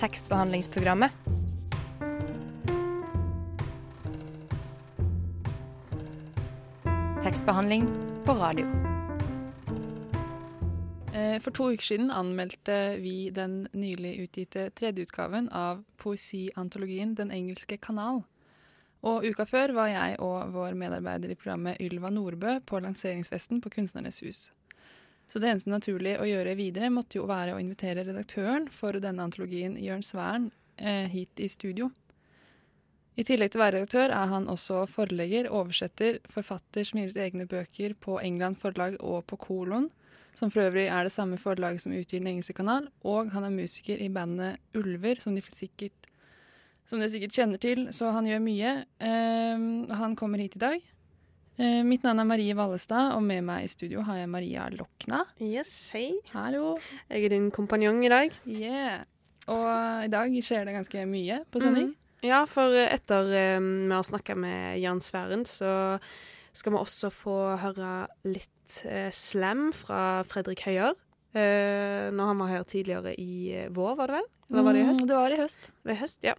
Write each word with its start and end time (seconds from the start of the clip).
tekstbehandlingsprogrammet. 0.00 1.12
Tekstbehandling 7.22 7.88
på 8.24 8.32
radio. 8.32 8.66
Eh, 11.14 11.40
for 11.40 11.50
to 11.50 11.72
uker 11.72 11.84
siden 11.84 12.10
anmeldte 12.10 12.96
vi 12.96 13.30
den 13.30 13.68
nylig 13.72 14.14
utgitte 14.22 14.70
tredjeutgaven 14.70 15.48
av 15.52 15.84
poesiantologien 15.96 17.14
Den 17.14 17.30
engelske 17.30 17.76
kanal. 17.76 18.22
Og 19.02 19.24
uka 19.24 19.44
før 19.44 19.72
var 19.72 19.86
jeg 19.92 20.16
og 20.20 20.52
vår 20.52 20.74
medarbeider 20.80 21.28
i 21.28 21.36
programmet 21.36 21.80
Ylva 21.80 22.10
Nordbø 22.10 22.60
på 22.64 22.80
lanseringsfesten 22.80 23.60
på 23.60 23.68
Kunstnernes 23.68 24.20
hus. 24.20 24.50
Så 25.30 25.38
det 25.38 25.46
eneste 25.52 25.70
naturlige 25.70 26.18
å 26.18 26.26
gjøre 26.26 26.56
videre 26.58 26.90
måtte 26.90 27.20
jo 27.20 27.28
være 27.30 27.54
å 27.54 27.60
invitere 27.62 28.02
redaktøren 28.02 28.66
for 28.74 28.98
denne 28.98 29.22
antologien, 29.22 29.76
Jørn 29.78 30.02
Svern, 30.02 30.50
eh, 30.76 31.06
hit 31.06 31.38
i 31.38 31.46
studio. 31.48 31.92
I 33.14 33.22
tillegg 33.22 33.52
til 33.52 33.60
å 33.60 33.64
være 33.64 33.76
redaktør 33.78 34.10
er 34.10 34.26
han 34.32 34.48
også 34.50 34.88
forlegger, 34.90 35.50
oversetter, 35.54 36.18
forfatter 36.30 36.86
som 36.86 36.98
gir 36.98 37.12
ut 37.12 37.16
egne 37.20 37.46
bøker 37.46 37.94
på 37.94 38.18
England 38.18 38.58
Forlag 38.58 38.96
og 38.98 39.26
på 39.26 39.38
Kolon, 39.38 39.90
som 40.34 40.50
for 40.50 40.64
øvrig 40.64 40.88
er 40.88 41.04
det 41.04 41.12
samme 41.12 41.38
forlaget 41.38 41.82
som 41.84 41.92
utgir 41.92 42.18
Den 42.18 42.32
engelske 42.32 42.56
kanal, 42.56 42.88
og 43.04 43.30
han 43.30 43.44
er 43.44 43.54
musiker 43.54 44.00
i 44.00 44.08
bandet 44.08 44.58
Ulver, 44.74 45.20
som 45.20 45.34
de 45.34 45.42
sikkert, 45.42 45.92
som 46.86 46.98
dere 46.98 47.10
sikkert 47.12 47.36
kjenner 47.36 47.60
til, 47.60 47.88
så 47.92 48.10
han 48.10 48.26
gjør 48.26 48.42
mye. 48.42 48.84
Eh, 48.98 49.94
han 49.94 50.16
kommer 50.16 50.38
hit 50.38 50.56
i 50.56 50.64
dag. 50.64 50.80
Eh, 51.60 51.82
mitt 51.84 52.04
navn 52.06 52.22
er 52.22 52.24
Marie 52.24 52.54
Vallestad, 52.56 53.10
og 53.12 53.20
med 53.26 53.44
meg 53.44 53.66
i 53.66 53.68
studio 53.68 54.00
har 54.06 54.22
jeg 54.22 54.28
Maria 54.32 54.64
Lokna. 54.72 55.26
Yes, 55.44 55.90
hei. 55.92 56.14
Hallo. 56.32 56.78
Jeg 57.10 57.26
er 57.26 57.34
din 57.34 57.50
kompanjong 57.52 57.98
i 58.06 58.08
dag. 58.08 58.38
Yeah. 58.48 59.02
Og 59.44 60.06
i 60.06 60.08
dag 60.08 60.38
skjer 60.40 60.64
det 60.64 60.78
ganske 60.78 61.04
mye 61.10 61.42
på 61.52 61.60
sending. 61.60 61.90
Mm. 61.92 62.24
Ja, 62.24 62.38
for 62.48 62.72
etter 62.80 63.28
eh, 63.36 63.58
vi 63.60 63.92
har 63.92 64.06
snakka 64.08 64.38
med 64.40 64.80
Jan 64.80 65.02
Sværen, 65.04 65.44
så 65.44 66.00
skal 66.56 66.72
vi 66.72 66.80
også 66.80 67.12
få 67.12 67.36
høre 67.60 67.92
litt 68.24 68.80
eh, 68.88 69.12
slam 69.12 69.68
fra 69.76 70.22
Fredrik 70.32 70.64
Høyer. 70.64 70.96
Uh, 71.30 72.08
når 72.10 72.26
han 72.26 72.40
var 72.42 72.48
her 72.50 72.64
tidligere 72.66 73.12
i 73.22 73.52
eh, 73.54 73.68
vår, 73.70 73.92
var 74.00 74.10
det 74.10 74.16
vel? 74.16 74.24
Eller 74.50 74.64
var 74.66 74.74
det 74.74 74.80
i 74.80 74.86
høst? 74.88 75.04
Mm, 75.04 75.06
Det 75.06 75.18
var 75.20 75.30
i 75.30 75.38
høst. 75.38 75.68
I 75.86 75.98
høst, 76.00 76.24
ja. 76.26 76.34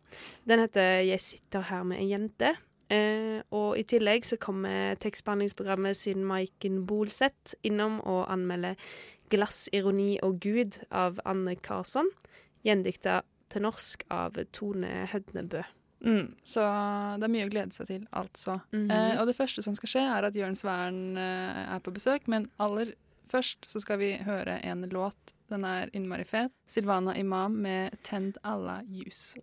Den 0.49 0.59
heter 0.65 1.05
'Jeg 1.05 1.21
sitter 1.23 1.61
her 1.69 1.83
med 1.87 2.01
en 2.01 2.09
jente'. 2.09 2.57
Eh, 2.91 3.39
og 3.55 3.77
i 3.79 3.85
tillegg 3.87 4.25
så 4.27 4.37
kommer 4.41 4.97
tekstbehandlingsprogrammet 4.99 5.95
sin 5.95 6.25
Maiken 6.27 6.81
Bolseth 6.89 7.55
innom 7.63 8.01
og 8.03 8.25
anmelder 8.31 8.75
'Glass, 9.31 9.69
ironi 9.71 10.19
og 10.23 10.41
Gud' 10.43 10.83
av 10.91 11.19
Anne 11.25 11.55
Karlsson. 11.55 12.09
Gjendikta 12.67 13.21
til 13.49 13.63
norsk 13.63 14.03
av 14.11 14.35
Tone 14.51 15.07
Hødnebø. 15.11 15.63
Mm, 16.01 16.33
så 16.43 16.65
det 17.21 17.27
er 17.27 17.31
mye 17.31 17.45
å 17.45 17.51
glede 17.51 17.75
seg 17.75 17.87
til, 17.87 18.07
altså. 18.11 18.59
Mhm. 18.73 18.91
eh, 18.91 19.21
og 19.21 19.27
det 19.27 19.37
første 19.37 19.63
som 19.63 19.75
skal 19.77 19.89
skje, 19.89 20.03
er 20.17 20.27
at 20.27 20.35
Jørn 20.35 20.57
Svern 20.57 21.17
eh, 21.17 21.75
er 21.75 21.79
på 21.79 21.93
besøk, 21.93 22.27
men 22.27 22.49
aller 22.59 22.93
først 23.31 23.69
så 23.69 23.79
skal 23.79 24.01
vi 24.01 24.17
høre 24.17 24.59
en 24.65 24.81
låt. 24.89 25.35
Den 25.49 25.63
er 25.63 25.89
innmari 25.93 26.25
fet. 26.25 26.51
Silvana 26.67 27.15
Imam 27.15 27.51
med 27.51 27.91
'Tend 28.03 28.37
alla 28.43 28.81
ljus'. 28.83 29.37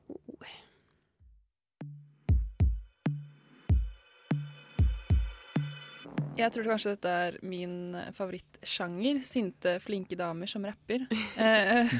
Jeg 6.38 6.54
tror 6.54 6.68
kanskje 6.70 6.94
dette 6.94 7.14
er 7.26 7.38
min 7.42 7.96
favorittsjanger. 8.14 9.20
Sinte, 9.26 9.74
flinke 9.82 10.18
damer 10.18 10.50
som 10.50 10.66
rapper. 10.68 11.06
Eh, 11.38 11.90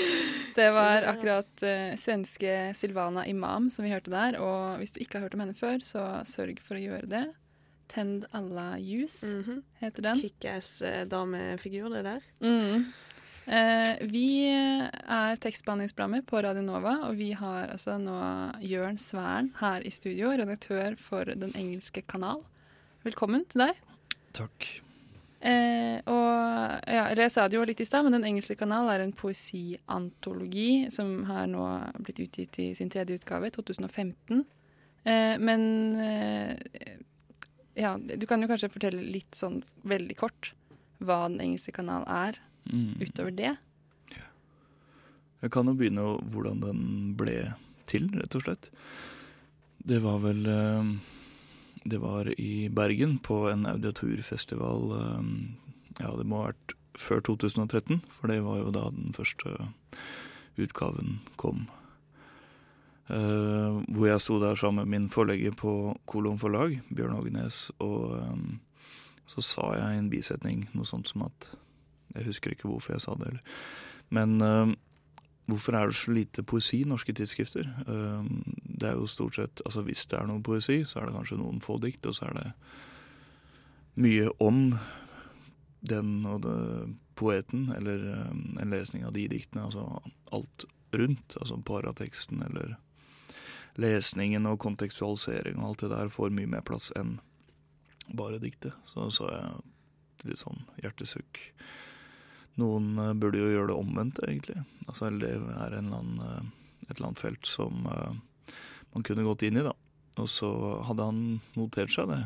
det 0.58 0.68
var 0.74 1.04
akkurat 1.06 1.62
eh, 1.62 1.92
svenske 2.00 2.72
Silvana 2.74 3.22
Imam 3.30 3.68
som 3.70 3.86
vi 3.86 3.92
hørte 3.92 4.10
der. 4.10 4.38
Og 4.42 4.78
hvis 4.80 4.94
du 4.94 5.02
ikke 5.02 5.18
har 5.18 5.28
hørt 5.28 5.36
om 5.36 5.44
henne 5.44 5.56
før, 5.58 5.78
så 5.86 6.06
sørg 6.26 6.58
for 6.64 6.78
å 6.78 6.82
gjøre 6.82 7.10
det. 7.10 7.26
Tend 7.88 8.26
alla 8.36 8.78
ljus 8.78 9.24
-hmm. 9.24 9.62
heter 9.80 10.02
den. 10.02 10.20
Kickass 10.20 10.82
eh, 10.82 11.06
damefigur, 11.06 11.88
det 11.94 12.02
der. 12.02 12.22
Mm. 12.40 12.92
Eh, 13.48 13.94
vi 14.00 14.44
er 14.50 15.36
tekstbehandlingsprogrammet 15.40 16.26
på 16.26 16.42
Radio 16.42 16.62
Nova, 16.62 17.08
og 17.08 17.16
vi 17.16 17.30
har 17.32 17.68
altså 17.72 17.98
nå 17.98 18.18
Jørn 18.60 18.98
Sværen 18.98 19.54
her 19.60 19.80
i 19.80 19.90
studio, 19.90 20.28
redaktør 20.28 20.96
for 20.96 21.24
Den 21.24 21.54
engelske 21.56 22.02
kanal. 22.02 22.44
Velkommen 23.06 23.44
til 23.50 23.62
deg. 23.62 23.78
Takk. 24.36 24.66
Eh, 25.38 26.00
og 26.10 26.88
ja, 26.90 27.04
jeg 27.14 27.30
sa 27.30 27.44
det 27.46 27.58
jo 27.58 27.66
litt 27.68 27.80
i 27.80 27.86
stad, 27.86 28.02
men 28.04 28.16
Den 28.16 28.26
engelske 28.26 28.56
kanal 28.58 28.88
er 28.90 29.04
en 29.04 29.12
poesiantologi 29.16 30.88
som 30.92 31.12
har 31.28 31.46
nå 31.50 31.64
blitt 32.02 32.18
utgitt 32.26 32.58
i 32.64 32.70
sin 32.74 32.90
tredje 32.90 33.20
utgave, 33.20 33.50
2015. 33.54 34.42
Eh, 35.06 35.36
men 35.38 35.62
eh, 36.02 36.98
ja, 37.78 37.94
du 37.98 38.26
kan 38.26 38.42
jo 38.42 38.50
kanskje 38.50 38.72
fortelle 38.74 39.04
litt 39.14 39.38
sånn 39.38 39.60
veldig 39.88 40.16
kort 40.18 40.52
hva 40.98 41.28
Den 41.30 41.40
engelske 41.44 41.74
kanal 41.76 42.04
er, 42.10 42.40
Mm. 42.68 42.98
utover 43.00 43.30
det. 43.32 43.54
Jeg 45.40 45.50
kan 45.54 45.64
jo 45.70 45.72
begynne 45.78 46.02
hvordan 46.28 46.58
den 46.60 47.14
ble 47.16 47.54
til, 47.88 48.10
rett 48.12 48.34
og 48.36 48.42
slett. 48.44 48.66
Det 49.88 50.02
var 50.04 50.18
vel 50.20 50.42
eh, 50.52 50.90
Det 51.88 52.00
var 52.02 52.28
i 52.40 52.68
Bergen, 52.68 53.18
på 53.18 53.48
en 53.50 53.66
audiaturfestival. 53.66 54.92
eh, 55.00 55.64
Ja, 55.98 56.12
det 56.14 56.26
må 56.30 56.42
ha 56.42 56.52
vært 56.52 56.76
før 56.98 57.20
2013, 57.26 58.02
for 58.06 58.30
det 58.30 58.42
var 58.44 58.60
jo 58.60 58.70
da 58.74 58.84
den 58.94 59.14
første 59.16 59.54
utgaven 60.58 61.20
kom. 61.36 61.66
Uh, 63.08 63.80
hvor 63.88 64.06
jeg 64.10 64.20
sto 64.20 64.36
der 64.42 64.58
sammen 64.58 64.84
med 64.84 64.92
min 64.92 65.10
forlegger 65.10 65.54
på 65.56 65.96
Kolon 66.06 66.38
forlag, 66.38 66.74
Bjørn 66.92 67.16
Ågenes, 67.16 67.70
og 67.80 68.18
um, 68.20 68.58
så 69.26 69.40
sa 69.40 69.70
jeg 69.78 69.94
i 69.94 70.02
en 70.02 70.10
bisetning 70.12 70.66
noe 70.74 70.84
sånt 70.88 71.08
som 71.08 71.24
at 71.24 71.48
Jeg 72.16 72.24
husker 72.24 72.52
ikke 72.52 72.68
hvorfor 72.68 72.94
jeg 72.94 73.00
sa 73.04 73.14
det, 73.14 73.26
eller. 73.28 73.40
Men 74.10 74.40
uh, 74.42 74.72
hvorfor 75.46 75.76
er 75.76 75.86
det 75.86 75.96
så 75.96 76.12
lite 76.12 76.42
poesi 76.42 76.82
i 76.82 76.88
norske 76.88 77.12
tidsskrifter? 77.12 77.68
Det 78.78 78.90
er 78.90 78.98
jo 78.98 79.08
stort 79.10 79.38
sett 79.38 79.62
Altså 79.64 79.82
hvis 79.86 80.06
det 80.10 80.18
er 80.18 80.28
noe 80.28 80.44
poesi, 80.44 80.82
så 80.86 81.00
er 81.00 81.08
det 81.08 81.16
kanskje 81.16 81.40
noen 81.40 81.60
få 81.64 81.78
dikt, 81.82 82.06
og 82.06 82.16
så 82.16 82.28
er 82.28 82.38
det 82.38 82.48
mye 83.98 84.28
om 84.42 84.78
den 85.88 86.26
og 86.26 86.42
det, 86.44 86.58
poeten, 87.18 87.68
eller 87.74 88.04
um, 88.30 88.58
en 88.60 88.70
lesning 88.70 89.04
av 89.06 89.14
de 89.16 89.26
diktene. 89.30 89.64
Altså 89.66 90.02
alt 90.34 90.66
rundt. 90.94 91.36
Altså 91.40 91.58
parateksten 91.66 92.42
eller 92.46 92.76
lesningen 93.78 94.46
og 94.50 94.60
kontekstualisering 94.62 95.58
og 95.58 95.72
alt 95.72 95.82
det 95.84 95.90
der 95.92 96.10
får 96.10 96.32
mye 96.34 96.50
mer 96.50 96.64
plass 96.66 96.90
enn 96.98 97.18
bare 98.14 98.40
diktet. 98.42 98.74
Så 98.88 99.10
så 99.14 99.28
jeg 99.30 100.30
litt 100.30 100.42
sånn 100.42 100.64
hjertesukk. 100.82 101.42
Noen 102.58 102.94
uh, 102.98 103.14
burde 103.14 103.42
jo 103.42 103.50
gjøre 103.52 103.70
det 103.70 103.78
omvendt, 103.78 104.22
egentlig. 104.26 104.62
Altså, 104.86 105.10
det 105.14 105.30
er 105.30 105.76
en 105.78 105.90
eller 105.90 106.00
annen, 106.00 106.22
uh, 106.22 106.80
et 106.88 106.96
eller 106.96 107.10
annet 107.10 107.20
felt 107.22 107.46
som 107.46 107.86
eh, 107.86 108.16
man 108.98 109.06
kunne 109.06 109.26
gått 109.26 109.46
inn 109.46 109.60
i, 109.60 109.62
da. 109.62 109.74
Og 110.18 110.26
så 110.30 110.50
hadde 110.88 111.06
han 111.06 111.18
notert 111.54 111.92
seg 111.94 112.10
det 112.10 112.24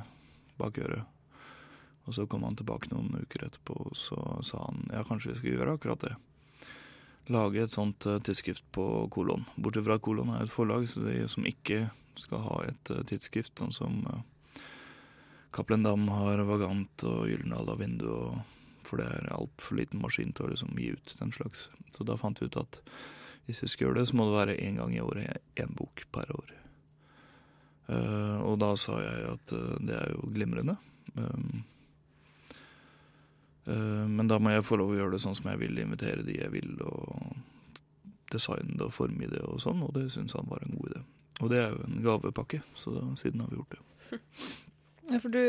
bak 0.60 0.78
øret. 0.80 1.04
Og 2.08 2.16
så 2.16 2.24
kom 2.26 2.46
han 2.46 2.56
tilbake 2.58 2.90
noen 2.90 3.12
uker 3.20 3.44
etterpå, 3.46 3.76
og 3.90 3.96
så 3.98 4.18
sa 4.42 4.64
han 4.64 4.86
ja, 4.90 5.04
kanskje 5.06 5.34
vi 5.34 5.38
skal 5.38 5.52
gjøre 5.52 5.74
akkurat 5.76 6.06
det. 6.06 6.14
Lage 7.30 7.62
et 7.62 7.74
sånt 7.74 8.06
eh, 8.10 8.18
tidsskrift 8.24 8.64
på 8.74 8.84
Kolon. 9.14 9.44
Bortsett 9.54 9.86
fra 9.86 9.98
at 10.00 10.02
Kolon 10.02 10.32
er 10.34 10.46
et 10.46 10.50
forlag 10.50 10.88
så 10.90 11.04
de 11.04 11.20
som 11.30 11.46
ikke 11.46 11.84
skal 12.18 12.42
ha 12.48 12.56
et 12.66 12.90
eh, 12.90 13.04
tidsskrift, 13.06 13.54
sånn 13.60 13.74
som 13.76 14.00
uh, 14.08 14.24
Cappelen 15.54 15.86
Dam 15.86 16.08
har 16.10 16.42
Vagant 16.48 17.04
og 17.06 17.28
Gyldendal 17.30 17.70
har 17.70 17.78
Vindu 17.78 18.08
og 18.10 18.40
for 18.88 18.98
det 18.98 19.06
er 19.06 19.30
altfor 19.36 19.78
liten 19.78 20.02
maskin 20.02 20.34
til 20.34 20.48
å 20.48 20.50
liksom 20.50 20.74
gi 20.80 20.90
ut 20.96 21.14
den 21.20 21.30
slags. 21.32 21.68
Så 21.94 22.04
da 22.08 22.18
fant 22.18 22.42
vi 22.42 22.50
ut 22.50 22.58
at 22.60 22.80
hvis 23.46 23.62
vi 23.62 23.70
skal 23.70 23.88
gjøre 23.88 24.00
det, 24.00 24.08
så 24.10 24.18
må 24.18 24.26
det 24.26 24.34
være 24.40 24.58
én 24.64 24.82
gang 24.82 24.96
i 24.96 25.00
året, 25.04 25.38
én 25.54 25.70
bok 25.78 26.02
per 26.12 26.34
år. 26.34 26.50
Eh, 27.92 28.38
og 28.46 28.58
da 28.62 28.72
sa 28.80 28.96
jeg 29.02 29.28
at 29.34 29.54
eh, 29.56 29.76
det 29.88 29.98
er 29.98 30.14
jo 30.14 30.30
glimrende. 30.32 30.76
Um, 31.14 31.62
eh, 33.66 34.04
men 34.08 34.30
da 34.30 34.38
må 34.40 34.54
jeg 34.54 34.66
få 34.66 34.78
lov 34.80 34.94
å 34.94 34.98
gjøre 34.98 35.16
det 35.16 35.22
sånn 35.24 35.36
som 35.38 35.50
jeg 35.52 35.60
vil, 35.64 35.80
invitere 35.82 36.24
de 36.26 36.38
jeg 36.38 36.52
vil, 36.54 36.74
og 36.88 37.36
designe 38.32 38.78
det 38.78 38.88
og 38.88 38.96
forme 38.96 39.28
det 39.28 39.42
og 39.44 39.60
sånn, 39.60 39.82
og 39.84 39.92
det 39.98 40.08
syns 40.14 40.36
han 40.38 40.48
var 40.48 40.64
en 40.64 40.76
god 40.78 40.92
idé. 40.92 41.06
Og 41.42 41.50
det 41.52 41.58
er 41.60 41.72
jo 41.74 41.86
en 41.88 42.04
gavepakke, 42.04 42.62
så 42.78 42.94
da, 42.96 43.06
siden 43.20 43.44
har 43.44 43.52
vi 43.52 43.60
gjort 43.60 43.78
det. 43.78 43.86
Ja, 45.10 45.18
for 45.18 45.34
du, 45.34 45.40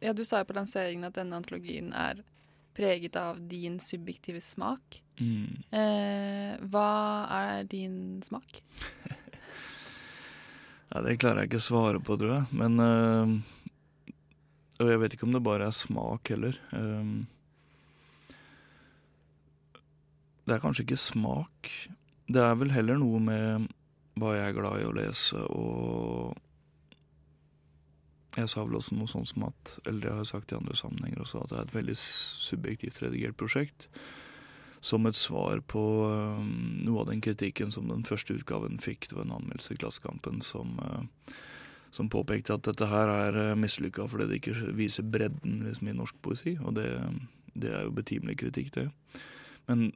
ja, 0.00 0.12
du 0.14 0.20
sa 0.24 0.38
jo 0.40 0.46
på 0.48 0.54
lanseringen 0.54 1.04
at 1.04 1.16
denne 1.18 1.34
antologien 1.36 1.90
er 1.98 2.20
preget 2.78 3.16
av 3.18 3.40
din 3.50 3.80
subjektive 3.82 4.40
smak. 4.40 5.00
Mm. 5.18 5.58
Eh, 5.74 6.62
hva 6.72 6.92
er 7.36 7.66
din 7.68 8.22
smak? 8.24 8.62
Ja, 10.92 11.00
det 11.00 11.16
klarer 11.22 11.42
jeg 11.42 11.52
ikke 11.52 11.62
å 11.62 11.64
svare 11.64 12.00
på, 12.04 12.18
tror 12.20 12.34
jeg. 12.34 12.56
Men 12.60 12.80
øh, 12.84 13.36
Og 14.82 14.90
jeg 14.90 15.00
vet 15.00 15.14
ikke 15.16 15.24
om 15.28 15.36
det 15.36 15.44
bare 15.44 15.68
er 15.70 15.76
smak 15.76 16.28
heller. 16.32 16.58
Um, 16.76 17.24
det 20.44 20.56
er 20.56 20.62
kanskje 20.62 20.84
ikke 20.84 21.00
smak. 21.00 21.70
det 22.32 22.42
er 22.42 22.56
vel 22.58 22.72
heller 22.74 22.98
noe 22.98 23.20
med 23.22 23.68
hva 24.20 24.34
jeg 24.36 24.50
er 24.50 24.56
glad 24.56 24.80
i 24.80 24.88
å 24.88 24.94
lese, 24.96 25.40
og 25.56 26.34
jeg 28.36 28.48
sa 28.48 28.64
vel 28.64 28.78
også 28.78 28.96
noe 28.96 29.10
sånt 29.10 29.28
som 29.28 29.44
at 29.44 29.74
Eller 29.84 30.00
det 30.00 30.10
har 30.12 30.20
jeg 30.22 30.30
sagt 30.32 30.52
i 30.52 30.56
andre 30.56 30.76
sammenhenger 30.76 31.24
også, 31.24 31.42
at 31.42 31.52
det 31.52 31.58
er 31.58 31.66
et 31.66 31.74
veldig 31.76 31.96
subjektivt 32.00 33.00
redigert 33.04 33.36
prosjekt. 33.40 33.88
Som 34.82 35.06
et 35.06 35.14
svar 35.14 35.60
på 35.70 35.80
um, 36.10 36.82
noe 36.82 37.04
av 37.04 37.10
den 37.12 37.22
kritikken 37.22 37.70
som 37.70 37.86
den 37.86 38.02
første 38.02 38.34
utgaven 38.34 38.80
fikk. 38.82 39.06
Det 39.08 39.14
var 39.14 39.28
en 39.28 39.36
anmeldelse 39.36 39.76
i 39.76 39.78
Klassekampen 39.78 40.40
som, 40.42 40.74
uh, 40.82 41.34
som 41.94 42.10
påpekte 42.10 42.56
at 42.56 42.66
dette 42.66 42.88
her 42.90 43.12
er 43.12 43.38
uh, 43.38 43.58
mislykka 43.58 44.08
fordi 44.10 44.26
det 44.30 44.40
ikke 44.40 44.72
viser 44.74 45.06
bredden 45.06 45.62
liksom, 45.68 45.92
i 45.92 45.96
norsk 46.00 46.18
poesi. 46.26 46.56
Og 46.58 46.74
det, 46.80 46.88
det 47.54 47.70
er 47.70 47.86
jo 47.86 47.94
betimelig 47.94 48.40
kritikk, 48.42 48.74
det. 48.74 48.88
Men 49.70 49.92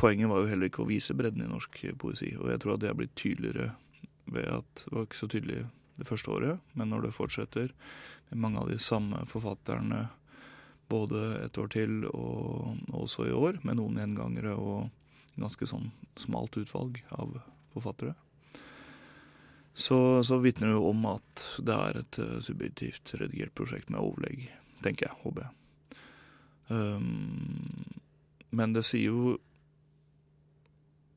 poenget 0.00 0.32
var 0.32 0.40
jo 0.40 0.50
heller 0.50 0.72
ikke 0.72 0.86
å 0.86 0.88
vise 0.88 1.16
bredden 1.16 1.44
i 1.44 1.52
norsk 1.52 1.82
poesi. 2.00 2.32
Og 2.40 2.48
jeg 2.54 2.64
tror 2.64 2.78
at 2.78 2.84
det 2.84 2.90
er 2.90 2.98
blitt 2.98 3.16
tydeligere 3.20 3.74
ved 4.32 4.48
at 4.48 4.86
det 4.86 4.96
var 4.96 5.04
ikke 5.04 5.20
så 5.20 5.28
tydelig 5.30 5.64
det 5.94 6.08
første 6.08 6.30
året, 6.32 6.62
men 6.74 6.90
når 6.90 7.06
det 7.06 7.14
fortsetter 7.14 7.70
med 8.30 8.40
mange 8.40 8.62
av 8.62 8.70
de 8.70 8.80
samme 8.82 9.20
forfatterne 9.30 10.08
både 10.94 11.24
et 11.44 11.58
år 11.60 11.70
til 11.74 12.04
og, 12.10 12.76
også 12.94 13.28
i 13.28 13.34
år, 13.34 13.60
med 13.66 13.80
noen 13.80 13.98
gjengangere 14.00 14.54
og 14.54 14.90
ganske 15.34 15.66
sånn 15.66 15.90
smalt 16.20 16.56
utvalg 16.60 17.00
av 17.18 17.34
forfattere, 17.74 18.14
så, 19.74 20.22
så 20.22 20.38
vitner 20.38 20.70
det 20.70 20.76
jo 20.76 20.90
om 20.92 21.06
at 21.10 21.44
det 21.66 21.74
er 21.74 21.96
et 21.98 22.18
uh, 22.22 22.36
subjektivt 22.46 23.16
redigert 23.18 23.54
prosjekt 23.58 23.90
med 23.90 23.98
overlegg, 23.98 24.46
tenker 24.86 25.08
jeg, 25.08 25.18
håper 25.24 25.48
jeg. 25.48 25.56
Um, 26.70 27.90
men 28.54 28.72
det 28.72 28.86
sier 28.88 29.10
jo 29.10 29.34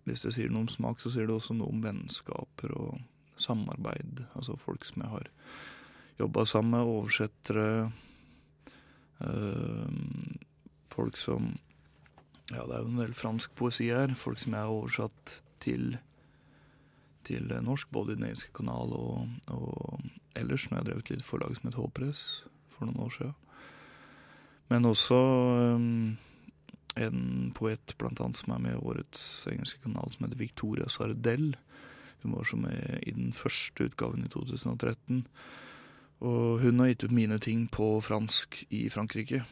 Hvis 0.04 0.26
det 0.26 0.34
sier 0.36 0.52
noe 0.52 0.66
om 0.66 0.72
smak, 0.72 1.00
så 1.00 1.12
sier 1.12 1.28
det 1.28 1.36
også 1.36 1.56
noe 1.56 1.72
om 1.72 1.82
vennskaper 1.84 2.72
og 2.80 3.02
samarbeid. 3.36 4.22
Altså 4.40 4.56
folk 4.60 4.86
som 4.88 5.04
jeg 5.04 5.12
har 5.12 5.26
jobba 6.22 6.46
sammen 6.48 6.78
med, 6.78 6.92
oversettere. 6.94 7.68
Øh, 9.22 9.88
folk 10.94 11.18
som 11.18 11.58
Ja, 12.52 12.64
det 12.64 12.78
er 12.78 12.80
jo 12.80 12.88
en 12.88 13.00
del 13.02 13.14
fransk 13.14 13.56
poesi 13.60 13.90
her. 13.92 14.14
Folk 14.16 14.40
som 14.40 14.54
jeg 14.54 14.62
har 14.62 14.72
oversatt 14.72 15.44
til, 15.60 15.98
til 17.28 17.52
norsk, 17.62 17.90
både 17.92 18.14
i 18.14 18.16
Den 18.16 18.24
engelske 18.24 18.54
kanal 18.56 18.94
og, 18.96 19.28
og 19.52 20.00
ellers, 20.36 20.69
når 20.69 20.78
jeg 20.78 20.80
har 20.80 20.88
drevet 20.88 21.10
litt 21.12 21.25
forlag 21.28 21.58
som 21.58 21.68
het 21.68 21.75
Håpress 21.75 22.46
for 22.72 22.88
noen 22.88 23.04
år 23.04 23.12
siden. 23.18 23.36
Men 24.69 24.88
også 24.88 25.19
um, 25.75 26.18
en 26.96 27.52
poet 27.56 27.96
blant 28.00 28.22
annet 28.24 28.40
som 28.40 28.54
er 28.56 28.64
med 28.64 28.78
i 28.78 28.80
årets 28.80 29.48
engelske 29.52 29.84
kanal, 29.84 30.08
som 30.12 30.24
heter 30.24 30.40
Victoria 30.40 30.88
Sardell 30.88 31.58
hun 32.22 32.31
var 32.31 32.44
som 32.44 32.62
med 32.62 33.00
i 33.08 33.12
den 33.12 33.34
første 33.34 33.88
utgaven 33.88 34.25
i 34.25 34.30
2013. 34.31 35.28
Og 36.25 36.64
hun 36.64 36.81
har 36.81 36.92
gitt 36.92 37.06
ut 37.06 37.14
mine 37.14 37.38
ting 37.40 37.68
på 37.69 38.00
fransk 38.02 38.64
i 38.74 38.88
Frankrike. 38.90 39.44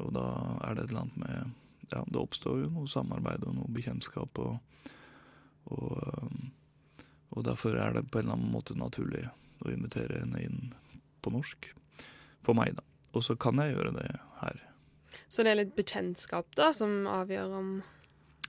Og 0.00 0.12
da 0.16 0.24
er 0.64 0.76
det 0.76 0.86
et 0.86 0.90
eller 0.90 1.04
annet 1.04 1.20
med 1.20 1.60
Ja, 1.92 2.00
det 2.08 2.16
oppstår 2.18 2.62
jo 2.62 2.70
noe 2.72 2.88
samarbeid 2.88 3.44
og 3.44 3.58
noe 3.58 3.70
bekjentskap, 3.70 4.38
og, 4.40 4.56
og, 5.68 6.30
og 7.36 7.44
derfor 7.44 7.76
er 7.76 7.92
det 7.92 8.06
på 8.08 8.18
en 8.18 8.24
eller 8.24 8.38
annen 8.38 8.54
måte 8.54 8.74
naturlig 8.74 9.26
å 9.60 9.68
invitere 9.70 10.22
henne 10.22 10.40
inn 10.40 10.72
på 11.22 11.30
norsk. 11.30 11.68
For 12.42 12.56
meg, 12.56 12.72
da. 12.80 12.86
Og 13.12 13.26
så 13.28 13.36
kan 13.36 13.60
jeg 13.60 13.76
gjøre 13.76 13.92
det 14.00 14.08
her. 14.40 14.62
Så 15.28 15.44
det 15.44 15.52
er 15.52 15.60
litt 15.60 15.76
bekjentskap 15.76 16.56
da, 16.56 16.72
som 16.74 17.04
avgjør 17.06 17.52
om 17.60 17.70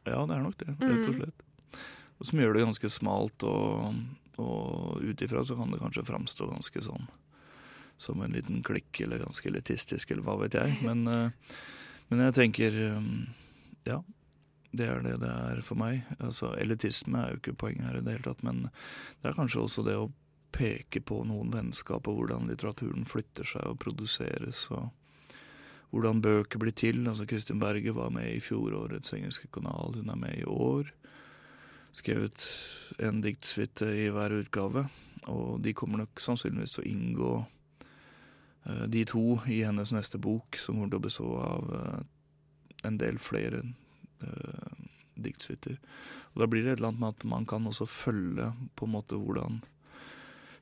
Ja, 0.07 0.23
det 0.23 0.39
er 0.39 0.47
nok 0.47 0.57
det, 0.63 0.71
rett 0.79 1.03
og 1.03 1.11
mm. 1.11 1.19
slett 1.19 1.45
som 2.23 2.39
gjør 2.39 2.55
det 2.55 2.65
ganske 2.65 2.89
smalt, 2.89 3.43
og, 3.43 3.95
og 4.41 5.03
ut 5.03 5.21
ifra 5.21 5.43
så 5.45 5.57
kan 5.59 5.71
det 5.71 5.81
kanskje 5.81 6.05
framstå 6.07 6.49
ganske 6.51 6.83
sånn 6.85 7.07
som 7.97 8.21
en 8.21 8.35
liten 8.35 8.63
klikk, 8.63 9.01
eller 9.01 9.23
ganske 9.23 9.49
elitistisk, 9.49 10.11
eller 10.11 10.25
hva 10.25 10.37
vet 10.41 10.57
jeg. 10.57 10.75
Men, 10.83 11.07
eh, 11.07 11.55
men 12.11 12.25
jeg 12.27 12.37
tenker 12.39 12.77
eh, 12.89 13.07
ja, 13.87 14.01
det 14.75 14.89
er 14.89 15.01
det 15.05 15.15
det 15.23 15.31
er 15.31 15.63
for 15.65 15.79
meg. 15.79 16.03
Altså, 16.19 16.53
elitisme 16.59 17.21
er 17.21 17.33
jo 17.33 17.41
ikke 17.41 17.57
poenget 17.65 17.89
her 17.89 17.99
i 17.99 18.03
det 18.05 18.17
hele 18.17 18.27
tatt, 18.27 18.43
men 18.43 18.67
det 18.67 19.31
er 19.31 19.39
kanskje 19.39 19.63
også 19.63 19.85
det 19.87 19.97
å 19.99 20.11
peke 20.55 21.01
på 21.03 21.21
noen 21.27 21.49
vennskap 21.51 22.07
og 22.07 22.19
hvordan 22.19 22.47
litteraturen 22.47 23.07
flytter 23.07 23.47
seg 23.47 23.65
og 23.67 23.79
produseres, 23.83 24.67
og 24.71 24.91
hvordan 25.91 26.21
bøker 26.23 26.59
blir 26.59 26.75
til. 26.75 27.01
Altså 27.07 27.27
Kristin 27.27 27.59
Berge 27.59 27.95
var 27.95 28.11
med 28.15 28.29
i 28.31 28.43
fjorårets 28.43 29.15
engelske 29.15 29.51
kanal, 29.51 29.97
hun 29.99 30.11
er 30.11 30.19
med 30.19 30.39
i 30.39 30.47
år 30.47 30.93
skrevet 31.95 32.43
en 32.99 33.21
diktsuite 33.23 33.87
i 33.87 34.07
hver 34.13 34.35
utgave. 34.35 34.85
Og 35.31 35.61
de 35.63 35.73
kommer 35.73 36.03
nok 36.03 36.21
sannsynligvis 36.21 36.75
til 36.75 36.83
å 36.83 36.89
inngå 36.91 37.33
de 38.65 39.03
to 39.05 39.39
i 39.51 39.59
hennes 39.65 39.91
neste 39.93 40.17
bok, 40.21 40.57
som 40.57 40.79
kommer 40.79 40.93
til 40.93 41.01
å 41.01 41.05
bestå 41.05 41.27
av 41.37 41.67
uh, 41.69 41.99
en 42.87 42.97
del 42.97 43.19
flere 43.21 43.61
uh, 44.23 44.79
diktsuiter. 45.15 45.77
Og 46.33 46.41
da 46.41 46.47
blir 46.49 46.65
det 46.65 46.73
et 46.73 46.79
eller 46.79 46.93
annet 46.93 47.03
med 47.03 47.15
at 47.15 47.27
man 47.29 47.45
kan 47.49 47.69
også 47.69 47.87
følge 47.89 48.49
på 48.75 48.87
en 48.87 48.95
måte 48.95 49.19
hvordan 49.21 49.61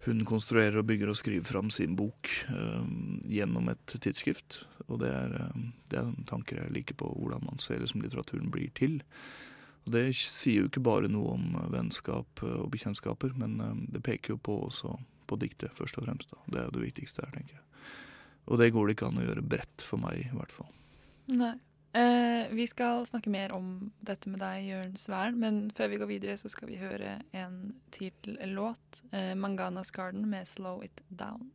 hun 0.03 0.25
konstruerer 0.27 0.81
og 0.81 0.89
bygger 0.89 1.13
og 1.13 1.15
skriver 1.15 1.47
fram 1.47 1.71
sin 1.71 1.95
bok 1.95 2.27
uh, 2.51 2.83
gjennom 3.31 3.71
et 3.71 3.95
tidsskrift. 3.95 4.65
Og 4.89 5.00
det 5.03 5.13
er, 5.15 5.39
uh, 5.39 5.63
det 5.91 6.01
er 6.01 6.11
tanker 6.27 6.59
jeg 6.59 6.75
liker 6.75 7.00
på 7.00 7.07
hvordan 7.07 7.47
man 7.47 7.63
ser 7.63 7.79
det 7.79 7.89
som 7.94 8.03
litteraturen 8.03 8.51
blir 8.51 8.73
til. 8.75 9.00
Og 9.83 9.91
Det 9.91 10.03
sier 10.15 10.63
jo 10.63 10.69
ikke 10.69 10.83
bare 10.83 11.11
noe 11.11 11.35
om 11.35 11.57
vennskap 11.73 12.44
og 12.47 12.69
bekjentskaper, 12.71 13.33
men 13.39 13.59
eh, 13.59 13.81
det 13.95 14.03
peker 14.05 14.35
jo 14.35 14.39
på 14.39 14.55
også 14.69 14.95
på 15.27 15.39
diktet, 15.39 15.75
først 15.75 16.00
og 16.00 16.07
fremst. 16.07 16.31
Da. 16.31 16.39
Det 16.47 16.59
er 16.59 16.69
jo 16.69 16.75
det 16.77 16.85
viktigste 16.85 17.25
her, 17.25 17.33
tenker 17.35 17.57
jeg. 17.57 17.63
Og 18.48 18.60
det 18.60 18.74
går 18.75 18.88
det 18.88 18.98
ikke 18.98 19.12
an 19.12 19.22
å 19.22 19.28
gjøre 19.28 19.45
bredt 19.54 19.86
for 19.86 20.01
meg, 20.01 20.25
i 20.25 20.34
hvert 20.36 20.51
fall. 20.51 20.72
Nei. 21.31 21.56
Eh, 21.94 22.50
vi 22.50 22.66
skal 22.68 23.06
snakke 23.06 23.30
mer 23.30 23.54
om 23.54 23.92
dette 24.01 24.30
med 24.30 24.42
deg, 24.42 24.63
Jørn 24.66 24.95
Svern, 24.98 25.38
men 25.40 25.60
før 25.78 25.92
vi 25.92 26.00
går 26.01 26.10
videre, 26.10 26.38
så 26.42 26.50
skal 26.50 26.72
vi 26.72 26.80
høre 26.81 27.19
en 27.38 27.75
til 27.94 28.38
låt. 28.50 29.04
Eh, 29.12 29.36
'Manganas 29.38 29.92
Garden' 29.92 30.25
med 30.25 30.48
'Slow 30.48 30.84
It 30.84 31.01
Down'. 31.13 31.51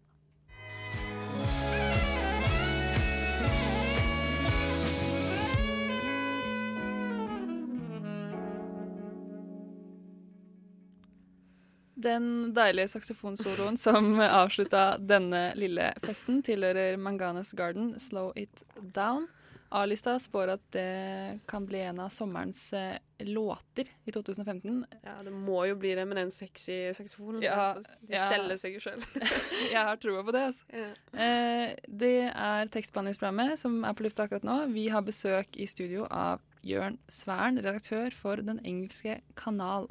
Den 11.98 12.52
deilige 12.54 12.92
saksofonsoloen 12.92 13.78
som 13.80 14.20
avslutta 14.22 14.92
denne 15.02 15.48
lille 15.58 15.90
festen, 16.04 16.42
tilhører 16.46 16.96
Manganas 17.00 17.50
Garden, 17.58 17.96
'Slow 17.98 18.32
It 18.38 18.62
Down'. 18.94 19.26
A-lista 19.70 20.14
spår 20.16 20.54
at 20.54 20.62
det 20.72 21.40
kan 21.50 21.66
bli 21.68 21.82
en 21.84 21.98
av 22.00 22.08
sommerens 22.08 22.72
eh, 22.72 22.96
låter 23.18 23.84
i 24.08 24.12
2015. 24.14 24.78
Ja, 25.04 25.18
det 25.24 25.32
må 25.34 25.58
jo 25.68 25.74
bli 25.76 25.90
det 25.98 26.06
med 26.08 26.16
den 26.16 26.30
sexy 26.32 26.94
saksofonen. 26.96 27.42
Ja, 27.44 27.74
De 28.00 28.14
ja. 28.16 28.24
selger 28.30 28.56
seg 28.62 28.78
jo 28.78 28.80
sjøl. 28.86 29.04
jeg 29.74 29.82
har 29.90 30.00
troa 30.00 30.24
på 30.24 30.32
det. 30.32 30.44
Altså. 30.48 30.64
Ja. 30.72 30.88
Eh, 31.12 31.74
det 31.84 32.14
er 32.30 32.72
tekstbehandlingsprogrammet 32.72 33.60
som 33.60 33.82
er 33.84 33.98
på 33.98 34.06
lufta 34.06 34.24
akkurat 34.24 34.46
nå. 34.48 34.56
Vi 34.72 34.88
har 34.94 35.04
besøk 35.04 35.60
i 35.60 35.68
studio 35.68 36.08
av 36.08 36.40
Jørn 36.64 36.96
Svern, 37.12 37.60
redaktør 37.60 38.16
for 38.16 38.40
Den 38.40 38.62
engelske 38.64 39.20
kanal. 39.36 39.90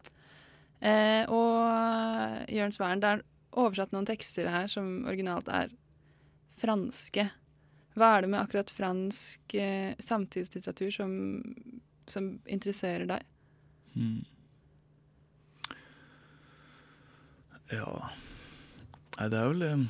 Eh, 0.79 1.23
og 1.33 2.51
Jørn 2.53 2.75
Svern, 2.75 3.01
det 3.01 3.09
er 3.09 3.25
oversatt 3.57 3.93
noen 3.95 4.07
tekster 4.07 4.49
her 4.51 4.69
som 4.71 5.07
originalt 5.07 5.49
er 5.49 5.71
franske. 6.61 7.29
Hva 7.97 8.11
er 8.13 8.25
det 8.25 8.31
med 8.33 8.43
akkurat 8.43 8.73
fransk 8.73 9.55
eh, 9.57 9.95
samtidslitteratur 9.97 10.91
som, 10.93 11.13
som, 12.09 12.35
interesserer 12.45 13.07
deg? 13.09 13.25
Hmm. 13.97 14.25
Ja 17.73 17.87
Nei, 19.17 19.25
det 19.33 19.39
er 19.39 19.49
vel 19.49 19.63
eh, 19.65 19.81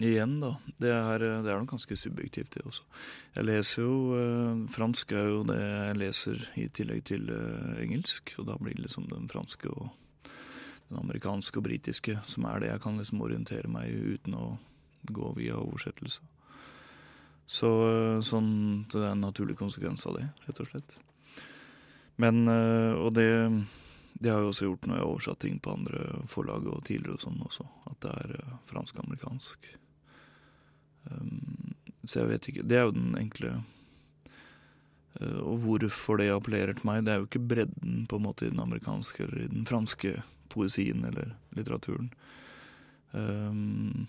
Igjen, 0.00 0.38
da. 0.40 0.54
Det 0.80 0.90
er, 0.96 1.22
det 1.44 1.50
er 1.52 1.58
nok 1.60 1.74
ganske 1.74 1.96
subjektivt, 1.98 2.54
det 2.54 2.62
også. 2.64 2.86
Jeg 3.36 3.44
leser 3.44 3.82
jo 3.84 3.96
eh, 4.16 4.62
Fransk 4.72 5.12
er 5.12 5.26
jo 5.28 5.42
det 5.44 5.58
jeg 5.60 5.98
leser 6.00 6.44
i 6.56 6.68
tillegg 6.72 7.02
til 7.10 7.28
eh, 7.34 7.82
engelsk. 7.84 8.32
Og 8.40 8.48
da 8.48 8.56
blir 8.56 8.78
det 8.78 8.86
liksom 8.86 9.10
den 9.10 9.28
franske 9.28 9.68
og 9.68 9.90
den 10.88 10.98
amerikanske 10.98 11.60
og 11.60 11.66
britiske 11.68 12.16
som 12.26 12.48
er 12.48 12.62
det 12.62 12.70
jeg 12.72 12.82
kan 12.82 12.96
liksom 12.98 13.20
orientere 13.22 13.70
meg 13.70 13.92
i 13.92 14.16
uten 14.16 14.34
å 14.40 14.46
gå 15.12 15.34
via 15.36 15.58
oversettelse. 15.60 16.24
Så 17.50 17.68
eh, 17.90 18.22
sånn, 18.24 18.50
det 18.88 19.02
er 19.02 19.12
en 19.12 19.24
naturlig 19.26 19.58
konsekvens 19.58 20.06
av 20.08 20.16
det, 20.16 20.30
rett 20.46 20.64
og 20.64 20.70
slett. 20.70 20.96
Men 22.20 22.44
eh, 22.48 22.96
Og 22.96 23.12
det, 23.16 23.28
det 24.14 24.32
har 24.32 24.40
jeg 24.40 24.52
også 24.54 24.70
gjort 24.70 24.88
når 24.88 24.96
jeg 24.96 25.04
har 25.04 25.12
oversatt 25.12 25.44
ting 25.44 25.60
på 25.60 25.76
andre 25.76 26.24
forlag 26.30 26.72
og 26.72 26.84
tidligere 26.88 27.18
og 27.18 27.24
sånn 27.26 27.40
også. 27.44 27.68
At 27.90 28.00
det 28.06 28.16
er 28.24 28.34
eh, 28.38 28.58
fransk-amerikansk. 28.70 29.70
Um, 31.10 31.74
så 32.06 32.22
jeg 32.22 32.30
vet 32.30 32.46
ikke 32.48 32.62
Det 32.64 32.76
er 32.78 32.86
jo 32.86 32.94
den 32.96 33.12
enkle 33.18 33.58
Eh, 35.20 35.38
og 35.38 35.60
hvorfor 35.64 36.20
det 36.20 36.30
appellerer 36.32 36.76
til 36.76 36.88
meg, 36.88 37.04
det 37.04 37.14
er 37.14 37.20
jo 37.22 37.28
ikke 37.28 37.46
bredden 37.52 38.04
på 38.10 38.18
en 38.18 38.26
måte 38.28 38.46
i 38.46 38.52
den 38.52 38.62
amerikanske 38.62 39.24
eller 39.26 39.44
i 39.44 39.50
den 39.52 39.66
franske 39.68 40.14
poesien 40.50 41.04
eller 41.06 41.34
litteraturen. 41.56 42.10
Um, 43.10 44.06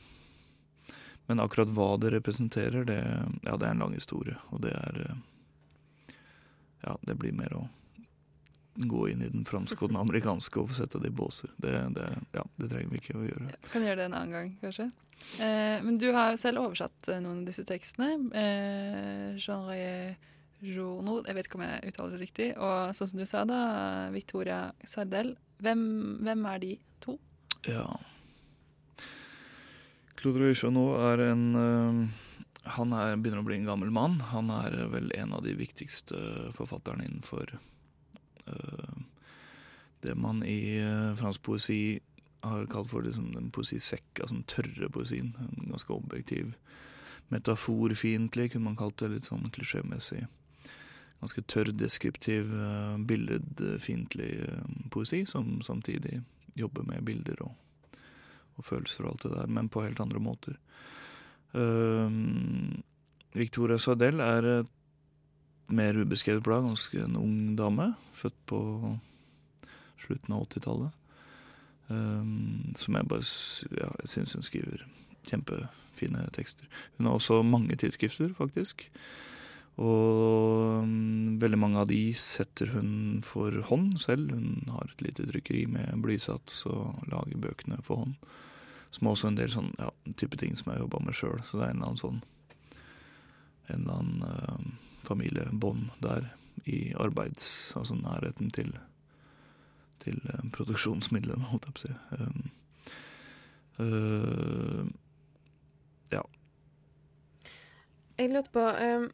men 1.29 1.41
akkurat 1.41 1.69
hva 1.73 1.95
det 2.01 2.11
representerer, 2.13 2.85
det, 2.85 3.01
ja, 3.45 3.55
det 3.57 3.67
er 3.67 3.73
en 3.73 3.83
lang 3.85 3.93
historie. 3.97 4.37
Og 4.49 4.63
det 4.65 4.73
er 4.77 5.03
Ja, 6.81 6.95
det 7.05 7.13
blir 7.13 7.33
mer 7.37 7.53
å 7.53 7.67
gå 8.75 9.09
inn 9.11 9.21
i 9.25 9.29
den 9.31 9.45
franske 9.45 9.83
og 9.83 9.91
den 9.91 9.99
amerikanske 9.99 10.61
og 10.61 10.73
sette 10.75 11.01
det 11.01 11.11
i 11.11 11.15
båser. 11.15 11.51
Det, 11.61 11.73
det, 11.95 12.07
ja, 12.37 12.43
det 12.57 12.69
trenger 12.71 12.91
vi 12.91 13.01
ikke 13.01 13.17
å 13.19 13.27
gjøre. 13.27 13.47
Ja, 13.51 13.61
kan 13.73 13.87
gjøre 13.87 13.99
det 13.99 14.09
en 14.09 14.17
annen 14.17 14.35
gang, 14.37 14.51
kanskje. 14.63 14.89
Eh, 15.43 15.77
men 15.85 15.99
du 16.01 16.09
har 16.15 16.37
selv 16.41 16.63
oversatt 16.63 17.11
noen 17.21 17.43
av 17.43 17.49
disse 17.51 17.65
tekstene. 17.67 18.13
Eh, 18.37 19.39
genre 19.41 19.79
Journo, 20.61 21.19
jeg 21.25 21.35
vet 21.35 21.47
ikke 21.49 21.57
om 21.57 21.65
jeg 21.65 21.91
uttaler 21.91 22.15
det 22.15 22.21
riktig. 22.21 22.49
Og 22.61 22.93
sånn 22.95 23.11
som 23.11 23.21
du 23.21 23.27
sa, 23.29 23.43
da, 23.49 23.61
Victoria 24.13 24.63
Sardel. 24.87 25.33
Hvem, 25.61 25.83
hvem 26.25 26.47
er 26.49 26.61
de 26.61 26.75
to? 27.03 27.17
Ja 27.69 27.85
Claude 30.17 30.51
Journo 30.53 30.95
er 31.01 31.21
en 31.27 31.43
uh, 31.53 32.21
Han 32.77 32.93
er, 32.93 33.15
begynner 33.17 33.41
å 33.41 33.45
bli 33.45 33.57
en 33.59 33.67
gammel 33.69 33.91
mann. 33.93 34.19
Han 34.31 34.49
er 34.53 34.77
vel 34.93 35.09
en 35.17 35.33
av 35.33 35.41
de 35.45 35.55
viktigste 35.57 36.17
forfatterne 36.53 37.07
innenfor 37.07 37.55
det 40.01 40.15
man 40.15 40.43
i 40.43 40.81
uh, 40.81 41.15
fransk 41.15 41.43
poesi 41.45 41.99
har 42.41 42.65
kalt 42.65 42.89
for 42.89 43.05
liksom, 43.05 43.31
den 43.35 43.51
poesisekka, 43.53 44.23
altså 44.23 44.35
den 44.35 44.49
tørre 44.49 44.89
poesien. 44.89 45.33
En 45.39 45.69
ganske 45.69 45.93
objektiv, 45.93 46.53
metaforfiendtlig, 47.29 48.51
kunne 48.51 48.71
man 48.71 48.79
kalt 48.79 48.97
det, 49.01 49.11
litt 49.13 49.29
sånn 49.29 49.51
klisjémessig 49.53 50.25
ganske 51.21 51.43
tørr, 51.45 51.69
deskriptiv, 51.77 52.49
uh, 52.49 52.97
billedfiendtlig 53.05 54.31
poesi, 54.89 55.21
som 55.29 55.59
samtidig 55.61 56.23
jobber 56.57 56.87
med 56.87 57.05
bilder 57.05 57.43
og, 57.45 57.51
og, 58.57 58.65
følelser 58.65 59.05
og 59.05 59.11
alt 59.11 59.27
det 59.27 59.35
der, 59.35 59.51
men 59.59 59.69
på 59.69 59.83
helt 59.85 60.01
andre 60.01 60.23
måter. 60.23 60.57
Uh, 61.53 62.09
Victoria 63.37 63.77
Sardell 63.77 64.19
er 64.25 64.49
et 64.55 64.73
mer 65.75 65.97
ubeskrevet 65.97 66.43
blad, 66.45 66.65
ganske 66.67 67.03
en 67.03 67.19
ung 67.19 67.37
dame, 67.59 67.93
født 68.17 68.37
på 68.49 68.59
slutten 70.01 70.35
av 70.35 70.47
80-tallet. 70.47 70.97
Um, 71.91 72.73
som 72.79 72.95
jeg 72.95 73.07
bare 73.11 73.25
ja, 73.75 73.89
syns 74.07 74.37
hun 74.37 74.45
skriver 74.47 74.85
kjempefine 75.27 76.23
tekster. 76.35 76.69
Hun 76.97 77.09
har 77.09 77.17
også 77.17 77.41
mange 77.43 77.75
tidsskrifter, 77.75 78.31
faktisk. 78.37 78.85
Og 79.81 80.83
um, 80.83 81.39
veldig 81.41 81.59
mange 81.59 81.81
av 81.81 81.89
de 81.89 82.13
setter 82.17 82.71
hun 82.75 83.21
for 83.25 83.55
hånd 83.67 83.97
selv. 84.03 84.31
Hun 84.35 84.71
har 84.71 84.87
et 84.87 85.03
lite 85.03 85.27
trykkeri 85.27 85.65
med 85.71 85.99
blysats 86.03 86.63
og 86.69 87.01
lager 87.11 87.39
bøkene 87.43 87.81
for 87.85 88.05
hånd. 88.05 88.15
Som 88.91 89.11
også 89.11 89.31
en 89.31 89.39
del 89.39 89.51
sånn 89.51 89.71
ja, 89.79 89.89
type 90.19 90.39
ting 90.39 90.55
som 90.59 90.71
jeg 90.71 90.83
jobba 90.83 90.99
med 91.03 91.15
sjøl. 91.17 91.39
Så 91.47 91.59
det 91.59 91.67
er 91.67 91.73
en 91.73 91.81
eller 91.81 91.93
annen 91.93 92.05
sånn 92.05 92.21
En 93.71 93.83
eller 93.85 93.99
annen 94.01 94.23
uh, 94.25 94.90
familiebånd 95.11 95.91
der 96.03 96.31
i 96.65 96.93
arbeids... 96.99 97.73
Altså 97.77 97.99
nærheten 97.99 98.51
til 98.55 98.73
til 100.01 100.17
uh, 100.33 100.41
produksjonsmidlene, 100.55 101.45
holdt 101.51 101.67
jeg 101.67 101.73
på 101.77 101.79
å 101.79 101.83
si. 101.85 101.91
Um, 102.17 102.39
uh, 103.77 104.87
ja. 106.09 106.23
Jeg 108.17 108.31
lurte 108.33 108.55
på 108.55 108.65
um 108.65 109.11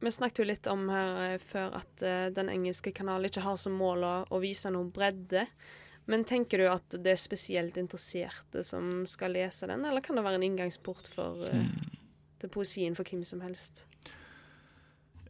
vi 0.00 0.10
snakket 0.12 0.38
jo 0.38 0.44
litt 0.44 0.66
om 0.68 0.88
her 0.92 1.14
eh, 1.24 1.38
før 1.40 1.78
at 1.78 2.02
uh, 2.04 2.26
den 2.34 2.50
engelske 2.52 2.92
kanalen 2.94 3.30
ikke 3.30 3.46
har 3.46 3.56
som 3.60 3.72
mål 3.80 4.04
å, 4.04 4.14
å, 4.28 4.40
vise 4.42 4.68
noen 4.70 4.90
bredde. 4.92 5.46
Men 6.06 6.26
tenker 6.28 6.60
du 6.60 6.66
at 6.70 6.98
det 7.02 7.14
er 7.14 7.18
spesielt 7.18 7.78
interesserte 7.80 8.62
som 8.62 9.06
skal 9.08 9.34
lese 9.34 9.66
den, 9.70 9.86
eller 9.88 10.04
kan 10.04 10.20
det 10.20 10.26
være 10.26 10.38
en 10.38 10.46
inngangsport 10.50 11.08
for, 11.14 11.48
uh, 11.48 11.64
mm. 11.64 11.96
til 12.42 12.52
poesien 12.52 12.98
for 12.98 13.08
hvem 13.08 13.24
som 13.26 13.40
helst? 13.42 13.86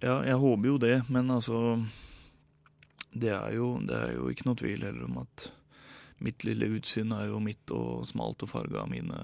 Ja, 0.03 0.21
jeg 0.27 0.37
håper 0.43 0.69
jo 0.69 0.77
det, 0.83 0.97
men 1.09 1.31
altså 1.33 1.81
det 3.17 3.33
er, 3.33 3.55
jo, 3.57 3.77
det 3.81 3.97
er 3.97 4.15
jo 4.19 4.29
ikke 4.29 4.49
noe 4.49 4.61
tvil 4.61 4.85
heller 4.85 5.07
om 5.09 5.23
at 5.23 5.49
mitt 6.25 6.45
lille 6.45 6.69
utsyn 6.77 7.15
er 7.17 7.31
jo 7.31 7.41
mitt 7.41 7.73
og 7.73 8.05
smalt 8.09 8.45
og 8.45 8.51
farga 8.53 8.83
av 8.83 8.93
mine 8.93 9.21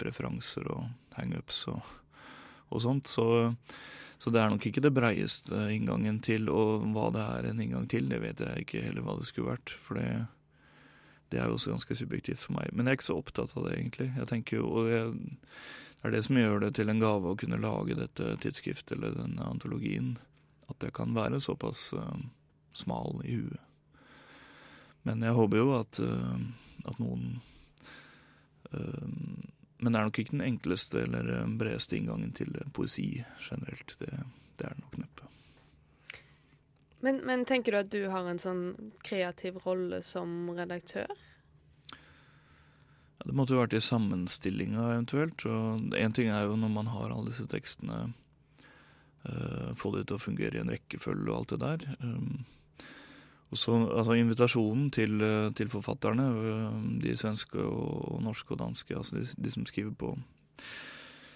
preferanser 0.00 0.68
og 0.72 0.86
hangups 1.18 1.66
og, 1.72 1.80
og 2.72 2.84
sånt. 2.84 3.08
Så 3.12 3.26
så 4.20 4.28
det 4.28 4.40
er 4.42 4.50
nok 4.52 4.66
ikke 4.68 4.82
det 4.84 4.92
breieste 4.92 5.56
inngangen 5.72 6.18
til, 6.20 6.50
og 6.52 6.82
hva 6.92 7.06
det 7.14 7.22
er 7.24 7.46
en 7.48 7.60
inngang 7.64 7.86
til, 7.88 8.10
det 8.10 8.18
vet 8.20 8.42
jeg 8.44 8.66
ikke 8.66 8.82
heller 8.84 9.06
hva 9.06 9.14
det 9.16 9.28
skulle 9.30 9.54
vært. 9.54 9.72
For 9.80 9.96
det, 9.96 10.08
det 11.30 11.40
er 11.40 11.48
jo 11.48 11.56
også 11.56 11.74
ganske 11.74 11.96
subjektivt 11.98 12.42
for 12.42 12.56
meg. 12.56 12.72
Men 12.72 12.86
jeg 12.86 12.92
er 12.92 12.98
ikke 12.98 13.08
så 13.10 13.18
opptatt 13.20 13.54
av 13.56 13.66
det, 13.66 13.76
egentlig. 13.76 14.08
Jeg 14.16 14.30
tenker 14.30 14.60
jo, 14.60 14.70
og 14.80 14.90
det 14.90 16.08
er 16.08 16.14
det 16.14 16.24
som 16.26 16.38
gjør 16.40 16.64
det 16.64 16.72
til 16.78 16.90
en 16.90 17.02
gave 17.02 17.30
å 17.30 17.38
kunne 17.38 17.60
lage 17.60 17.98
dette 17.98 18.34
tidsskriftet 18.42 18.96
eller 18.96 19.16
denne 19.18 19.46
antologien. 19.46 20.14
At 20.70 20.82
jeg 20.86 20.94
kan 20.96 21.14
være 21.16 21.42
såpass 21.42 21.90
uh, 21.94 22.16
smal 22.76 23.20
i 23.26 23.36
huet. 23.40 23.60
Men 25.06 25.24
jeg 25.24 25.36
håper 25.36 25.62
jo 25.62 25.70
at, 25.78 26.02
uh, 26.02 26.36
at 26.90 27.00
noen 27.02 27.40
uh, 28.74 29.08
men 29.80 29.94
det 29.94 29.98
er 29.98 30.08
nok 30.10 30.18
ikke 30.20 30.36
den 30.36 30.44
enkleste 30.44 31.06
eller 31.06 31.46
bredeste 31.56 31.96
inngangen 31.96 32.34
til 32.36 32.52
poesi 32.76 33.22
generelt. 33.40 33.94
Det, 33.96 34.10
det 34.60 34.66
er 34.68 34.74
det 34.76 34.84
nok 34.84 34.98
neppe. 35.00 35.28
Men, 37.00 37.22
men, 37.24 37.44
tenker 37.48 37.72
du 37.72 37.80
at 37.80 37.90
du 37.92 38.02
har 38.12 38.28
en 38.28 38.40
sånn 38.40 38.92
kreativ 39.06 39.60
rolle 39.64 40.02
som 40.04 40.50
redaktør? 40.56 41.08
Ja, 41.90 43.26
det 43.26 43.36
måtte 43.36 43.56
jo 43.56 43.62
vært 43.62 43.76
i 43.76 43.82
sammenstillinga 43.84 44.90
eventuelt. 44.94 45.44
og 45.48 45.96
Én 45.96 46.16
ting 46.16 46.28
er 46.32 46.48
jo 46.48 46.58
når 46.60 46.72
man 46.76 46.92
har 46.92 47.12
alle 47.12 47.32
disse 47.32 47.48
tekstene, 47.48 48.12
uh, 49.24 49.70
få 49.76 49.94
det 49.96 50.06
til 50.08 50.18
å 50.18 50.24
fungere 50.24 50.60
i 50.60 50.64
en 50.64 50.72
rekkefølge 50.72 51.28
og 51.30 51.36
alt 51.38 51.54
det 51.54 51.60
der. 51.64 51.86
Um, 52.04 52.44
og 53.50 53.58
så, 53.58 53.72
altså 53.88 54.14
Invitasjonen 54.14 54.90
til, 54.94 55.20
eh, 55.26 55.52
til, 55.58 55.68
forfatterne, 55.68 56.28
de 57.02 57.16
svenske 57.18 57.58
og 57.58 58.20
norske 58.22 58.54
og 58.54 58.60
danske, 58.60 58.94
altså 58.96 59.16
de, 59.16 59.24
de, 59.26 59.50
som 59.50 59.66
skriver 59.66 59.90
på 59.90 60.12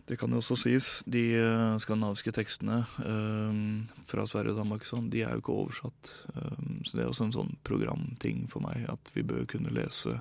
Det 0.04 0.18
kan 0.20 0.32
jo 0.34 0.40
også 0.42 0.56
sies, 0.60 0.88
de 1.08 1.22
uh, 1.40 1.78
skandinaviske 1.80 2.32
tekstene 2.36 2.82
um, 3.00 3.86
fra 4.04 4.26
Sverige 4.28 4.52
og 4.52 4.58
Danmark 4.60 4.84
sånn, 4.84 5.06
de 5.12 5.22
er 5.24 5.32
jo 5.32 5.40
ikke 5.40 5.54
oversatt. 5.54 6.10
Um, 6.36 6.82
så 6.84 6.98
det 6.98 7.04
er 7.04 7.08
også 7.08 7.28
en 7.30 7.36
sånn 7.38 7.54
programting 7.64 8.42
for 8.52 8.64
meg, 8.66 8.84
at 8.92 9.12
vi 9.16 9.24
bør 9.24 9.46
kunne 9.48 9.72
lese 9.72 10.18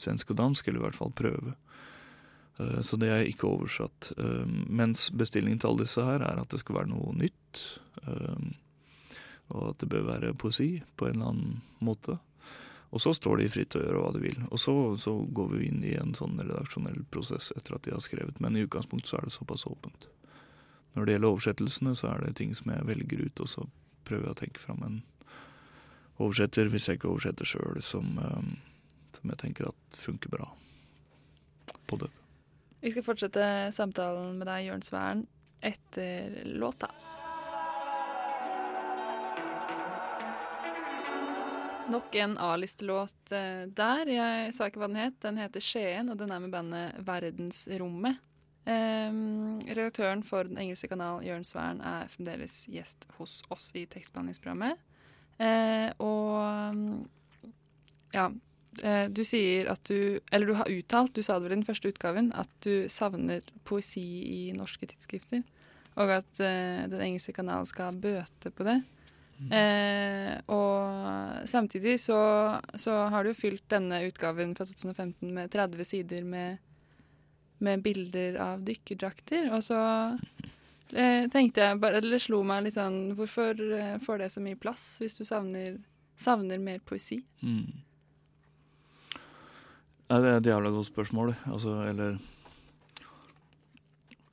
svensk 0.00 0.32
og 0.34 0.40
dansk, 0.40 0.66
eller 0.66 0.82
i 0.82 0.84
hvert 0.88 0.98
fall 0.98 1.14
prøve. 1.14 1.54
Uh, 2.58 2.80
så 2.82 2.98
det 2.98 3.12
er 3.14 3.28
ikke 3.28 3.52
oversatt. 3.52 4.10
Um, 4.18 4.64
mens 4.66 5.06
bestillingen 5.14 5.62
til 5.62 5.70
alle 5.70 5.86
disse 5.86 6.08
her 6.10 6.26
er 6.26 6.42
at 6.42 6.50
det 6.50 6.64
skal 6.64 6.80
være 6.80 6.90
noe 6.90 7.14
nytt. 7.20 7.62
Og 9.50 9.64
at 9.68 9.80
det 9.82 9.88
bør 9.90 10.04
være 10.06 10.34
poesi 10.38 10.72
på 10.98 11.06
en 11.06 11.16
eller 11.16 11.30
annen 11.32 11.56
måte. 11.84 12.16
Og 12.90 13.00
så 13.00 13.12
står 13.14 13.38
de 13.38 13.50
fritt 13.52 13.70
til 13.70 13.82
å 13.82 13.86
gjøre 13.86 14.00
hva 14.02 14.14
de 14.16 14.22
vil. 14.24 14.38
Og 14.50 14.58
så, 14.58 14.74
så, 14.98 15.12
går 15.30 15.52
vi 15.52 15.68
inn 15.68 15.84
i 15.86 15.94
en 15.98 16.14
sånn 16.18 16.40
redaksjonell 16.40 17.04
prosess 17.14 17.52
etter 17.54 17.76
at 17.76 17.84
de 17.86 17.94
har 17.94 18.02
skrevet. 18.02 18.40
Men 18.42 18.58
i 18.58 18.64
utgangspunktet 18.66 19.12
så 19.12 19.20
er 19.20 19.28
det 19.28 19.34
såpass 19.36 19.66
åpent. 19.70 20.08
Når 20.96 21.06
det 21.06 21.14
gjelder 21.14 21.30
oversettelsene, 21.36 21.94
så 21.94 22.10
er 22.10 22.24
det 22.24 22.34
ting 22.40 22.56
som 22.58 22.72
jeg 22.74 22.88
velger 22.88 23.22
ut, 23.22 23.44
og 23.44 23.50
så 23.52 23.66
prøver 24.08 24.26
jeg 24.26 24.34
å 24.34 24.40
tenke 24.40 24.62
fram 24.62 24.82
en 24.82 24.98
oversetter, 26.20 26.70
hvis 26.72 26.88
jeg 26.88 26.98
ikke 26.98 27.12
oversetter 27.12 27.48
sjøl, 27.48 27.78
som, 27.84 28.10
um, 28.18 28.56
som, 29.14 29.30
jeg 29.30 29.40
tenker 29.44 29.70
at 29.70 30.00
funker 30.00 30.34
bra 30.34 30.50
på 31.86 32.00
dette. 32.02 32.26
Vi 32.80 32.90
skal 32.90 33.06
fortsette 33.06 33.46
samtalen 33.76 34.34
med 34.40 34.48
deg, 34.50 34.66
Jørn 34.66 34.82
Sværen, 34.84 35.24
etter 35.62 36.40
låta. 36.58 36.90
Nok 41.90 42.14
en 42.14 42.38
A-listelåt 42.38 43.32
eh, 43.32 43.66
der. 43.66 44.06
Jeg 44.06 44.50
sa 44.54 44.68
ikke 44.70 44.78
hva 44.78 44.88
den 44.90 45.00
het. 45.00 45.16
Den 45.24 45.40
heter 45.40 45.62
Skien, 45.64 46.10
og 46.12 46.20
den 46.20 46.30
er 46.30 46.42
med 46.42 46.52
bandet 46.54 47.00
Verdensrommet. 47.02 48.20
Um, 48.60 49.58
redaktøren 49.64 50.20
for 50.22 50.46
den 50.46 50.58
engelske 50.60 50.90
kanal 50.92 51.24
Jørn 51.24 51.46
Svern 51.48 51.80
er 51.80 52.10
fremdeles 52.12 52.60
gjest 52.70 53.08
hos 53.16 53.38
oss 53.50 53.70
i 53.74 53.86
tekstbehandlingsprogrammet. 53.90 54.78
Uh, 55.40 55.88
og 56.04 57.00
ja, 58.14 58.28
uh, 58.28 59.06
du 59.08 59.22
sier 59.24 59.70
at 59.72 59.80
du 59.88 60.20
Eller 60.30 60.46
du 60.46 60.54
har 60.60 60.70
uttalt, 60.70 61.14
du 61.16 61.24
sa 61.24 61.38
det 61.38 61.48
vel 61.48 61.56
i 61.56 61.60
den 61.62 61.66
første 61.66 61.90
utgaven, 61.90 62.30
at 62.38 62.52
du 62.62 62.86
savner 62.92 63.42
poesi 63.64 64.06
i 64.28 64.40
norske 64.54 64.86
tidsskrifter. 64.86 65.42
Og 65.98 66.14
at 66.20 66.30
uh, 66.38 66.86
den 66.86 67.00
engelske 67.08 67.34
kanalen 67.34 67.66
skal 67.66 67.98
bøte 67.98 68.54
på 68.54 68.68
det. 68.68 68.78
Eh, 69.48 70.34
og 70.52 71.48
samtidig 71.48 71.96
så, 72.02 72.20
så, 72.74 72.96
har 73.12 73.24
du 73.24 73.32
fylt 73.34 73.64
denne 73.72 74.02
utgaven 74.08 74.52
fra 74.58 74.66
2015 74.68 75.32
med 75.32 75.50
30 75.54 75.88
sider 75.88 76.26
med, 76.28 76.60
med 77.64 77.84
bilder 77.84 78.36
av 78.44 78.66
dykkerdrakter. 78.68 79.48
Og 79.56 79.64
så 79.64 79.80
Eh, 80.90 81.28
tenkte 81.30 81.62
jeg 81.62 81.78
bare, 81.78 82.00
eller 82.00 82.18
slo 82.18 82.40
meg 82.42 82.64
litt 82.64 82.74
sånn 82.74 83.12
Hvorfor 83.14 83.54
eh, 83.76 83.94
får 84.02 84.24
det 84.24 84.26
så 84.34 84.40
mye 84.42 84.58
plass 84.58 84.96
hvis 84.98 85.14
du 85.20 85.22
savner, 85.22 85.76
savner 86.18 86.58
mer 86.58 86.80
poesi? 86.82 87.20
Mm. 87.46 87.68
Nei, 90.10 90.18
det 90.18 90.32
er 90.32 90.40
et 90.40 90.48
jævla 90.50 90.72
godt 90.74 90.88
spørsmål. 90.88 91.30
Altså, 91.46 91.76
eller 91.86 92.16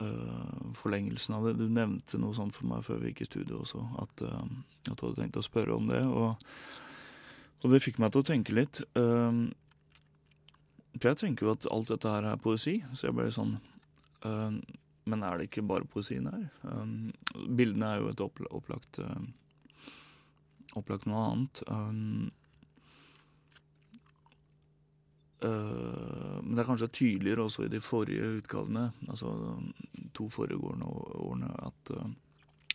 øh, 0.03 0.73
Forlengelsen 0.77 1.35
av 1.37 1.47
det. 1.47 1.57
Du 1.59 1.67
nevnte 1.69 2.19
noe 2.21 2.35
sånt 2.37 2.55
for 2.55 2.69
meg 2.69 2.83
før 2.85 3.01
vi 3.01 3.11
gikk 3.11 3.23
i 3.25 3.29
studio 3.29 3.61
også, 3.63 3.83
at, 4.03 4.23
uh, 4.27 4.43
at 4.89 4.95
du 4.95 5.05
hadde 5.05 5.21
tenkt 5.21 5.39
å 5.39 5.45
spørre 5.45 5.75
om 5.77 5.87
det. 5.89 6.01
Og, 6.05 6.35
og 7.63 7.73
det 7.73 7.83
fikk 7.85 8.01
meg 8.03 8.13
til 8.13 8.23
å 8.23 8.27
tenke 8.27 8.55
litt. 8.55 8.81
Uh, 8.97 9.47
for 10.97 11.11
jeg 11.11 11.21
tenker 11.23 11.47
jo 11.47 11.55
at 11.55 11.69
alt 11.73 11.93
dette 11.93 12.11
her 12.11 12.27
er 12.31 12.41
poesi, 12.41 12.79
så 12.93 13.09
jeg 13.09 13.17
ble 13.17 13.29
sånn 13.33 13.57
Men 15.07 15.21
er 15.23 15.37
det 15.37 15.45
ikke 15.45 15.61
bare 15.69 15.85
poesien 15.85 16.25
her? 16.25 16.47
Bildene 17.53 17.91
er 17.93 18.01
jo 18.01 18.09
et 18.09 18.23
oppl 18.25 18.47
opplagt 18.49 18.97
Opplagt 20.75 21.05
noe 21.07 21.21
annet. 21.29 21.61
Um, 21.69 22.27
uh, 22.27 22.47
men 25.39 26.55
det 26.55 26.63
er 26.63 26.69
kanskje 26.69 26.87
tydeligere 26.89 27.43
også 27.45 27.67
i 27.67 27.71
de 27.71 27.81
forrige 27.83 28.29
utgavene, 28.39 28.87
altså 29.05 29.33
to 30.17 30.25
foregående 30.33 30.87
årene, 30.87 31.51
at 31.67 31.91
uh, 31.93 32.07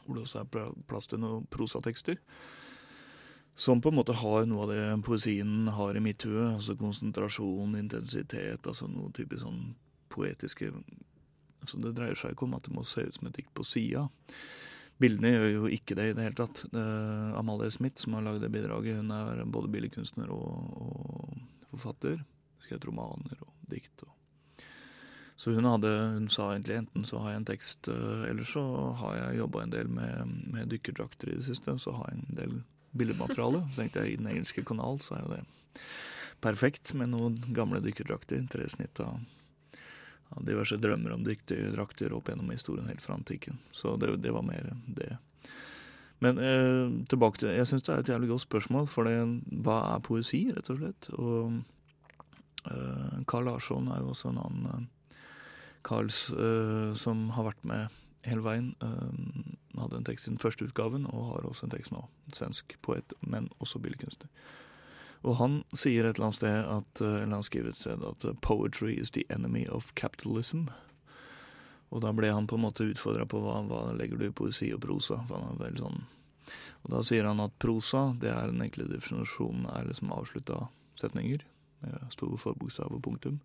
hvor 0.05 0.19
det 0.19 0.23
også 0.27 0.43
er 0.43 0.75
plass 0.91 1.11
til 1.11 1.23
noen 1.23 1.47
prosatekster. 1.51 2.21
Som 3.55 3.83
på 3.85 3.91
en 3.93 3.99
måte 3.99 4.17
har 4.17 4.47
noe 4.49 4.65
av 4.65 4.71
det 4.73 4.85
poesien 5.05 5.69
har 5.77 5.97
i 5.97 6.03
mitt 6.03 6.25
hue. 6.25 6.47
Altså 6.55 6.75
konsentrasjon, 6.79 7.77
intensitet, 7.79 8.65
altså 8.65 8.89
noe 8.89 9.13
typisk 9.15 9.45
sånn 9.45 9.75
poetiske 10.13 10.73
altså 11.63 11.79
Det 11.79 11.93
dreier 11.95 12.19
seg 12.19 12.35
ikke 12.35 12.49
om 12.49 12.57
at 12.57 12.65
det 12.67 12.75
må 12.75 12.83
se 12.83 13.05
ut 13.07 13.15
som 13.15 13.29
et 13.29 13.37
dikt 13.37 13.53
på 13.55 13.63
sida. 13.63 14.09
Bildene 14.99 15.31
gjør 15.31 15.49
jo 15.53 15.69
ikke 15.71 15.95
det 15.95 16.09
i 16.09 16.15
det 16.17 16.25
hele 16.27 16.39
tatt. 16.41 16.65
Det 16.75 16.83
Amalie 17.39 17.71
Smith, 17.71 18.03
som 18.03 18.17
har 18.17 18.25
lagd 18.27 18.43
det 18.43 18.51
bidraget, 18.51 18.99
hun 18.99 19.13
er 19.15 19.45
både 19.47 19.71
billedkunstner 19.71 20.33
og, 20.35 20.75
og 20.83 21.69
forfatter. 21.71 22.19
Skrevet 22.63 22.89
romaner 22.89 23.45
og 23.45 23.71
dikt. 23.71 24.05
Og. 24.07 24.13
Så 25.43 25.51
hun 25.51 25.67
hadde, 25.67 25.91
hun 26.15 26.29
sa 26.31 26.53
egentlig 26.53 26.77
enten 26.79 27.05
så 27.09 27.19
har 27.19 27.33
jeg 27.33 27.41
en 27.41 27.49
tekst, 27.49 27.89
eh, 27.91 28.25
eller 28.31 28.47
så 28.47 28.63
har 29.01 29.17
jeg 29.17 29.41
jobba 29.41 29.63
en 29.63 29.75
del 29.75 29.89
med, 29.91 30.35
med 30.55 30.71
dykkerdrakter 30.71 31.33
i 31.33 31.39
det 31.41 31.49
siste. 31.49 31.75
Så 31.83 31.97
har 31.97 32.13
jeg 32.13 32.21
en 32.21 32.37
del 32.39 32.57
billedmateriale. 32.93 33.65
Så 33.71 33.81
tenkte 33.81 34.05
jeg 34.05 34.13
i 34.13 34.21
Den 34.21 34.31
engelske 34.35 34.65
kanal 34.69 35.01
så 35.03 35.17
er 35.17 35.25
jo 35.25 35.33
det 35.33 35.45
perfekt 36.43 36.95
med 36.99 37.13
noen 37.15 37.41
gamle 37.55 37.81
dykkerdrakter. 37.83 38.45
Tre 38.53 38.69
snitt 38.71 39.03
av, 39.03 39.19
av 40.37 40.47
diverse 40.47 40.79
drømmer 40.79 41.17
om 41.17 41.27
dykkerdrakter 41.27 42.15
opp 42.15 42.31
gjennom 42.31 42.55
historien 42.55 42.87
helt 42.91 43.03
fra 43.03 43.19
antikken. 43.19 43.59
Så 43.73 43.97
det, 43.97 44.15
det 44.23 44.35
var 44.35 44.47
mer 44.47 44.73
det. 44.87 45.17
Men 46.23 46.39
eh, 46.39 46.87
tilbake 47.11 47.43
til 47.43 47.51
Jeg 47.51 47.67
syns 47.67 47.83
det 47.83 47.95
er 47.95 48.03
et 48.03 48.15
jævlig 48.15 48.31
godt 48.31 48.47
spørsmål, 48.47 48.87
for 48.87 49.11
hva 49.67 49.79
er 49.97 50.07
poesi, 50.07 50.45
rett 50.55 50.71
og 50.71 50.83
slett? 50.83 51.09
Og 51.19 51.63
Carl 53.27 53.49
Larsson 53.49 53.89
er 53.91 54.03
jo 54.03 54.13
også 54.13 54.31
en 54.31 54.41
annen 54.43 54.67
eh, 54.71 55.17
Carls 55.83 56.29
eh, 56.31 56.93
som 56.95 57.31
har 57.37 57.49
vært 57.51 57.65
med 57.67 58.01
hele 58.23 58.45
veien. 58.45 58.69
Hadde 59.75 59.99
en 59.99 60.07
tekst 60.07 60.29
i 60.29 60.31
den 60.31 60.39
første 60.39 60.69
utgaven, 60.69 61.09
og 61.11 61.33
har 61.33 61.49
også 61.49 61.67
en 61.67 61.73
tekst 61.75 61.91
nå. 61.91 62.05
Svensk 62.31 62.77
poet, 62.87 63.15
men 63.21 63.49
også 63.59 63.81
billedkunstner. 63.83 64.31
Og 65.27 65.37
han 65.39 65.61
sier 65.75 66.07
et 66.07 66.17
eller 66.17 66.29
annet 66.29 66.39
sted 66.39 66.71
at, 66.71 67.03
eller 67.03 67.35
han 67.35 67.47
skriver 67.47 67.71
et 67.71 67.79
sted 67.79 68.03
at 68.07 68.25
'poetry 68.43 68.95
is 68.95 69.11
the 69.11 69.25
enemy 69.31 69.67
of 69.67 69.91
capitalism'. 69.99 70.71
Og 71.93 72.01
da 72.01 72.13
ble 72.17 72.33
han 72.33 72.49
på 72.49 72.57
en 72.57 72.65
måte 72.65 72.89
utfordra 72.89 73.27
på 73.29 73.41
hva, 73.43 73.61
hva 73.69 73.83
legger 73.97 74.19
du 74.19 74.27
i 74.27 74.35
poesi 74.35 74.71
og 74.73 74.81
prosa. 74.85 75.21
For 75.29 75.43
han 75.43 75.61
er 75.61 75.79
sånn 75.79 76.05
Og 76.83 76.91
da 76.91 77.03
sier 77.07 77.29
han 77.29 77.39
at 77.39 77.55
prosa, 77.63 78.09
det 78.19 78.31
er 78.33 78.51
den 78.51 78.63
enkle 78.65 78.89
definisjonen, 78.91 79.69
er 79.71 79.85
liksom 79.87 80.11
avslutta 80.11 80.65
setninger. 80.99 81.45
Med 81.83 82.39
for 82.39 82.55
bokstav 82.59 82.93
og 82.95 83.03
punktum. 83.03 83.41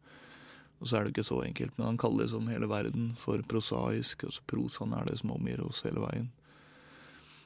Og 0.79 0.87
så 0.87 0.97
er 0.97 1.05
det 1.05 1.15
ikke 1.15 1.25
så 1.25 1.41
enkelt, 1.41 1.77
men 1.77 1.87
han 1.87 1.97
kaller 1.97 2.23
det 2.23 2.31
som 2.35 2.49
hele 2.51 2.69
verden 2.69 3.13
for 3.17 3.41
prosaisk. 3.49 4.23
altså 4.23 4.43
Prosaen 4.45 4.93
er 4.93 5.07
det 5.09 5.19
som 5.19 5.33
omgir 5.33 5.63
oss 5.65 5.81
hele 5.87 6.03
veien. 6.03 6.27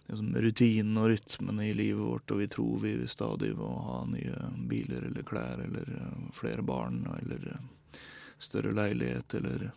Liksom 0.09 0.33
rutinen 0.43 0.97
og 0.99 1.13
rytmene 1.13 1.69
i 1.69 1.75
livet 1.77 2.03
vårt, 2.03 2.31
og 2.33 2.41
vi 2.41 2.47
tror 2.51 2.81
vi 2.83 2.95
stadig 3.07 3.53
må 3.55 3.69
ha 3.85 4.01
nye 4.09 4.49
biler 4.67 5.07
eller 5.07 5.23
klær 5.23 5.63
eller 5.63 5.87
uh, 5.87 6.25
flere 6.35 6.65
barn 6.67 7.05
eller 7.21 7.45
uh, 7.53 8.01
større 8.37 8.75
leilighet 8.75 9.39
eller 9.39 9.71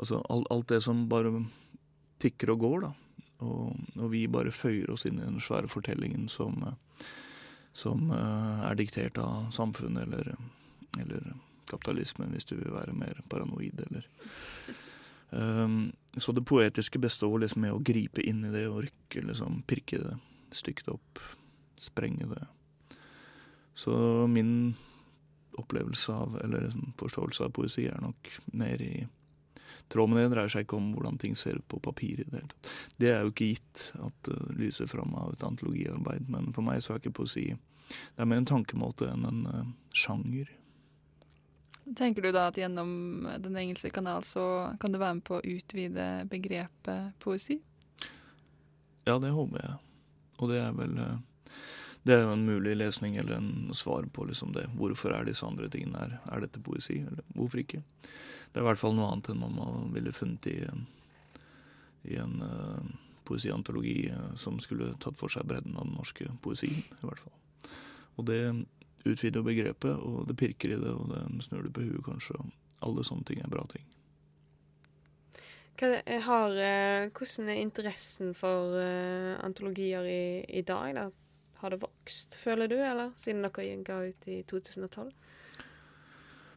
Altså 0.00 0.22
alt, 0.32 0.68
det 0.68 0.78
som 0.80 1.02
bare 1.10 1.28
tikker 2.22 2.54
og 2.54 2.62
går, 2.62 2.84
da. 2.86 2.90
Og, 3.44 3.74
og, 3.98 4.06
vi 4.12 4.22
bare 4.32 4.52
føyer 4.52 4.88
oss 4.94 5.04
inn 5.04 5.18
i 5.18 5.26
den 5.26 5.42
svære 5.44 5.68
fortellingen 5.68 6.24
som, 6.32 6.56
som 7.72 8.10
er 8.10 8.74
diktert 8.78 9.18
av 9.22 9.50
samfunnet 9.54 10.08
eller, 10.08 10.34
eller 10.98 11.32
kapitalismen, 11.70 12.32
hvis 12.34 12.48
du 12.50 12.56
vil 12.58 12.72
være 12.74 12.96
mer 12.96 13.20
paranoid, 13.30 13.80
eller 13.86 14.08
um, 15.30 15.92
Så 16.16 16.32
det 16.32 16.44
poetiske 16.44 16.98
består 16.98 17.38
liksom 17.38 17.62
med 17.62 17.74
å 17.74 17.82
gripe 17.86 18.22
inn 18.26 18.44
i 18.44 18.50
det 18.50 18.66
og 18.68 18.82
rykke, 18.88 19.22
liksom, 19.28 19.62
pirke 19.70 20.00
det, 20.02 20.16
det 20.50 20.88
opp, 20.90 21.20
sprenge 21.78 22.26
det. 22.32 22.46
Så 23.74 23.94
min 24.26 24.74
opplevelse 25.60 26.12
av, 26.12 26.40
eller 26.44 26.66
liksom, 26.66 26.92
forståelse 26.98 27.46
av 27.46 27.54
poesi 27.54 27.86
er 27.86 28.02
nok 28.02 28.32
mer 28.52 28.82
i 28.82 28.94
tråd 29.90 30.14
dreier 30.14 30.52
seg 30.52 30.66
ikke 30.66 30.78
om 30.78 30.92
hvordan 30.94 31.18
ting 31.18 31.34
ser 31.38 31.58
ut 31.58 31.66
på 31.68 31.80
papir 31.82 32.22
i 32.22 32.28
det. 32.30 32.44
Det 32.96 33.10
er 33.12 33.24
jo 33.24 33.32
ikke 33.32 33.50
gitt 33.54 33.90
at 33.98 34.30
det 34.30 34.38
uh, 34.38 34.54
lyser 34.58 34.90
fram 34.90 35.14
av 35.18 35.34
et 35.34 35.44
antologiarbeid, 35.46 36.30
men 36.30 36.52
for 36.56 36.66
meg 36.66 36.82
så 36.82 36.94
er 36.94 37.02
ikke 37.02 37.18
poesi 37.22 37.50
Det 37.90 38.22
er 38.22 38.28
mer 38.30 38.38
en 38.38 38.46
tankemåte 38.46 39.10
enn 39.10 39.26
en 39.26 39.44
uh, 39.50 39.70
sjanger. 39.94 40.50
Tenker 41.96 42.22
du 42.22 42.30
da 42.30 42.46
at 42.50 42.58
gjennom 42.58 43.26
Den 43.42 43.56
engelske 43.58 43.90
kanal 43.90 44.22
så 44.22 44.76
kan 44.80 44.92
du 44.92 45.00
være 45.00 45.18
med 45.18 45.26
på 45.26 45.40
å 45.40 45.42
utvide 45.42 46.06
begrepet 46.30 47.16
poesi? 47.18 47.58
Ja, 49.08 49.18
det 49.18 49.32
håper 49.34 49.58
jeg. 49.64 49.78
Og 50.40 50.52
det 50.52 50.60
er 50.60 50.76
vel 50.76 50.98
eh, 51.00 51.18
Det 52.02 52.14
er 52.14 52.22
jo 52.24 52.32
en 52.32 52.46
mulig 52.46 52.76
lesning 52.78 53.18
eller 53.20 53.36
en 53.36 53.74
svar 53.76 54.06
på 54.12 54.24
liksom 54.24 54.54
det. 54.56 54.70
Hvorfor 54.78 55.12
er 55.12 55.26
disse 55.28 55.44
andre 55.46 55.68
tingene 55.68 56.00
her? 56.00 56.14
Er 56.32 56.46
dette 56.46 56.62
poesi, 56.64 57.02
eller 57.04 57.26
hvorfor 57.34 57.60
ikke? 57.60 57.82
Det 58.50 58.58
er 58.58 58.64
i 58.64 58.68
hvert 58.70 58.80
fall 58.80 58.96
noe 58.96 59.10
annet 59.12 59.28
enn 59.34 59.44
om 59.44 59.58
man 59.60 59.92
ville 59.94 60.14
funnet 60.16 60.48
i 60.50 60.56
i 62.02 62.16
en 62.16 62.42
uh, 62.42 62.80
poesiantologi 63.28 64.08
uh, 64.08 64.34
som 64.34 64.56
skulle 64.60 64.94
tatt 65.04 65.18
for 65.20 65.28
seg 65.28 65.44
bredden 65.44 65.76
av 65.76 65.84
den 65.84 65.98
norske 65.98 66.30
poesien, 66.40 66.80
i 66.80 67.04
hvert 67.04 67.20
fall. 67.20 67.70
Og 68.16 68.24
det 68.30 68.40
utvider 69.04 69.44
begrepet, 69.44 69.96
og 70.00 70.26
det 70.28 70.38
pirker 70.40 70.74
i 70.74 70.80
det, 70.80 70.92
og 70.92 71.12
det 71.12 71.44
snur 71.44 71.66
det 71.66 71.74
på 71.76 71.84
huet, 71.84 72.04
kanskje. 72.06 72.40
Alle 72.84 73.04
sånne 73.04 73.28
ting 73.28 73.44
er 73.44 73.52
bra 73.52 73.66
ting. 73.68 73.84
Hva 75.80 76.00
har, 76.24 76.56
eh, 76.60 77.10
hvordan 77.16 77.48
er 77.48 77.60
interessen 77.60 78.34
for 78.36 78.76
antologier 79.44 80.04
i, 80.04 80.24
i 80.48 80.64
dag? 80.64 80.96
Da? 80.96 81.06
Har 81.60 81.74
det 81.74 81.80
vokst, 81.82 82.36
føler 82.40 82.70
du, 82.70 82.76
eller 82.80 83.12
siden 83.20 83.44
dere 83.44 83.82
ga 83.84 83.98
ut 84.08 84.28
i 84.30 84.40
2012? 84.48 85.10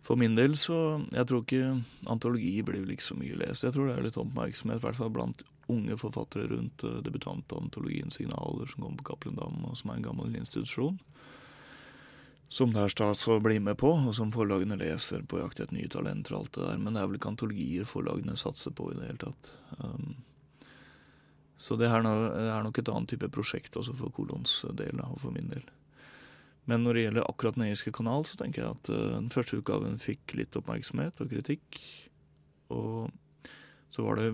For 0.04 0.20
min 0.20 0.36
del 0.36 0.58
så 0.60 1.00
Jeg 1.16 1.28
tror 1.30 1.46
ikke 1.46 1.78
antologi 2.12 2.58
blir 2.64 2.84
vel 2.84 2.96
ikke 2.96 3.08
så 3.08 3.16
mye 3.16 3.40
lest. 3.40 3.64
Jeg 3.64 3.76
tror 3.76 3.88
det 3.88 3.98
er 3.98 4.08
litt 4.08 4.20
oppmerksomhet, 4.20 4.82
i 4.82 4.86
hvert 4.86 5.00
fall 5.00 5.14
blant 5.16 5.46
unge 5.72 5.96
forfattere 5.96 6.50
rundt 6.52 6.84
uh, 6.84 7.00
debutantantologien 7.06 8.12
Signaler, 8.12 8.68
som 8.68 8.84
kommer 8.84 9.00
på 9.00 9.12
Cappelen 9.14 9.40
Dam, 9.40 9.62
og 9.64 9.78
som 9.80 9.94
er 9.94 10.02
en 10.02 10.08
gammel 10.10 10.36
institusjon 10.36 11.00
som 12.54 12.70
det 12.70 12.84
er 12.84 12.92
stas 12.94 13.24
å 13.34 13.40
bli 13.42 13.56
med 13.64 13.80
på, 13.82 13.90
og 13.90 14.14
som 14.14 14.30
forlagene 14.34 14.78
leser 14.78 15.24
på 15.26 15.40
jakt 15.42 15.64
etter 15.64 15.74
nye 15.74 15.90
talenter 15.90 16.36
og 16.36 16.44
alt 16.44 16.52
det 16.54 16.68
der. 16.68 16.82
Men 16.84 16.94
det 16.94 17.02
er 17.02 17.08
vel 17.10 17.18
ikke 17.18 17.32
antologier 17.32 17.88
forlagene 17.90 18.36
satser 18.38 18.76
på 18.78 18.92
i 18.92 18.98
det 19.00 19.08
hele 19.08 19.22
tatt. 19.24 19.50
Um, 19.80 20.12
så 21.64 21.78
det 21.80 21.88
er, 21.88 22.04
noe, 22.04 22.28
er, 22.36 22.60
nok 22.66 22.82
et 22.82 22.90
annet 22.92 23.14
type 23.14 23.30
prosjekt 23.32 23.78
også 23.80 23.96
for 23.96 24.12
Kolons 24.12 24.58
del, 24.76 25.00
og 25.06 25.22
for 25.22 25.32
min 25.32 25.48
del. 25.54 25.64
Men 26.68 26.84
når 26.84 26.96
det 26.96 27.04
gjelder 27.06 27.28
akkurat 27.28 27.58
Den 27.58 27.66
engelske 27.68 27.92
kanal, 27.96 28.26
så 28.28 28.40
tenker 28.40 28.64
jeg 28.64 28.76
at 28.76 28.92
uh, 28.92 29.16
den 29.16 29.32
første 29.32 29.60
utgaven 29.60 30.00
fikk 30.00 30.36
litt 30.40 30.56
oppmerksomhet 30.60 31.20
og 31.24 31.32
kritikk. 31.32 31.80
Og 32.72 33.52
så 33.94 34.04
var 34.04 34.20
det 34.20 34.30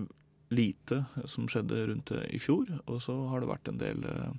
lite 0.50 1.04
som 1.30 1.46
skjedde 1.50 1.84
rundt 1.92 2.10
det 2.10 2.24
i 2.34 2.40
fjor, 2.42 2.66
og 2.90 2.98
så 3.02 3.14
har 3.30 3.42
det 3.42 3.50
vært 3.50 3.70
en 3.70 3.80
del 3.82 4.02
uh, 4.06 4.34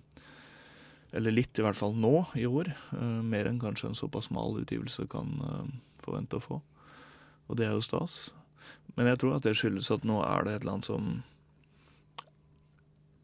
eller 1.15 1.35
litt, 1.35 1.55
i 1.59 1.63
hvert 1.63 1.79
fall 1.79 1.95
nå 1.95 2.25
i 2.39 2.43
år. 2.47 2.73
Uh, 2.91 3.23
mer 3.23 3.47
enn 3.47 3.59
kanskje 3.59 3.91
en 3.91 3.99
såpass 3.99 4.27
smal 4.27 4.59
utgivelse 4.59 5.07
kan 5.11 5.35
forvente 6.03 6.39
å 6.39 6.43
få. 6.43 6.61
Og 7.47 7.59
det 7.59 7.67
er 7.67 7.75
jo 7.75 7.83
stas. 7.83 8.29
Men 8.97 9.07
jeg 9.07 9.19
tror 9.19 9.37
at 9.37 9.47
det 9.47 9.55
skyldes 9.59 9.91
at 9.95 10.07
nå 10.07 10.19
er 10.23 10.47
det 10.47 10.55
et 10.55 10.63
eller 10.63 10.77
annet 10.79 10.91
som 10.91 11.11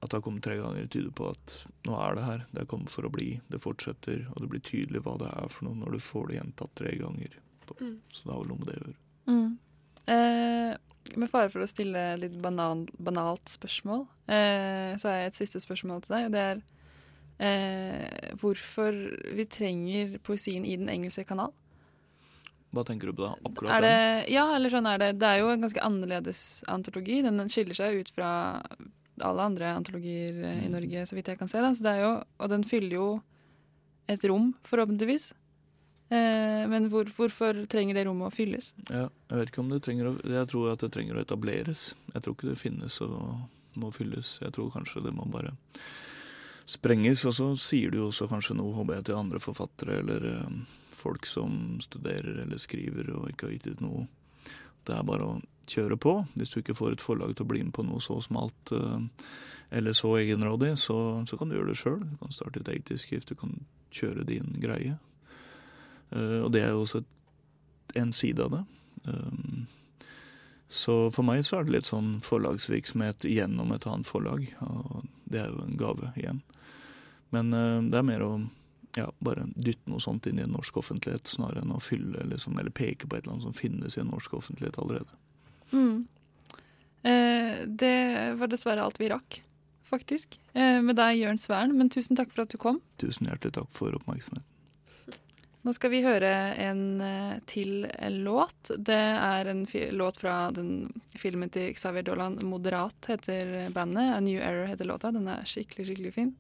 At 0.08 0.14
det 0.14 0.22
har 0.22 0.24
kommet 0.24 0.46
tre 0.46 0.56
ganger, 0.56 0.86
tyder 0.88 1.12
på 1.12 1.26
at 1.34 1.54
nå 1.84 1.96
er 2.00 2.14
det 2.16 2.22
her. 2.24 2.44
Det 2.56 2.62
er 2.62 2.68
kommet 2.72 2.94
for 2.94 3.04
å 3.04 3.12
bli. 3.12 3.26
Det 3.52 3.60
fortsetter, 3.60 4.22
og 4.32 4.40
det 4.40 4.48
blir 4.54 4.62
tydelig 4.64 5.02
hva 5.04 5.18
det 5.20 5.28
er 5.36 5.50
for 5.52 5.68
noe 5.68 5.76
når 5.82 5.98
du 5.98 6.06
får 6.06 6.30
det 6.30 6.38
gjentatt 6.38 6.76
tre 6.80 6.94
ganger. 6.96 7.34
Mm. 7.76 7.98
Så 8.16 8.22
det 8.24 8.32
har 8.32 8.40
vel 8.40 8.54
noe 8.54 8.62
med 8.62 8.70
det 8.70 8.78
å 8.78 8.80
gjøre. 8.80 8.96
Mm. 9.28 9.50
Eh, 10.16 11.18
med 11.20 11.32
fare 11.34 11.52
for 11.52 11.66
å 11.66 11.68
stille 11.68 12.06
et 12.14 12.24
litt 12.24 12.40
banan, 12.40 12.86
banalt 13.04 13.52
spørsmål, 13.52 14.06
eh, 14.32 14.96
så 14.96 15.12
har 15.12 15.20
jeg 15.20 15.34
et 15.34 15.40
siste 15.42 15.60
spørsmål 15.66 16.06
til 16.06 16.16
deg, 16.16 16.30
og 16.30 16.38
det 16.38 16.46
er 16.46 16.64
eh, 17.44 18.34
hvorfor 18.40 18.96
vi 19.36 19.48
trenger 19.52 20.16
poesien 20.24 20.64
i 20.64 20.78
Den 20.80 20.88
engelske 20.94 21.28
kanal. 21.28 21.52
Hva 22.72 22.88
tenker 22.88 23.12
du 23.12 23.18
på 23.20 23.26
da? 23.26 23.36
Akkurat 23.44 23.76
Er 23.76 23.84
det, 23.84 23.98
den? 23.98 24.34
ja, 24.36 24.48
eller 24.56 24.72
sånn 24.72 24.88
er 24.88 25.04
det. 25.04 25.12
Det 25.20 25.28
er 25.28 25.44
jo 25.44 25.52
en 25.52 25.68
ganske 25.68 25.84
annerledes 25.84 26.42
antologi. 26.72 27.20
Den 27.28 27.52
skiller 27.52 27.76
seg 27.76 28.00
ut 28.00 28.16
fra 28.16 28.32
alle 29.26 29.42
andre 29.50 29.72
antologier 29.76 30.36
eh, 30.44 30.64
i 30.66 30.68
Mm. 30.68 30.72
Norge, 30.76 31.06
så 31.10 31.16
vidt 31.16 31.28
jeg 31.28 31.40
kan 31.40 31.48
se. 31.48 31.62
Da. 31.62 31.74
Så 31.74 31.84
det 31.84 31.94
er 31.96 32.02
jo, 32.04 32.24
og 32.40 32.50
den 32.50 32.64
fyller 32.64 32.96
jo 32.98 33.08
et 34.08 34.24
rom, 34.30 34.54
forhåpentligvis. 34.64 35.34
Eh, 36.10 36.64
men 36.72 36.90
hvor, 36.90 37.04
hvorfor 37.18 37.66
trenger 37.68 37.98
det 37.98 38.06
rommet 38.08 38.30
å 38.30 38.36
fylles? 38.36 38.74
Ja, 38.90 39.10
jeg 39.30 39.38
vet 39.42 39.50
ikke 39.52 39.64
om 39.66 39.70
det 39.74 39.82
trenger 39.84 40.08
å 40.08 40.14
Jeg 40.24 40.48
tror 40.48 40.72
at 40.72 40.80
det 40.80 40.92
trenger 40.94 41.18
å 41.18 41.24
etableres. 41.26 41.94
Jeg 42.14 42.24
tror 42.24 42.36
ikke 42.38 42.52
det 42.54 42.60
finnes 42.62 43.02
og 43.02 43.48
må 43.76 43.92
fylles. 43.92 44.38
Jeg 44.42 44.54
tror 44.56 44.72
kanskje 44.72 45.04
det 45.04 45.14
må 45.14 45.26
bare 45.30 45.52
sprenges. 46.68 47.26
Og 47.28 47.34
så 47.36 47.50
sier 47.60 47.92
du 47.92 48.02
også 48.06 48.28
kanskje 48.32 48.56
noe, 48.58 48.74
håper 48.76 49.00
jeg, 49.00 49.08
til 49.10 49.20
andre 49.20 49.40
forfattere 49.44 50.00
eller 50.02 50.30
eh, 50.32 50.62
folk 50.98 51.28
som 51.30 51.78
studerer 51.84 52.44
eller 52.46 52.58
skriver 52.62 53.12
og 53.16 53.30
ikke 53.32 53.48
har 53.50 53.58
gitt 53.58 53.68
ut 53.76 53.84
noe. 53.86 54.08
Det 54.88 54.96
er 54.96 55.08
bare 55.08 55.28
å 55.28 55.38
kjøre 55.68 55.98
på. 56.00 56.14
Hvis 56.40 56.54
du 56.54 56.62
ikke 56.62 56.78
får 56.78 56.96
et 56.96 57.04
forlag 57.04 57.36
til 57.36 57.46
å 57.46 57.52
bli 57.52 57.64
med 57.66 57.76
på 57.76 57.86
noe 57.86 58.02
så 58.04 58.20
smalt 58.24 58.72
eh, 58.76 59.00
eller 59.78 59.96
så 59.98 60.14
egenrådig, 60.20 60.78
så, 60.80 60.98
så 61.28 61.40
kan 61.40 61.50
du 61.50 61.58
gjøre 61.58 61.74
det 61.74 61.82
sjøl. 61.82 62.00
Du 62.08 62.16
kan 62.22 62.36
starte 62.36 62.62
et 62.62 62.72
eget 62.72 62.88
tidsskrift, 62.88 63.34
du 63.34 63.40
kan 63.40 63.58
kjøre 63.94 64.26
din 64.28 64.56
greie. 64.64 64.96
Eh, 66.16 66.40
og 66.44 66.52
det 66.56 66.64
er 66.64 66.72
jo 66.72 66.86
også 66.86 67.04
en 68.00 68.14
side 68.16 68.44
av 68.44 68.56
det. 68.56 68.64
Um, 69.08 69.68
så 70.68 71.08
for 71.16 71.24
meg 71.24 71.46
så 71.48 71.60
er 71.60 71.68
det 71.68 71.78
litt 71.78 71.88
sånn 71.88 72.18
forlagsvirksomhet 72.26 73.24
gjennom 73.30 73.72
et 73.72 73.86
annet 73.88 74.08
forlag, 74.08 74.44
og 74.68 75.06
det 75.32 75.40
er 75.40 75.54
jo 75.54 75.64
en 75.64 75.78
gave 75.80 76.12
igjen. 76.20 76.42
Men 77.36 77.52
eh, 77.56 77.84
det 77.92 78.00
er 78.00 78.08
mer 78.08 78.24
å 78.24 78.32
ja, 78.98 79.08
bare 79.20 79.46
dytte 79.56 79.92
noe 79.92 80.02
sånt 80.02 80.26
inn 80.30 80.40
i 80.42 80.46
en 80.46 80.56
norsk 80.56 80.82
offentlighet, 80.82 81.30
snarere 81.30 81.62
enn 81.64 81.76
å 81.76 81.82
fylle 81.84 82.26
liksom, 82.32 82.58
eller 82.58 82.74
peke 82.74 83.06
på 83.08 83.18
et 83.18 83.24
eller 83.24 83.38
annet 83.38 83.48
som 83.48 83.58
finnes 83.58 83.98
i 83.98 84.02
en 84.02 84.10
norsk 84.14 84.34
offentlighet 84.40 84.80
allerede. 84.82 85.20
Mm. 85.72 86.08
Eh, 87.08 87.64
det 87.68 87.98
var 88.40 88.52
dessverre 88.52 88.84
alt 88.84 89.00
vi 89.02 89.12
rakk, 89.14 89.42
faktisk. 89.88 90.40
Eh, 90.54 90.82
med 90.82 90.98
deg, 90.98 91.22
Jørn 91.22 91.42
Svern. 91.42 91.76
Men 91.78 91.92
tusen 91.94 92.18
takk 92.18 92.34
for 92.34 92.48
at 92.48 92.54
du 92.54 92.58
kom. 92.62 92.82
Tusen 93.02 93.30
hjertelig 93.30 93.58
takk 93.60 93.70
for 93.76 93.96
oppmerksomheten. 93.98 94.46
Nå 95.68 95.74
skal 95.76 95.92
vi 95.92 96.00
høre 96.06 96.32
en 96.64 96.82
eh, 97.04 97.38
til 97.50 97.86
låt. 98.24 98.72
Det 98.72 98.98
er 98.98 99.50
en 99.52 99.66
låt 100.00 100.22
fra 100.24 100.48
den 100.56 100.90
filmen 101.20 101.52
til 101.52 101.76
Xavier 101.76 102.08
Dolan. 102.08 102.40
'Moderat' 102.40 103.12
heter 103.12 103.70
bandet. 103.76 104.16
'A 104.16 104.20
New 104.24 104.40
Error' 104.40 104.72
heter 104.72 104.88
låta. 104.88 105.12
Den 105.12 105.28
er 105.28 105.44
skikkelig, 105.46 105.90
skikkelig 105.90 106.14
fin. 106.16 106.36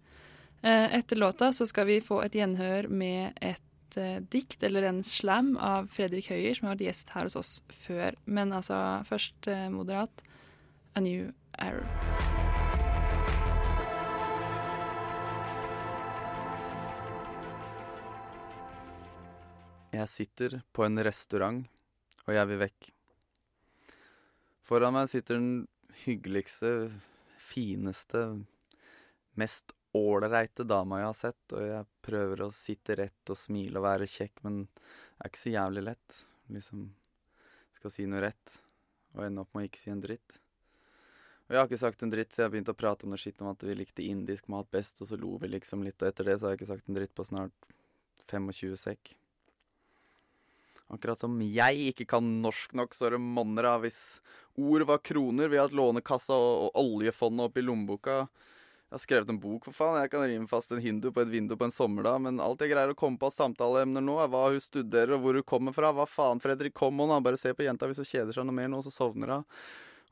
Eh, 0.61 0.95
etter 0.95 1.15
låta 1.15 1.51
så 1.53 1.67
skal 1.69 1.85
vi 1.85 1.99
få 2.01 2.21
et 2.25 2.35
gjenhør 2.35 2.87
med 2.89 3.37
et 3.45 3.97
eh, 3.97 4.17
dikt, 4.25 4.63
eller 4.65 4.89
en 4.89 5.03
slam, 5.05 5.53
av 5.61 5.91
Fredrik 5.93 6.31
Høyer, 6.33 6.57
som 6.57 6.67
har 6.67 6.77
vært 6.77 6.87
gjest 6.87 7.13
her 7.13 7.29
hos 7.29 7.37
oss 7.37 7.51
før. 7.69 8.17
Men 8.25 8.55
altså 8.57 9.03
først 9.05 9.51
eh, 9.53 9.69
'Moderat'. 9.69 10.25
'A 10.95 10.99
New 11.05 11.29
Error'. 11.61 11.85
Jeg 19.93 20.09
sitter 20.09 20.59
på 20.73 20.83
en 20.85 21.05
restaurant, 21.05 21.61
og 22.25 22.33
jeg 22.33 22.49
vil 22.49 22.63
vekk. 22.65 22.91
Foran 24.65 24.97
meg 24.97 25.07
sitter 25.13 25.37
den 25.37 25.67
hyggeligste, 26.03 26.89
fineste, 27.39 28.25
mest 29.37 29.76
ålreite 29.95 30.65
dama 30.67 31.01
jeg 31.01 31.09
har 31.09 31.17
sett, 31.17 31.43
og 31.53 31.63
jeg 31.63 31.87
prøver 32.05 32.43
å 32.43 32.53
sitte 32.55 32.97
rett 32.99 33.31
og 33.33 33.39
smile 33.39 33.79
og 33.79 33.87
være 33.87 34.09
kjekk, 34.09 34.41
men 34.47 34.65
det 34.67 35.21
er 35.23 35.31
ikke 35.31 35.43
så 35.43 35.53
jævlig 35.53 35.85
lett. 35.87 36.17
Liksom 36.53 36.83
skal 37.77 37.93
si 37.93 38.07
noe 38.09 38.23
rett, 38.25 38.57
og 39.15 39.23
ende 39.27 39.43
opp 39.43 39.53
med 39.55 39.65
å 39.65 39.69
ikke 39.69 39.81
si 39.81 39.93
en 39.93 40.03
dritt. 40.03 40.39
Og 41.47 41.55
jeg 41.55 41.61
har 41.61 41.69
ikke 41.69 41.79
sagt 41.79 42.01
en 42.03 42.11
dritt, 42.11 42.33
så 42.35 42.43
jeg 42.43 42.53
begynte 42.53 42.73
å 42.75 42.77
prate 42.77 43.07
om 43.07 43.13
det 43.15 43.21
skitt 43.21 43.39
om 43.43 43.51
at 43.53 43.61
vi 43.63 43.77
likte 43.77 44.03
indisk 44.03 44.49
mat 44.51 44.67
best, 44.73 44.99
og 45.01 45.07
så 45.07 45.19
lo 45.19 45.37
vi 45.39 45.53
liksom 45.53 45.85
litt, 45.85 46.01
og 46.01 46.09
etter 46.09 46.27
det 46.27 46.35
så 46.37 46.47
har 46.47 46.55
jeg 46.55 46.61
ikke 46.61 46.73
sagt 46.73 46.89
en 46.89 46.97
dritt 46.97 47.15
på 47.15 47.25
snart 47.27 47.71
25 48.27 48.75
sekk. 48.81 49.13
Akkurat 50.91 51.19
som 51.19 51.33
jeg 51.43 51.89
ikke 51.91 52.07
kan 52.15 52.27
norsk 52.43 52.75
nok, 52.79 52.95
så 52.95 53.07
er 53.07 53.15
det 53.15 53.23
monner 53.23 53.67
av 53.73 53.81
hvis 53.83 54.19
ord 54.59 54.85
var 54.87 55.01
kroner. 55.03 55.51
Vi 55.51 55.59
har 55.59 55.67
hatt 55.67 55.75
Lånekassa 55.75 56.35
og, 56.35 56.69
og 56.69 56.93
oljefondet 56.95 57.49
oppi 57.49 57.63
lommeboka. 57.63 58.21
Jeg 58.87 58.95
har 58.95 59.01
skrevet 59.03 59.31
en 59.33 59.39
bok, 59.43 59.65
for 59.67 59.75
faen. 59.75 59.97
Jeg 59.99 60.11
kan 60.13 60.23
rime 60.23 60.47
fast 60.47 60.71
en 60.71 60.79
hindu 60.79 61.09
på 61.11 61.19
et 61.19 61.31
vindu 61.31 61.57
på 61.59 61.67
en 61.67 61.73
sommerdag. 61.75 62.21
Men 62.23 62.39
alt 62.39 62.61
jeg 62.63 62.71
greier 62.71 62.93
å 62.93 62.95
komme 62.95 63.19
på 63.19 63.27
av 63.27 63.33
samtaleemner 63.35 64.03
nå, 64.03 64.15
er 64.23 64.29
hva 64.31 64.45
hun 64.53 64.63
studerer 64.63 65.17
og 65.17 65.25
hvor 65.25 65.39
hun 65.39 65.47
kommer 65.47 65.75
fra. 65.75 65.91
Hva 65.91 66.05
faen, 66.07 66.39
Fredrik, 66.39 66.71
kom 66.77 66.95
nå. 66.95 67.09
Bare 67.19 67.39
se 67.39 67.51
på 67.51 67.67
jenta 67.67 67.89
hvis 67.89 67.99
hun 67.99 68.07
kjeder 68.07 68.37
seg 68.37 68.47
noe 68.47 68.55
mer 68.55 68.71
nå, 68.71 68.79
så 68.85 68.93
sovner 68.95 69.35
hun. 69.35 69.47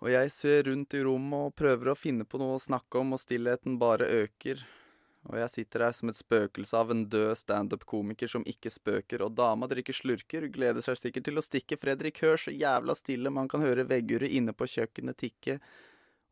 Og 0.03 0.11
jeg 0.11 0.33
ser 0.35 0.67
rundt 0.67 0.97
i 0.97 1.05
rommet 1.07 1.47
og 1.47 1.55
prøver 1.55 1.93
å 1.93 1.95
finne 1.95 2.27
på 2.27 2.41
noe 2.41 2.57
å 2.57 2.61
snakke 2.61 2.99
om, 2.99 3.15
og 3.15 3.23
stillheten 3.23 3.79
bare 3.79 4.11
øker. 4.25 4.59
Og 5.31 5.39
jeg 5.39 5.53
sitter 5.53 5.87
her 5.87 5.95
som 5.95 6.11
et 6.11 6.19
spøkelse 6.19 6.77
av 6.77 6.91
en 6.93 7.07
død 7.09 7.31
standup-komiker 7.39 8.29
som 8.29 8.43
ikke 8.45 8.69
spøker, 8.69 9.23
og 9.25 9.33
dama 9.39 9.71
drikker 9.71 9.95
slurker, 9.95 10.45
gleder 10.53 10.85
seg 10.85 10.99
sikkert 10.99 11.25
til 11.29 11.39
å 11.39 11.45
stikke 11.45 11.79
Fredrik 11.81 12.19
Hør 12.21 12.37
så 12.43 12.53
jævla 12.53 12.93
stille 12.99 13.31
man 13.33 13.49
kan 13.49 13.63
høre 13.65 13.87
vegguret 13.89 14.35
inne 14.35 14.53
på 14.53 14.67
kjøkkenet 14.75 15.17
tikke. 15.23 15.57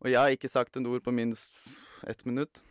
Og 0.03 0.11
jeg 0.11 0.19
har 0.19 0.35
ikke 0.35 0.51
sagt 0.51 0.77
en 0.77 0.87
ord 0.91 1.03
på 1.03 1.15
minst 1.15 1.55
ett 2.07 2.25
minutt. 2.27 2.61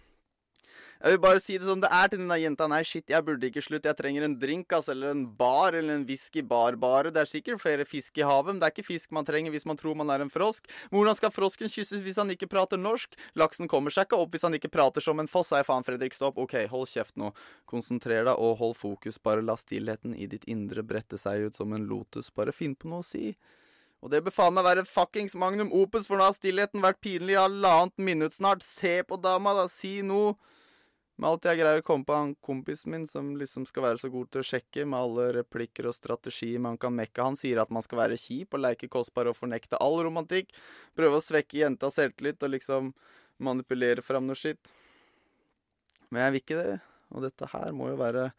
Jeg 1.02 1.16
vil 1.16 1.18
bare 1.24 1.40
si 1.42 1.56
det 1.58 1.66
som 1.66 1.80
det 1.82 1.88
er 1.90 2.10
til 2.12 2.20
denne 2.20 2.36
jenta. 2.38 2.68
Nei, 2.70 2.84
shit, 2.86 3.08
jeg 3.10 3.26
burde 3.26 3.48
ikke 3.48 3.62
slutte. 3.64 3.90
Jeg 3.90 3.98
trenger 3.98 4.22
en 4.22 4.36
drink, 4.38 4.70
altså, 4.70 4.92
eller 4.92 5.10
en 5.10 5.24
bar, 5.34 5.74
eller 5.74 5.96
en 5.96 6.04
whisky-bar 6.06 6.76
bare. 6.78 7.10
Det 7.10 7.18
er 7.24 7.30
sikkert 7.30 7.58
flere 7.58 7.86
fisk 7.88 8.20
i 8.20 8.22
havet, 8.22 8.52
men 8.52 8.60
det 8.62 8.68
er 8.68 8.74
ikke 8.76 8.86
fisk 8.86 9.10
man 9.16 9.26
trenger 9.26 9.50
hvis 9.50 9.66
man 9.66 9.80
tror 9.80 9.96
man 9.98 10.12
er 10.14 10.22
en 10.22 10.30
frosk. 10.30 10.70
Hvordan 10.94 11.18
skal 11.18 11.32
frosken 11.34 11.72
kysses 11.72 12.04
hvis 12.04 12.20
han 12.22 12.30
ikke 12.30 12.46
prater 12.52 12.78
norsk? 12.78 13.18
Laksen 13.34 13.66
kommer 13.72 13.90
seg 13.90 14.06
ikke 14.06 14.20
opp 14.22 14.36
hvis 14.36 14.46
han 14.46 14.54
ikke 14.54 14.70
prater 14.70 15.02
som 15.02 15.18
en 15.18 15.30
foss. 15.32 15.50
Nei, 15.56 15.64
faen, 15.66 15.82
Fredrik, 15.88 16.14
stopp. 16.14 16.38
OK, 16.38 16.54
hold 16.70 16.86
kjeft 16.92 17.18
nå. 17.18 17.32
Konsentrer 17.66 18.22
deg 18.28 18.38
og 18.38 18.60
hold 18.62 18.78
fokus. 18.78 19.18
Bare 19.18 19.42
la 19.42 19.58
stillheten 19.58 20.14
i 20.14 20.30
ditt 20.30 20.46
indre 20.46 20.86
brette 20.86 21.18
seg 21.18 21.48
ut 21.48 21.58
som 21.58 21.74
en 21.74 21.88
lotus. 21.90 22.30
Bare 22.30 22.54
finn 22.54 22.78
på 22.78 22.92
noe 22.92 23.02
å 23.02 23.08
si. 23.10 23.32
Og 24.02 24.10
det 24.10 24.22
bør 24.26 24.34
faen 24.34 24.56
meg 24.56 24.66
være 24.66 24.86
fuckings 24.88 25.36
magnum 25.38 25.70
opus, 25.78 26.08
for 26.10 26.18
nå 26.18 26.26
har 26.26 26.34
stillheten 26.34 26.82
vært 26.82 26.98
pinlig 27.04 27.36
i 27.36 27.38
halvannet 27.38 28.02
minutt 28.02 28.34
snart. 28.34 28.64
Se 28.66 28.98
på 29.06 29.18
dama, 29.22 29.54
da. 29.54 29.68
Si 29.70 30.00
noe. 30.06 30.34
Med 31.20 31.28
alt 31.28 31.44
jeg 31.46 31.60
greier 31.60 31.78
å 31.78 31.84
komme 31.86 32.06
på 32.08 32.16
han 32.16 32.32
kompisen 32.42 32.90
min, 32.90 33.04
som 33.06 33.28
liksom 33.38 33.66
skal 33.68 33.84
være 33.84 34.00
så 34.00 34.08
god 34.10 34.30
til 34.32 34.42
å 34.42 34.46
sjekke 34.48 34.86
med 34.88 34.98
alle 34.98 35.26
replikker 35.36 35.86
og 35.86 35.94
strategier 35.94 36.58
man 36.64 36.78
kan 36.80 36.94
mekke. 36.96 37.22
Han 37.22 37.38
sier 37.38 37.60
at 37.62 37.70
man 37.70 37.84
skal 37.84 38.00
være 38.00 38.18
kjip 38.18 38.56
og 38.56 38.64
leke 38.64 38.90
kostbar 38.90 39.30
og 39.30 39.36
fornekte 39.38 39.78
all 39.78 40.00
romantikk. 40.02 40.50
Prøve 40.98 41.20
å 41.20 41.22
svekke 41.22 41.60
jentas 41.60 42.00
selvtillit 42.00 42.42
og 42.42 42.54
liksom 42.56 42.90
manipulere 43.44 44.02
fram 44.02 44.26
noe 44.26 44.40
skitt. 44.40 44.72
Men 46.10 46.26
jeg 46.26 46.34
vil 46.34 46.42
ikke 46.42 46.58
det. 46.58 46.76
Og 47.12 47.28
dette 47.28 47.52
her 47.54 47.70
må 47.76 47.92
jo 47.92 48.00
være 48.00 48.30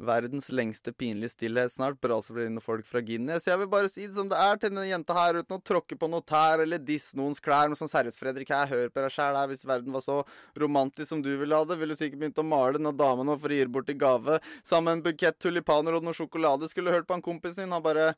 verdens 0.00 0.48
lengste 0.52 0.92
pinlige 0.96 1.34
stillhet 1.34 1.72
snart. 1.72 1.98
Braser 2.00 2.36
blir 2.36 2.48
inne 2.48 2.62
folk 2.64 2.86
fra 2.88 3.02
Guinness. 3.04 3.46
Jeg 3.48 3.60
vil 3.60 3.68
bare 3.70 3.90
si 3.92 4.06
det 4.06 4.16
som 4.16 4.28
det 4.30 4.38
er 4.40 4.56
til 4.60 4.72
denne 4.72 4.86
jenta 4.88 5.16
her, 5.16 5.40
uten 5.40 5.58
å 5.58 5.62
tråkke 5.70 5.98
på 6.00 6.08
noe 6.10 6.24
tær 6.26 6.62
eller 6.64 6.80
disse 6.82 7.18
noens 7.18 7.42
klær. 7.42 7.68
Noe 7.68 7.78
sånn 7.78 7.92
seriøst, 7.92 8.20
Fredrik. 8.20 8.52
Jeg 8.52 8.70
hører 8.72 8.92
på 8.94 9.04
deg 9.04 9.14
sjæl 9.14 9.38
her. 9.38 9.50
Hvis 9.52 9.66
verden 9.68 9.94
var 9.96 10.04
så 10.04 10.20
romantisk 10.58 11.12
som 11.12 11.24
du 11.24 11.30
ville 11.40 11.56
ha 11.56 11.68
det, 11.68 11.78
ville 11.80 11.96
du 11.96 12.00
sikkert 12.00 12.24
begynt 12.24 12.42
å 12.42 12.46
male 12.46 12.78
denne 12.78 12.94
damen 12.96 13.34
og 13.34 13.50
gi 13.50 13.60
bort 13.68 13.92
i 13.92 13.98
gave. 13.98 14.40
Sammen 14.64 14.90
med 14.90 14.98
en 15.00 15.04
bukett 15.10 15.40
tulipaner 15.42 15.98
og 15.98 16.06
noe 16.06 16.16
sjokolade. 16.16 16.70
Skulle 16.72 16.94
hørt 16.94 17.08
på 17.08 17.18
han 17.18 17.24
kompisen 17.24 17.66
sin. 17.66 17.76
Han 17.76 17.84
bare 17.84 18.14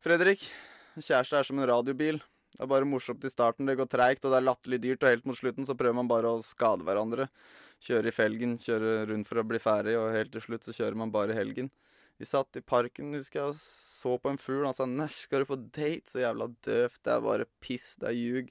Fredrik, 0.00 0.46
kjæreste 0.96 1.36
er 1.36 1.44
som 1.46 1.58
en 1.60 1.68
radiobil. 1.68 2.22
Det 2.56 2.64
er 2.64 2.70
bare 2.70 2.88
morsomt 2.88 3.24
i 3.24 3.30
starten, 3.30 3.68
det 3.68 3.76
går 3.78 3.86
treigt, 3.88 4.24
og 4.24 4.32
det 4.32 4.40
er 4.40 4.46
latterlig 4.48 4.78
dyrt, 4.82 5.04
og 5.04 5.12
helt 5.12 5.26
mot 5.28 5.38
slutten 5.38 5.68
så 5.68 5.76
prøver 5.78 5.94
man 5.96 6.08
bare 6.10 6.32
å 6.32 6.40
skade 6.44 6.84
hverandre. 6.86 7.28
Kjøre 7.80 8.10
i 8.10 8.14
felgen, 8.14 8.58
kjøre 8.60 9.06
rundt 9.08 9.28
for 9.28 9.40
å 9.40 9.46
bli 9.48 9.60
ferdig, 9.62 9.94
og 9.96 10.12
helt 10.12 10.34
til 10.34 10.44
slutt 10.44 10.66
så 10.66 10.74
kjører 10.76 10.98
man 11.00 11.12
bare 11.14 11.36
helgen. 11.36 11.70
Vi 12.20 12.28
satt 12.28 12.58
i 12.58 12.60
parken, 12.60 13.14
husker 13.16 13.40
jeg, 13.40 13.54
og 13.54 13.56
så 13.56 14.18
på 14.20 14.28
en 14.28 14.40
fugl, 14.40 14.60
og 14.60 14.68
han 14.68 14.76
sa 14.76 14.84
'næsj, 14.84 15.22
skal 15.24 15.40
du 15.40 15.46
på 15.48 15.56
date?' 15.72 16.12
Så 16.12 16.20
jævla 16.20 16.50
døvt, 16.60 17.00
det 17.02 17.12
er 17.14 17.20
bare 17.24 17.46
piss, 17.60 17.96
det 17.96 18.10
er 18.10 18.18
ljug. 18.18 18.50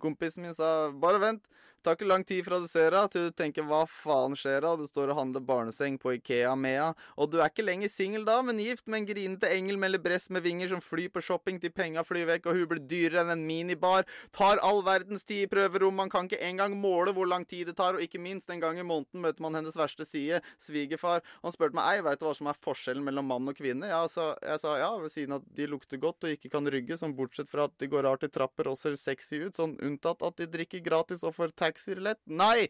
Kompisen 0.00 0.42
min 0.42 0.54
sa 0.54 0.88
'bare 0.90 1.20
vent', 1.20 1.44
Tar 1.82 1.96
ikke 1.96 2.06
lang 2.06 2.22
tid 2.22 2.44
fra 2.46 2.60
du 2.62 2.68
ser 2.70 2.94
henne 2.94 3.10
til 3.10 3.24
du 3.26 3.32
tenker 3.34 3.64
'hva 3.66 3.80
faen 3.90 4.36
skjer 4.38 4.60
da?' 4.62 4.76
Du 4.78 4.86
står 4.86 5.10
og 5.10 5.16
handler 5.18 5.42
barneseng 5.42 5.98
på 5.98 6.12
Ikea 6.14 6.54
Mea, 6.54 6.92
og 7.18 7.30
du 7.32 7.40
er 7.40 7.50
ikke 7.50 7.64
lenger 7.66 7.90
singel 7.90 8.24
da, 8.24 8.36
men 8.40 8.60
gift 8.62 8.86
med 8.86 9.00
en 9.00 9.06
grinete 9.06 9.50
engel 9.50 9.76
med 9.76 9.90
libress 9.90 10.30
med 10.30 10.44
vinger 10.44 10.68
som 10.70 10.78
flyr 10.80 11.10
på 11.10 11.18
shopping 11.20 11.58
til 11.58 11.72
penga 11.74 12.04
flyr 12.06 12.28
vekk, 12.28 12.46
og 12.46 12.54
hun 12.54 12.68
blir 12.70 12.82
dyrere 12.86 13.24
enn 13.24 13.32
en 13.34 13.42
minibar. 13.46 14.06
Tar 14.30 14.62
all 14.62 14.82
verdens 14.86 15.24
tid 15.24 15.42
i 15.42 15.50
prøverom, 15.50 15.96
man 15.96 16.08
kan 16.08 16.28
ikke 16.30 16.38
engang 16.38 16.76
måle 16.78 17.10
hvor 17.12 17.26
lang 17.26 17.44
tid 17.44 17.66
det 17.66 17.76
tar, 17.76 17.98
og 17.98 18.00
ikke 18.00 18.22
minst 18.22 18.48
en 18.50 18.62
gang 18.62 18.78
i 18.78 18.86
måneden 18.86 19.18
møter 19.26 19.42
man 19.42 19.58
hennes 19.58 19.74
verste 19.74 20.06
side, 20.06 20.38
svigerfar. 20.62 21.20
Han 21.42 21.50
spurte 21.50 21.74
meg 21.74 21.82
'ei, 21.82 22.02
veit 22.06 22.20
du 22.20 22.26
hva 22.26 22.36
som 22.36 22.46
er 22.46 22.62
forskjellen 22.62 23.02
mellom 23.02 23.26
mann 23.26 23.48
og 23.48 23.56
kvinne?' 23.58 23.90
Ja, 23.90 24.06
så 24.06 24.38
jeg 24.40 24.60
sa 24.60 24.78
ja, 24.78 24.96
ved 24.98 25.10
siden 25.10 25.34
av 25.34 25.42
at 25.42 25.54
de 25.56 25.66
lukter 25.66 25.98
godt 25.98 26.22
og 26.22 26.30
ikke 26.30 26.48
kan 26.48 26.64
rygge, 26.64 26.94
sånn 26.94 27.16
bortsett 27.16 27.50
fra 27.50 27.64
at 27.64 27.76
de 27.78 27.90
går 27.90 28.06
rart 28.06 28.22
i 28.22 28.28
trapper 28.28 28.70
og 28.70 28.78
ser 28.78 28.94
sexy 28.94 29.42
ut, 29.42 29.56
sånn 29.56 29.74
unntatt 29.82 30.22
at 30.22 30.36
de 30.36 30.46
drikker 30.46 30.78
gratis 30.78 31.24
og 31.26 31.34
får 31.34 31.50
taxirillett. 31.72 32.20
Nei, 32.30 32.68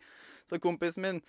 sa 0.49 0.63
kompisen 0.63 1.05
min. 1.05 1.25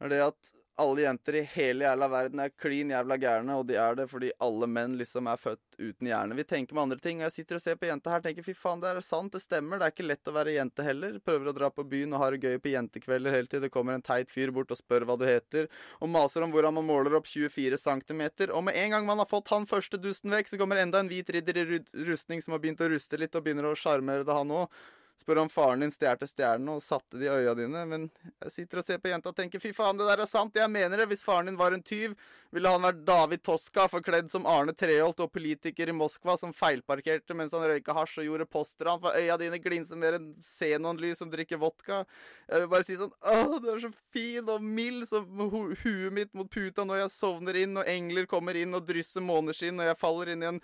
Er 0.00 0.12
det 0.12 0.24
at 0.30 0.54
alle 0.78 1.02
jenter 1.02 1.34
i 1.34 1.40
hele 1.42 1.84
jævla 1.84 2.06
verden 2.08 2.40
er 2.42 2.52
klin 2.54 2.92
jævla 2.92 3.16
gærne, 3.18 3.56
og 3.58 3.64
de 3.66 3.74
er 3.82 3.96
det 3.98 4.04
fordi 4.10 4.28
alle 4.44 4.68
menn 4.70 4.94
liksom 5.00 5.26
er 5.26 5.40
født 5.40 5.78
uten 5.78 6.06
hjerne. 6.06 6.36
Vi 6.38 6.44
tenker 6.46 6.76
med 6.76 6.84
andre 6.84 6.98
ting. 7.02 7.18
og 7.18 7.26
Jeg 7.26 7.34
sitter 7.34 7.58
og 7.58 7.62
ser 7.64 7.78
på 7.80 7.88
jenta 7.88 8.12
her 8.12 8.22
tenker 8.22 8.46
fy 8.46 8.54
faen, 8.54 8.78
det 8.82 8.92
er 8.92 9.00
sant, 9.02 9.32
det 9.34 9.42
stemmer. 9.42 9.80
Det 9.80 9.88
er 9.88 9.94
ikke 9.96 10.06
lett 10.06 10.30
å 10.30 10.34
være 10.36 10.54
jente 10.54 10.86
heller. 10.86 11.16
Prøver 11.26 11.50
å 11.50 11.56
dra 11.56 11.70
på 11.74 11.82
byen 11.82 12.14
og 12.14 12.22
har 12.22 12.36
det 12.36 12.46
gøy 12.46 12.60
på 12.62 12.70
jentekvelder 12.76 13.34
hele 13.34 13.50
tiden. 13.50 13.64
Det 13.66 13.72
kommer 13.74 13.98
en 13.98 14.06
teit 14.06 14.30
fyr 14.30 14.52
bort 14.54 14.70
og 14.70 14.78
spør 14.78 15.08
hva 15.08 15.18
du 15.18 15.26
heter, 15.26 15.66
og 15.98 16.12
maser 16.14 16.46
om 16.46 16.54
hvordan 16.54 16.78
man 16.78 16.86
måler 16.86 17.18
opp 17.18 17.26
24 17.26 17.80
cm. 17.82 18.22
Og 18.52 18.62
med 18.68 18.78
en 18.78 18.94
gang 18.94 19.08
man 19.08 19.18
har 19.18 19.30
fått 19.30 19.50
han 19.50 19.66
første 19.66 19.98
dusten 19.98 20.30
vekk, 20.30 20.52
så 20.52 20.60
kommer 20.62 20.78
enda 20.78 21.02
en 21.02 21.10
hvit 21.10 21.34
ridder 21.34 21.58
i 21.58 21.82
rustning 22.06 22.44
som 22.44 22.54
har 22.54 22.62
begynt 22.62 22.86
å 22.86 22.92
ruste 22.94 23.18
litt 23.18 23.34
og 23.34 23.42
begynner 23.42 23.66
å 23.66 23.74
sjarmere 23.74 24.22
det, 24.22 24.38
han 24.38 24.54
òg. 24.62 24.70
Spør 25.18 25.40
om 25.42 25.48
faren 25.50 25.82
din 25.82 25.90
stjal 25.90 26.20
stjernene 26.22 26.76
og 26.78 26.82
satte 26.84 27.18
de 27.18 27.26
i 27.26 27.30
øya 27.32 27.54
dine, 27.58 27.80
men 27.90 28.04
jeg 28.44 28.52
sitter 28.54 28.78
og 28.78 28.84
ser 28.86 29.00
på 29.02 29.10
jenta 29.10 29.32
og 29.32 29.36
tenker 29.36 29.58
fy 29.58 29.72
faen, 29.74 29.98
det 29.98 30.06
der 30.06 30.22
er 30.22 30.30
sant, 30.30 30.54
jeg 30.54 30.70
mener 30.70 31.00
det. 31.00 31.08
Hvis 31.10 31.24
faren 31.26 31.50
din 31.50 31.58
var 31.58 31.74
en 31.74 31.82
tyv, 31.82 32.14
ville 32.54 32.70
han 32.70 32.84
vært 32.86 33.00
David 33.02 33.42
Toska, 33.42 33.88
forkledd 33.90 34.30
som 34.30 34.46
Arne 34.46 34.76
Treholt 34.78 35.18
og 35.24 35.32
politiker 35.34 35.90
i 35.90 35.96
Moskva 35.96 36.36
som 36.38 36.54
feilparkerte 36.54 37.34
mens 37.36 37.56
han 37.56 37.66
røyka 37.66 37.96
hasj 37.98 38.22
og 38.22 38.28
gjorde 38.28 38.46
postran, 38.48 39.02
for 39.02 39.18
øya 39.18 39.36
dine 39.42 39.58
glinser 39.64 39.98
mer 39.98 40.20
enn 40.20 40.30
xenonlys 40.46 41.18
som 41.18 41.32
drikker 41.34 41.58
vodka. 41.60 42.04
Jeg 42.46 42.62
vil 42.62 42.72
bare 42.76 42.86
si 42.86 42.98
sånn 43.00 43.14
Åh, 43.18 43.56
du 43.58 43.66
er 43.72 43.82
så 43.82 43.90
fin 44.14 44.54
og 44.54 44.62
mild 44.62 45.08
som 45.10 45.26
hu 45.26 45.74
huet 45.82 46.14
mitt 46.14 46.30
mot 46.38 46.46
puta 46.46 46.86
når 46.86 47.02
jeg 47.02 47.16
sovner 47.18 47.58
inn, 47.58 47.74
og 47.74 47.90
engler 47.90 48.30
kommer 48.30 48.56
inn 48.56 48.78
og 48.78 48.86
drysser 48.86 49.26
måneskinn, 49.26 49.82
og 49.82 49.90
jeg 49.90 49.98
faller 49.98 50.32
inn 50.32 50.46
i 50.46 50.52
en 50.54 50.62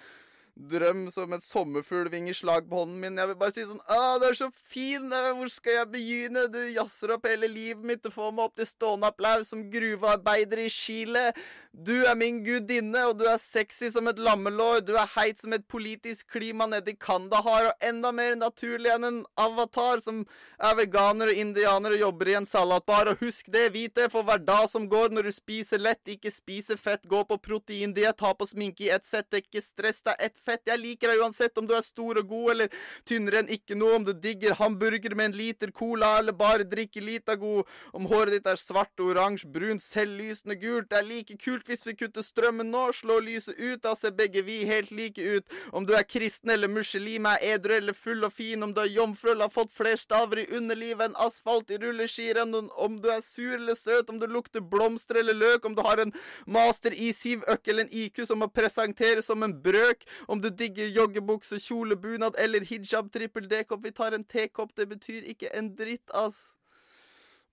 drøm 0.54 1.08
som 1.10 1.32
et 1.34 1.42
sommerfuglvingeslag 1.42 2.68
på 2.70 2.82
hånden 2.84 3.00
min. 3.02 3.18
Jeg 3.18 3.30
vil 3.30 3.38
bare 3.40 3.54
si 3.54 3.64
sånn 3.66 3.80
Å, 3.90 4.18
du 4.22 4.28
er 4.28 4.36
så 4.38 4.48
fin! 4.70 5.10
Hvor 5.10 5.50
skal 5.50 5.80
jeg 5.80 5.90
begynne? 5.90 6.46
Du 6.52 6.60
jazzer 6.70 7.16
opp 7.16 7.26
hele 7.26 7.50
livet 7.50 7.82
mitt. 7.84 8.06
og 8.06 8.14
får 8.14 8.32
meg 8.32 8.46
opp 8.46 8.56
til 8.60 8.68
stående 8.70 9.10
applaus 9.10 9.50
som 9.50 9.66
gruvearbeider 9.72 10.62
i 10.62 10.70
Chile. 10.70 11.32
Du 11.74 12.04
er 12.06 12.14
min 12.14 12.38
gudinne, 12.46 13.00
og 13.10 13.18
du 13.18 13.24
er 13.26 13.40
sexy 13.42 13.88
som 13.90 14.06
et 14.06 14.20
lammelår. 14.22 14.84
Du 14.86 14.92
er 14.94 15.10
heit 15.16 15.42
som 15.42 15.52
et 15.56 15.66
politisk 15.66 16.28
klima 16.30 16.68
nede 16.70 16.94
i 16.94 16.98
Kandahar, 17.00 17.72
og 17.72 17.88
enda 17.88 18.12
mer 18.14 18.36
naturlig 18.38 18.92
enn 18.94 19.08
en 19.08 19.20
avatar 19.40 20.04
som 20.04 20.22
er 20.62 20.76
veganer 20.78 21.32
og 21.32 21.40
indianer 21.42 21.96
og 21.96 22.04
jobber 22.04 22.30
i 22.30 22.36
en 22.38 22.46
salatbar. 22.46 23.10
Og 23.10 23.26
husk 23.26 23.50
det, 23.50 23.72
vit 23.74 23.94
det, 23.98 24.06
for 24.14 24.22
hver 24.22 24.38
dag 24.38 24.68
som 24.70 24.86
går 24.90 25.10
når 25.10 25.26
du 25.26 25.34
spiser 25.34 25.82
lett, 25.82 26.02
ikke 26.06 26.30
spiser 26.30 26.78
fett, 26.78 27.02
gå 27.10 27.24
på 27.26 27.40
proteindiett, 27.42 28.22
ha 28.22 28.32
på 28.38 28.46
sminke 28.46 28.86
i 28.86 28.92
ett 28.94 29.08
sett, 29.08 29.34
ikke 29.34 29.64
stress, 29.64 30.04
er 30.06 30.28
ett 30.28 30.38
fett. 30.46 30.62
Jeg 30.66 30.80
liker 30.82 31.12
deg 31.12 31.22
uansett 31.24 31.58
om 31.58 31.66
du 31.68 31.74
er 31.76 31.84
stor 31.86 32.20
og 32.20 32.28
god 32.30 32.50
eller 32.54 32.68
tynnere 33.08 33.42
enn 33.42 33.52
ikke 33.56 33.76
noe, 33.78 33.96
om 33.98 34.04
du 34.06 34.12
digger 34.12 34.56
hamburger 34.58 35.14
med 35.16 35.30
en 35.30 35.38
liter 35.38 35.72
cola 35.74 36.18
eller 36.20 36.36
bare 36.36 36.64
drikker 36.68 37.04
Litago, 37.04 37.64
om 37.92 38.06
håret 38.10 38.36
ditt 38.38 38.46
er 38.50 38.60
svart, 38.60 38.92
oransje, 39.00 39.48
brunt, 39.50 39.82
selvlysende 39.84 40.56
gult. 40.60 40.88
Det 40.90 40.98
er 41.00 41.08
like 41.08 41.36
kult 41.40 41.68
hvis 41.68 41.84
vi 41.86 41.96
kutter 41.98 42.24
strømmen 42.24 42.70
nå, 42.72 42.86
slår 42.96 43.24
lyset 43.26 43.58
ut, 43.58 43.80
da 43.84 43.94
ser 43.98 44.14
begge 44.16 44.42
vi 44.46 44.62
helt 44.68 44.92
like 44.94 45.20
ut. 45.20 45.56
Om 45.72 45.86
du 45.88 45.94
er 45.96 46.06
kristen 46.08 46.50
eller 46.54 46.70
muslim, 46.72 47.26
er 47.26 47.42
edru 47.54 47.74
eller 47.76 47.96
full 47.96 48.24
og 48.24 48.32
fin, 48.32 48.62
om 48.62 48.72
du 48.74 48.80
er 48.84 48.92
jomfru 48.94 49.32
eller 49.32 49.48
har 49.48 49.54
fått 49.54 49.72
flere 49.74 50.00
staver 50.00 50.44
i 50.44 50.48
underlivet 50.56 51.08
enn 51.08 51.18
asfalt 51.26 51.70
i 51.74 51.80
rulleskirenn, 51.82 52.54
om- 52.54 53.00
du 53.04 53.08
er 53.10 53.20
sur 53.22 53.54
eller 53.56 53.74
søt, 53.74 54.08
om 54.08 54.18
du 54.18 54.26
lukter 54.30 54.60
blomster 54.60 55.16
eller 55.20 55.34
løk, 55.34 55.64
om 55.66 55.74
du 55.74 55.82
har 55.82 56.00
en 56.00 56.12
master 56.46 56.94
i 56.94 57.12
siv 57.12 57.42
økkel, 57.50 57.80
en 57.80 57.90
IQ 57.90 58.26
som 58.26 58.38
må 58.38 58.48
presenteres 58.52 59.26
som 59.26 59.42
en 59.42 59.52
brøk, 59.52 60.04
om 60.28 60.33
du 60.40 60.48
digger 60.50 60.88
joggebukse, 60.94 61.58
kjole, 61.60 61.96
bunad 62.00 62.38
eller 62.40 62.64
hijab, 62.66 63.10
trippel 63.12 63.48
D-kopp, 63.50 63.84
vi 63.84 63.92
tar 63.92 64.16
en 64.16 64.24
tekopp, 64.24 64.72
det 64.78 64.88
betyr 64.90 65.26
ikke 65.34 65.50
en 65.54 65.70
dritt, 65.76 66.06
ass. 66.16 66.38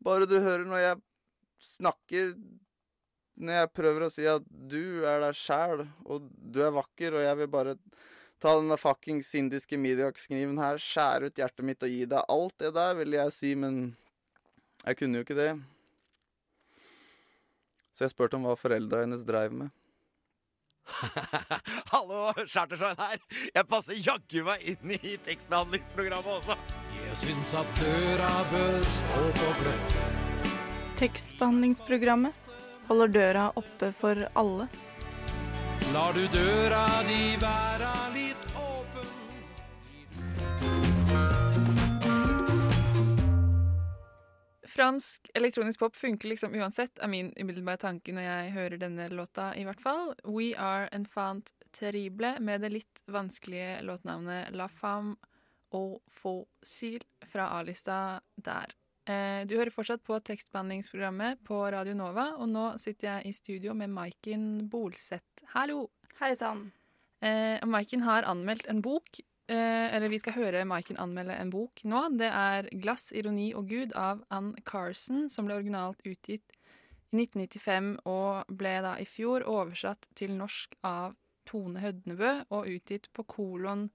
Bare 0.02 0.26
du 0.30 0.38
hører 0.41 0.65
når 0.65 0.82
jeg 0.82 1.02
snakker 1.62 2.32
Når 3.41 3.54
jeg 3.54 3.70
prøver 3.78 4.04
å 4.06 4.10
si 4.13 4.26
at 4.30 4.46
du 4.50 5.04
er 5.08 5.22
deg 5.24 5.38
sjæl, 5.38 5.84
og 6.06 6.26
du 6.30 6.60
er 6.65 6.74
vakker, 6.74 7.15
og 7.15 7.24
jeg 7.26 7.38
vil 7.39 7.50
bare 7.54 7.76
ta 8.41 8.54
denne 8.58 8.78
fuckings 8.78 9.30
indiske 9.38 9.78
Midiak-kniven 9.78 10.58
her, 10.62 10.82
skjære 10.82 11.30
ut 11.30 11.41
hjertet 11.41 11.65
mitt 11.65 11.86
og 11.86 11.94
gi 11.94 12.08
deg 12.10 12.34
alt 12.36 12.56
det 12.62 12.74
der, 12.78 12.96
ville 12.98 13.20
jeg 13.20 13.34
si, 13.36 13.54
men 13.58 13.80
jeg 14.82 14.98
kunne 15.00 15.22
jo 15.22 15.26
ikke 15.26 15.38
det. 15.38 15.52
Så 17.94 18.06
jeg 18.06 18.13
spurte 18.15 18.38
om 18.38 18.46
hva 18.50 18.58
foreldra 18.58 19.04
hennes 19.06 19.26
dreiv 19.28 19.54
med. 19.54 19.74
Hallo, 21.94 22.32
Chartersveien 22.48 23.00
her. 23.00 23.20
Jeg 23.56 23.67
passer 23.70 24.00
jaggu 24.00 24.44
meg 24.48 24.65
inn 24.74 24.94
i 24.98 25.15
tekstbehandlingsprogrammet 25.26 26.32
også. 26.39 26.58
Jeg 26.98 27.20
syns 27.24 27.56
at 27.62 27.74
døra 27.80 28.32
bør 28.52 28.88
stå 29.02 29.26
på 29.39 29.50
gløtt. 29.62 29.98
Tekstbehandlingsprogrammet 31.02 32.52
holder 32.89 33.13
døra 33.17 33.50
oppe 33.58 33.91
for 33.98 34.28
alle. 34.38 34.70
Lar 35.91 36.15
du 36.15 36.24
døra 36.32 36.86
di 37.08 37.36
være 37.41 38.01
Fransk 44.72 45.28
elektronisk 45.36 45.82
pop 45.82 45.96
funker 46.00 46.32
liksom 46.32 46.54
uansett, 46.56 46.94
er 47.04 47.10
min 47.12 47.34
umiddelbare 47.36 47.82
tanke 47.82 48.14
når 48.16 48.24
jeg 48.24 48.54
hører 48.56 48.80
denne 48.80 49.10
låta, 49.12 49.50
i 49.60 49.66
hvert 49.68 49.82
fall. 49.84 50.14
We 50.24 50.54
Are 50.56 50.88
Enfant 50.96 51.52
Terrible 51.76 52.38
med 52.40 52.64
det 52.64 52.72
litt 52.78 53.02
vanskelige 53.12 53.82
låtnavnet 53.88 54.56
La 54.56 54.70
Femme 54.72 55.18
au 55.76 56.00
Fossil 56.08 57.04
fra 57.32 57.50
A-lista 57.58 58.22
der. 58.36 58.76
Eh, 59.10 59.44
du 59.48 59.58
hører 59.58 59.74
fortsatt 59.74 60.04
på 60.08 60.20
tekstbehandlingsprogrammet 60.24 61.42
på 61.48 61.60
Radio 61.74 61.96
Nova, 61.98 62.32
og 62.38 62.52
nå 62.52 62.68
sitter 62.80 63.10
jeg 63.10 63.28
i 63.32 63.36
studio 63.36 63.76
med 63.76 63.92
Maiken 63.92 64.70
Bolseth. 64.72 65.44
Hallo! 65.56 65.90
Hei 66.22 66.36
sann. 66.38 66.70
Eh, 67.20 67.60
Maiken 67.66 68.04
har 68.06 68.28
anmeldt 68.30 68.68
en 68.70 68.84
bok. 68.86 69.20
Eh, 69.52 69.96
eller 69.96 70.08
vi 70.08 70.20
skal 70.22 70.38
høre 70.38 70.64
Maiken 70.68 71.00
anmelde 71.02 71.36
en 71.36 71.52
bok 71.52 71.82
nå. 71.84 72.06
Det 72.16 72.30
er 72.30 72.70
'Glass, 72.72 73.12
ironi 73.12 73.52
og 73.54 73.68
Gud' 73.68 73.96
av 73.96 74.24
Ann 74.32 74.54
Carson, 74.66 75.28
som 75.30 75.46
ble 75.46 75.58
originalt 75.60 76.00
utgitt 76.08 76.56
i 77.12 77.18
1995 77.18 77.98
og 78.08 78.48
ble 78.48 78.78
da 78.86 78.96
i 78.96 79.06
fjor 79.06 79.44
oversatt 79.44 80.08
til 80.16 80.38
norsk 80.38 80.78
av 80.88 81.18
Tone 81.46 81.84
Hødnebø 81.84 82.46
og 82.50 82.70
utgitt 82.72 83.10
på 83.12 83.28
Kolon 83.28 83.90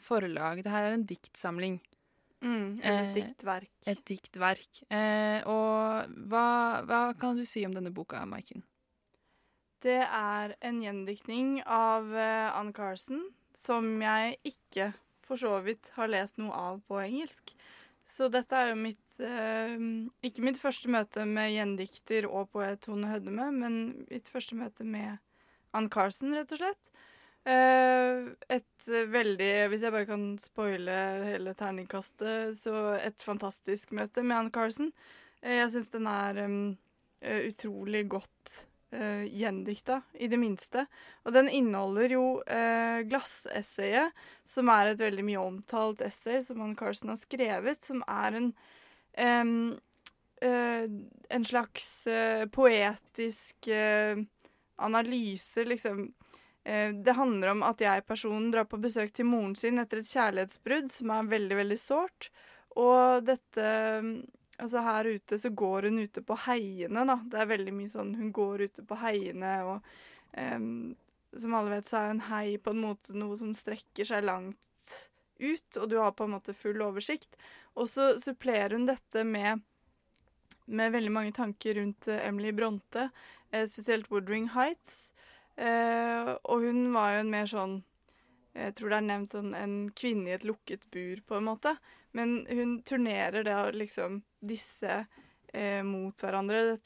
forlag. 0.00 0.64
Det 0.64 0.72
her 0.72 0.88
er 0.88 0.96
en 0.96 1.04
diktsamling. 1.04 1.80
Mm, 2.40 2.80
Eh, 2.82 3.08
et 3.08 3.14
diktverk. 3.14 3.70
Et 3.86 4.04
diktverk. 4.04 4.82
Eh, 4.90 5.42
og 5.44 6.08
hva, 6.28 6.82
hva 6.86 7.18
kan 7.18 7.36
du 7.36 7.44
si 7.44 7.66
om 7.66 7.74
denne 7.74 7.92
boka, 7.92 8.24
Maiken? 8.24 8.62
Det 9.82 10.00
er 10.08 10.56
en 10.62 10.80
gjendiktning 10.80 11.62
av 11.66 12.14
eh, 12.14 12.56
Ann 12.56 12.72
Carson 12.72 13.26
som 13.56 13.88
jeg 14.02 14.36
ikke 14.46 14.92
for 15.26 15.40
så 15.40 15.56
vidt 15.64 15.90
har 15.96 16.10
lest 16.12 16.38
noe 16.38 16.54
av 16.54 16.80
på 16.86 17.00
engelsk. 17.02 17.54
Så 18.06 18.28
dette 18.30 18.54
er 18.54 18.70
jo 18.70 18.78
mitt 18.78 19.18
eh, 19.18 19.74
Ikke 20.28 20.44
mitt 20.46 20.60
første 20.62 20.90
møte 20.92 21.24
med 21.26 21.50
gjendikter 21.50 22.28
og 22.28 22.52
poet 22.54 22.84
Tone 22.84 23.10
Hødneme, 23.10 23.50
men 23.56 23.80
mitt 24.10 24.30
første 24.30 24.54
møte 24.58 24.86
med 24.86 25.16
Ann 25.76 25.90
Carson, 25.92 26.34
rett 26.36 26.54
og 26.54 26.62
slett. 26.62 26.90
Eh, 27.46 28.30
et 28.50 28.88
veldig 29.10 29.50
Hvis 29.70 29.84
jeg 29.86 29.94
bare 29.94 30.08
kan 30.08 30.24
spoile 30.42 30.96
hele 31.26 31.54
terningkastet, 31.58 32.56
så 32.58 32.96
et 33.00 33.22
fantastisk 33.22 33.92
møte 33.98 34.22
med 34.22 34.38
Ann 34.38 34.54
Carson. 34.54 34.92
Eh, 35.42 35.58
jeg 35.60 35.74
syns 35.74 35.92
den 35.92 36.08
er 36.10 36.40
eh, 36.46 37.42
utrolig 37.50 38.06
godt 38.14 38.56
uh, 38.94 39.24
gjendikta, 39.26 40.00
i 40.14 40.28
det 40.28 40.38
minste. 40.40 40.86
Og 41.24 41.34
den 41.34 41.48
inneholder 41.48 42.14
jo 42.14 42.24
uh, 42.44 43.00
glassessayet, 43.08 44.14
som 44.46 44.70
er 44.72 44.92
et 44.92 45.02
veldig 45.02 45.24
mye 45.26 45.42
omtalt 45.42 46.04
essay 46.06 46.42
som 46.46 46.62
han 46.64 46.76
Carson 46.78 47.12
har 47.14 47.20
skrevet, 47.20 47.82
som 47.82 48.04
er 48.06 48.38
en 48.40 48.50
um, 49.16 49.56
uh, 50.44 50.86
en 51.38 51.48
slags 51.48 51.88
uh, 52.10 52.46
poetisk 52.52 53.70
analyse, 54.76 55.64
liksom. 55.64 56.08
Det 56.66 57.12
handler 57.14 57.52
om 57.52 57.60
at 57.62 57.78
jeg, 57.78 58.02
personen, 58.10 58.48
drar 58.50 58.66
på 58.66 58.80
besøk 58.82 59.12
til 59.14 59.28
moren 59.30 59.52
sin 59.54 59.78
etter 59.78 60.00
et 60.00 60.08
kjærlighetsbrudd 60.10 60.88
som 60.90 61.12
er 61.14 61.28
veldig, 61.30 61.58
veldig 61.60 61.76
sårt. 61.78 62.26
Og 62.74 63.22
dette 63.22 63.68
Altså 64.62 64.80
her 64.80 65.10
ute 65.12 65.38
så 65.38 65.50
går 65.52 65.90
hun 65.90 65.98
ute 66.00 66.22
på 66.24 66.36
heiene, 66.46 67.02
da. 67.08 67.18
Det 67.28 67.40
er 67.42 67.50
veldig 67.50 67.74
mye 67.76 67.92
sånn 67.92 68.14
hun 68.16 68.30
går 68.34 68.68
ute 68.70 68.84
på 68.88 68.96
heiene, 69.02 69.52
og 69.68 69.90
um, 70.32 70.94
som 71.36 71.56
alle 71.58 71.74
vet, 71.74 71.88
så 71.88 72.00
er 72.00 72.14
en 72.14 72.24
hei 72.30 72.56
på 72.62 72.72
en 72.72 72.84
måte 72.86 73.16
noe 73.16 73.36
som 73.36 73.52
strekker 73.56 74.08
seg 74.08 74.24
langt 74.24 74.94
ut, 75.38 75.76
og 75.76 75.88
du 75.90 75.98
har 76.00 76.14
på 76.16 76.24
en 76.24 76.36
måte 76.36 76.54
full 76.56 76.80
oversikt. 76.84 77.36
Og 77.76 77.88
så 77.92 78.14
supplerer 78.22 78.76
hun 78.76 78.86
dette 78.88 79.24
med, 79.28 79.60
med 80.66 80.94
veldig 80.94 81.12
mange 81.12 81.34
tanker 81.36 81.76
rundt 81.80 82.08
eh, 82.08 82.24
Emily 82.28 82.54
Bronte, 82.56 83.10
eh, 83.50 83.66
spesielt 83.68 84.08
Woodring 84.10 84.48
Heights. 84.54 85.12
Eh, 85.56 86.32
og 86.44 86.64
hun 86.64 86.88
var 86.94 87.14
jo 87.14 87.20
en 87.24 87.30
mer 87.32 87.46
sånn 87.48 87.78
Jeg 88.56 88.74
tror 88.76 88.90
det 88.92 88.96
er 88.96 89.04
nevnt 89.04 89.32
sånn 89.32 89.54
en 89.56 89.72
kvinne 89.96 90.30
i 90.30 90.34
et 90.36 90.44
lukket 90.48 90.86
bur, 90.88 91.20
på 91.28 91.36
en 91.36 91.44
måte. 91.44 91.74
Men 92.16 92.46
hun 92.48 92.78
turnerer 92.88 93.44
da 93.44 93.66
liksom 93.68 94.22
disse 94.48 94.98
eh, 95.52 95.82
mot 95.86 96.22
hverandre. 96.22 96.78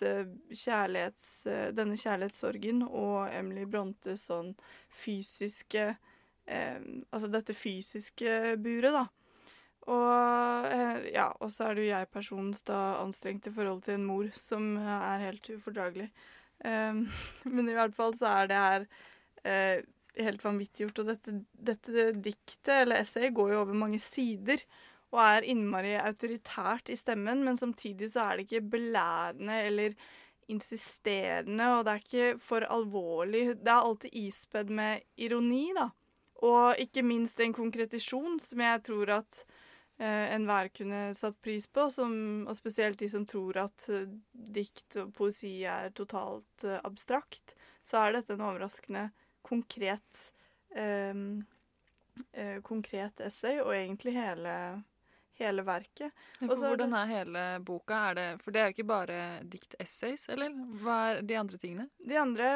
Kjærlighets, 0.51 1.29
eh, 1.51 1.69
denne 1.77 1.99
kjærlighetssorgen 2.01 2.85
og 2.89 3.31
Emily 3.33 3.67
Brontes 3.69 4.29
sånn 4.31 4.55
fysiske 5.03 5.89
eh, 5.91 6.79
Altså 7.11 7.31
dette 7.31 7.57
fysiske 7.57 8.57
buret, 8.63 8.97
da. 8.97 9.07
Og 9.91 10.67
eh, 10.71 11.07
ja, 11.15 11.31
og 11.41 11.53
så 11.53 11.71
er 11.71 11.77
det 11.77 11.87
jo 11.87 11.93
jeg 11.93 12.11
personens 12.13 12.61
da 12.69 12.81
anstrengte 13.01 13.53
forhold 13.55 13.85
til 13.87 13.97
en 13.97 14.11
mor 14.11 14.29
som 14.39 14.75
er 14.79 15.25
helt 15.25 15.49
ufordragelig. 15.55 16.11
Um, 16.61 17.07
men 17.55 17.71
i 17.71 17.77
hvert 17.77 17.97
fall 17.97 18.13
så 18.19 18.29
er 18.43 18.51
det 18.51 18.61
her 18.61 18.87
eh, 19.49 19.89
helt 20.21 20.45
vanvittiggjort. 20.45 21.03
Og 21.03 21.11
dette, 21.15 21.37
dette 21.71 22.11
diktet, 22.13 22.75
eller 22.83 23.01
essayet, 23.01 23.35
går 23.37 23.55
jo 23.55 23.63
over 23.65 23.79
mange 23.87 24.01
sider. 24.03 24.63
Og 25.11 25.21
er 25.25 25.47
innmari 25.51 25.97
autoritært 25.99 26.93
i 26.93 26.99
stemmen, 26.99 27.43
men 27.47 27.59
samtidig 27.59 28.13
så 28.13 28.29
er 28.29 28.39
det 28.39 28.47
ikke 28.47 28.69
belærende 28.77 29.57
eller 29.67 29.97
insisterende, 30.51 31.67
og 31.77 31.87
det 31.87 31.93
er 31.93 32.05
ikke 32.05 32.43
for 32.43 32.67
alvorlig. 32.67 33.45
Det 33.59 33.71
er 33.71 33.89
alltid 33.89 34.15
ispedd 34.23 34.71
med 34.75 35.03
ironi, 35.19 35.71
da. 35.77 35.89
Og 36.47 36.81
ikke 36.81 37.05
minst 37.05 37.41
en 37.43 37.55
konkretisjon 37.55 38.39
som 38.41 38.63
jeg 38.65 38.83
tror 38.87 39.13
at 39.19 39.43
eh, 40.01 40.31
enhver 40.35 40.71
kunne 40.75 41.03
satt 41.17 41.37
pris 41.45 41.67
på, 41.69 41.87
som, 41.93 42.13
og 42.49 42.57
spesielt 42.57 43.01
de 43.03 43.11
som 43.13 43.27
tror 43.29 43.61
at 43.67 43.89
eh, 43.93 44.09
dikt 44.33 44.99
og 45.03 45.13
poesi 45.17 45.59
er 45.69 45.93
totalt 45.97 46.67
eh, 46.67 46.81
abstrakt, 46.87 47.55
så 47.85 48.05
er 48.05 48.17
dette 48.19 48.35
en 48.37 48.47
overraskende 48.49 49.09
konkret 49.47 50.31
eh, 50.75 51.15
eh, 52.33 52.59
konkret 52.65 53.21
essay, 53.27 53.61
og 53.61 53.75
egentlig 53.77 54.17
hele, 54.17 54.55
hele 55.49 55.65
verket. 55.67 56.25
Er 56.41 56.51
hvordan 56.51 56.97
er 56.99 57.11
hele 57.11 57.45
boka? 57.67 58.01
Er 58.11 58.19
det, 58.19 58.27
for 58.45 58.55
det 58.55 58.63
er 58.63 58.71
jo 58.71 58.77
ikke 58.77 58.89
bare 58.91 59.21
dikt-essays, 59.53 60.29
eller? 60.35 60.57
Hva 60.83 60.99
er 61.11 61.23
de 61.27 61.39
andre 61.41 61.61
tingene? 61.61 61.87
De 61.99 62.19
andre 62.21 62.51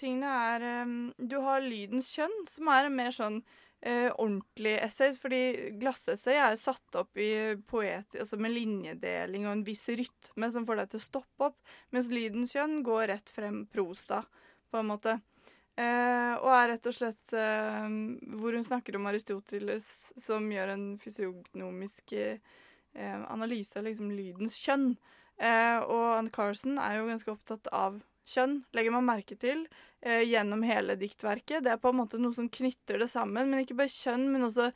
tingene 0.00 0.32
er 0.54 0.66
um, 0.84 0.96
Du 1.18 1.38
har 1.44 1.64
Lydens 1.64 2.10
kjønn, 2.16 2.40
som 2.50 2.70
er 2.74 2.88
en 2.88 2.98
mer 2.98 3.14
sånn 3.14 3.40
eh, 3.84 4.10
ordentlig 4.10 4.74
essay. 4.82 5.12
Fordi 5.20 5.42
glassessay 5.80 6.40
er 6.40 6.56
satt 6.60 6.98
opp 7.00 7.20
i 7.20 7.56
poet, 7.68 8.16
altså 8.18 8.38
med 8.40 8.54
linjedeling 8.54 9.46
og 9.48 9.56
en 9.56 9.66
viss 9.66 9.86
rytme 9.92 10.50
som 10.52 10.66
får 10.68 10.82
deg 10.82 10.94
til 10.94 11.02
å 11.02 11.08
stoppe 11.08 11.50
opp. 11.50 11.76
Mens 11.94 12.10
Lydens 12.12 12.56
kjønn 12.56 12.82
går 12.86 13.08
rett 13.12 13.32
frem 13.34 13.64
prosa, 13.70 14.24
på 14.70 14.80
en 14.80 14.90
måte. 14.90 15.18
Eh, 15.74 16.34
og 16.38 16.52
er 16.54 16.68
rett 16.70 16.84
og 16.86 16.94
slett 16.94 17.32
eh, 17.34 17.86
hvor 18.38 18.54
hun 18.54 18.62
snakker 18.66 18.94
om 18.94 19.08
Aristoteles 19.10 19.88
som 20.22 20.46
gjør 20.52 20.70
en 20.70 20.84
fysiognomisk 21.02 22.14
eh, 22.14 22.38
analyse 23.26 23.80
av 23.80 23.88
liksom 23.88 24.12
lydens 24.14 24.60
kjønn. 24.62 24.92
Og 25.34 26.02
Anne 26.14 26.30
Carson 26.30 26.76
er 26.78 27.00
jo 27.00 27.08
ganske 27.08 27.32
opptatt 27.32 27.66
av 27.74 27.96
kjønn, 28.30 28.60
legger 28.70 28.92
man 28.94 29.08
merke 29.08 29.34
til, 29.34 29.64
gjennom 29.98 30.62
hele 30.62 30.94
diktverket. 31.00 31.64
Det 31.66 31.72
er 31.72 31.80
på 31.82 31.90
en 31.90 31.98
måte 31.98 32.20
noe 32.22 32.36
som 32.36 32.46
knytter 32.46 33.02
det 33.02 33.08
sammen, 33.10 33.50
men 33.50 33.64
ikke 33.64 33.74
bare 33.80 33.90
kjønn, 33.90 34.28
men 34.30 34.46
også 34.46 34.68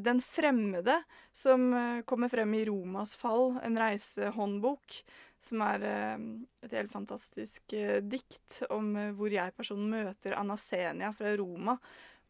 den 0.00 0.22
fremmede, 0.24 0.96
som 1.36 1.68
kommer 2.08 2.32
frem 2.32 2.56
i 2.56 2.64
Romas 2.70 3.12
fall, 3.20 3.58
en 3.60 3.76
reisehåndbok, 3.84 4.96
som 5.42 5.62
er 5.66 5.84
eh, 5.86 6.24
et 6.62 6.74
helt 6.76 6.92
fantastisk 6.92 7.74
eh, 7.74 7.98
dikt 8.04 8.62
om 8.70 8.94
eh, 8.98 9.10
hvor 9.16 9.32
jeg-personen 9.32 9.90
møter 9.90 10.36
Anasenia 10.38 11.10
fra 11.16 11.34
Roma. 11.38 11.76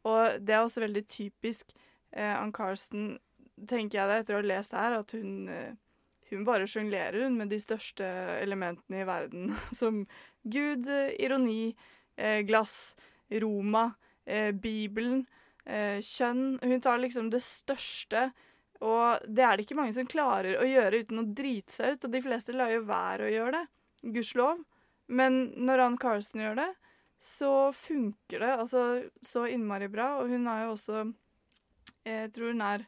Og 0.08 0.40
det 0.42 0.56
er 0.56 0.64
også 0.64 0.82
veldig 0.84 1.04
typisk 1.10 1.74
eh, 1.74 2.32
Ann 2.32 2.54
Carsten, 2.56 3.16
tenker 3.68 4.00
jeg 4.00 4.08
det 4.10 4.20
etter 4.22 4.38
å 4.38 4.40
ha 4.40 4.48
lest 4.48 4.74
her, 4.74 4.96
at 4.96 5.12
hun, 5.14 5.50
hun 6.32 6.46
bare 6.48 6.66
sjonglerer 6.66 7.28
med 7.30 7.52
de 7.52 7.60
største 7.62 8.06
elementene 8.40 9.02
i 9.02 9.06
verden, 9.06 9.52
som 9.80 10.02
Gud, 10.42 10.88
ironi, 11.22 11.74
glass, 12.48 12.96
Roma, 13.44 13.84
Bibelen, 14.58 15.22
kjønn. 15.62 16.56
Hun 16.58 16.82
tar 16.82 16.98
liksom 17.04 17.28
det 17.30 17.44
største, 17.44 18.32
og 18.82 19.22
det 19.30 19.44
er 19.46 19.56
det 19.56 19.66
ikke 19.66 19.78
mange 19.78 19.94
som 19.94 20.08
klarer 20.10 20.58
å 20.58 20.66
gjøre 20.66 21.04
uten 21.04 21.22
å 21.22 21.28
drite 21.30 21.74
seg 21.74 21.94
ut, 21.94 22.06
og 22.06 22.14
de 22.14 22.22
fleste 22.24 22.54
lar 22.56 22.72
jo 22.72 22.82
være 22.88 23.28
å 23.28 23.32
gjøre 23.32 23.60
det, 23.60 23.66
gudskjelov. 24.16 24.62
Men 25.12 25.42
når 25.68 25.84
Ann 25.84 25.98
Carlsen 26.00 26.42
gjør 26.42 26.58
det, 26.58 26.70
så 27.22 27.52
funker 27.76 28.42
det 28.42 28.50
altså 28.56 28.82
så 29.22 29.44
innmari 29.46 29.86
bra, 29.92 30.16
og 30.18 30.32
hun 30.32 30.48
er 30.50 30.64
jo 30.64 30.72
også 30.74 31.04
Jeg 32.02 32.32
tror 32.34 32.50
hun 32.50 32.64
er 32.66 32.86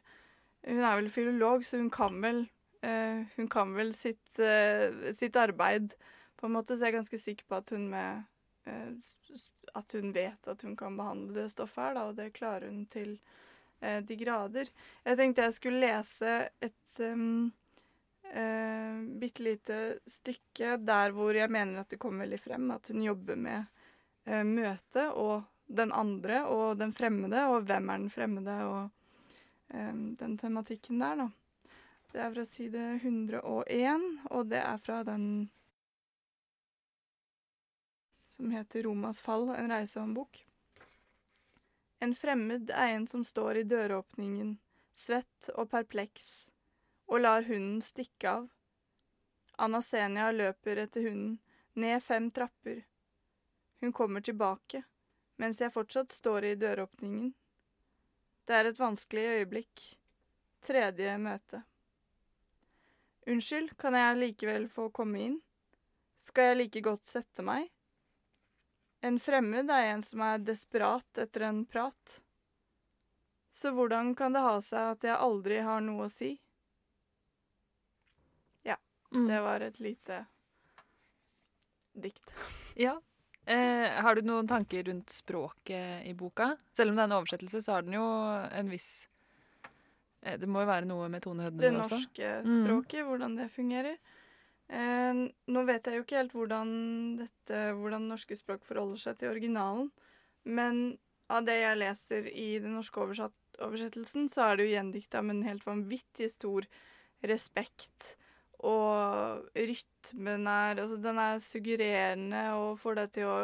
Hun 0.65 0.81
er 0.83 0.95
vel 0.99 1.09
filolog, 1.09 1.63
så 1.63 1.77
hun 1.77 1.89
kan 1.89 2.19
vel 2.21 2.41
uh, 2.83 3.23
Hun 3.37 3.47
kan 3.47 3.71
vel 3.75 3.93
sitt, 3.95 4.39
uh, 4.39 5.13
sitt 5.15 5.35
arbeid, 5.39 5.93
på 6.35 6.49
en 6.49 6.55
måte, 6.57 6.75
så 6.75 6.87
jeg 6.87 6.95
er 6.95 6.97
ganske 6.97 7.21
sikker 7.21 7.47
på 7.47 7.61
at 7.61 7.71
hun 7.71 7.87
med 7.93 8.25
eh, 8.67 8.91
At 9.75 9.95
hun 9.95 10.11
vet 10.11 10.47
at 10.51 10.61
hun 10.67 10.75
kan 10.75 10.97
behandle 10.99 11.37
det 11.37 11.51
stoffet 11.53 11.83
her, 11.83 11.95
da, 11.95 12.03
og 12.09 12.19
det 12.19 12.33
klarer 12.35 12.67
hun 12.67 12.83
til 12.91 13.15
de 13.79 14.15
grader. 14.17 14.69
Jeg 15.05 15.17
tenkte 15.19 15.43
jeg 15.45 15.55
skulle 15.57 15.81
lese 15.83 16.31
et 16.63 16.99
um, 17.05 17.51
uh, 18.31 19.01
bitte 19.21 19.43
lite 19.45 19.79
stykke 20.09 20.77
der 20.81 21.13
hvor 21.15 21.35
jeg 21.37 21.51
mener 21.53 21.83
at 21.83 21.91
det 21.93 21.99
kommer 22.01 22.25
veldig 22.25 22.39
frem 22.41 22.71
at 22.73 22.89
hun 22.89 23.03
jobber 23.05 23.37
med 23.37 23.67
uh, 24.29 24.41
møtet 24.47 25.11
og 25.11 25.43
den 25.65 25.91
andre 25.93 26.43
og 26.45 26.77
den 26.77 26.93
fremmede, 26.93 27.47
og 27.49 27.65
hvem 27.65 27.89
er 27.89 27.97
den 28.03 28.11
fremmede, 28.13 28.55
og 28.69 28.89
um, 29.73 30.15
den 30.19 30.37
tematikken 30.37 31.01
der, 31.01 31.23
da. 31.23 31.29
Det 32.13 32.21
er 32.21 32.31
fra 32.31 32.43
side 32.47 32.83
101, 33.01 34.03
og 34.31 34.49
det 34.51 34.61
er 34.61 34.77
fra 34.79 35.01
den 35.03 35.49
som 38.35 38.51
heter 38.51 38.83
Romas 38.83 39.21
fall, 39.23 39.49
en 39.55 39.71
reisehåndbok. 39.71 40.39
En 42.05 42.15
fremmed 42.15 42.69
er 42.69 42.87
en 42.87 43.07
som 43.07 43.23
står 43.25 43.57
i 43.57 43.61
døråpningen, 43.65 44.49
svett 44.93 45.47
og 45.57 45.71
perpleks, 45.71 46.43
og 47.09 47.23
lar 47.23 47.47
hunden 47.47 47.79
stikke 47.81 48.29
av. 48.29 48.43
Anasenia 49.65 50.27
løper 50.35 50.83
etter 50.83 51.07
hunden, 51.07 51.39
ned 51.73 52.03
fem 52.05 52.27
trapper. 52.35 52.83
Hun 53.81 53.95
kommer 54.01 54.21
tilbake, 54.21 54.83
mens 55.41 55.63
jeg 55.65 55.73
fortsatt 55.73 56.13
står 56.13 56.51
i 56.51 56.53
døråpningen. 56.61 57.33
Det 58.45 58.53
er 58.53 58.69
et 58.69 58.83
vanskelig 58.85 59.25
øyeblikk. 59.39 59.85
Tredje 60.61 61.17
møte. 61.25 61.63
Unnskyld, 63.25 63.73
kan 63.81 63.97
jeg 63.97 64.21
likevel 64.21 64.69
få 64.69 64.91
komme 64.93 65.25
inn? 65.31 65.41
Skal 66.21 66.51
jeg 66.51 66.61
like 66.61 66.85
godt 66.85 67.09
sette 67.09 67.41
meg? 67.49 67.73
En 69.05 69.19
fremmed 69.21 69.69
er 69.69 69.91
en 69.93 70.01
som 70.05 70.23
er 70.25 70.41
desperat 70.41 71.21
etter 71.21 71.45
en 71.49 71.61
prat. 71.69 72.17
Så 73.53 73.71
hvordan 73.75 74.15
kan 74.17 74.33
det 74.35 74.41
ha 74.43 74.57
seg 74.65 74.95
at 74.95 75.05
jeg 75.07 75.15
aldri 75.15 75.61
har 75.63 75.83
noe 75.85 76.07
å 76.07 76.11
si? 76.11 76.33
Mm. 79.15 79.27
Det 79.27 79.41
var 79.41 79.59
et 79.59 79.79
lite 79.79 80.25
dikt. 81.93 82.31
Ja. 82.75 83.01
Eh, 83.45 83.89
har 84.03 84.15
du 84.15 84.21
noen 84.21 84.47
tanker 84.47 84.83
rundt 84.83 85.09
språket 85.09 86.05
i 86.05 86.13
boka? 86.13 86.57
Selv 86.73 86.91
om 86.91 86.97
det 86.97 87.03
er 87.05 87.09
en 87.11 87.17
oversettelse, 87.19 87.61
så 87.61 87.77
har 87.77 87.85
den 87.85 87.93
jo 87.95 88.05
en 88.51 88.71
viss 88.73 89.07
eh, 90.21 90.35
Det 90.41 90.49
må 90.49 90.63
jo 90.65 90.69
være 90.71 90.89
noe 90.89 91.07
med 91.13 91.23
Tone 91.23 91.45
tonehøyden 91.47 91.79
også? 91.83 92.01
norske 92.01 92.31
Mm. 92.43 92.65
språket, 92.65 93.05
hvordan 93.05 93.37
det 93.37 93.51
fungerer. 93.53 93.97
Eh, 94.65 95.23
nå 95.53 95.63
vet 95.67 95.85
jeg 95.85 95.99
jo 95.99 96.05
ikke 96.05 96.19
helt 96.19 96.35
hvordan 96.35 96.69
dette, 97.21 97.61
hvordan 97.77 98.07
norske 98.09 98.37
språk 98.37 98.65
forholder 98.65 99.01
seg 99.01 99.19
til 99.19 99.33
originalen, 99.35 99.91
men 100.45 100.85
av 101.29 101.45
det 101.45 101.57
jeg 101.59 101.81
leser 101.81 102.27
i 102.29 102.49
den 102.61 102.75
norske 102.77 103.01
oversettelsen, 103.01 104.29
så 104.29 104.47
er 104.47 104.57
det 104.57 104.67
jo 104.67 104.75
gjendikta 104.75 105.21
med 105.25 105.39
en 105.39 105.49
helt 105.49 105.65
vanvittig 105.65 106.29
stor 106.33 106.67
respekt. 107.25 108.15
Og 108.65 109.45
rytmen 109.57 110.47
er 110.47 110.79
Altså, 110.79 110.97
den 111.01 111.17
er 111.19 111.41
suggererende 111.43 112.43
og 112.55 112.79
får 112.81 113.01
deg 113.01 113.13
til 113.19 113.29
å 113.29 113.37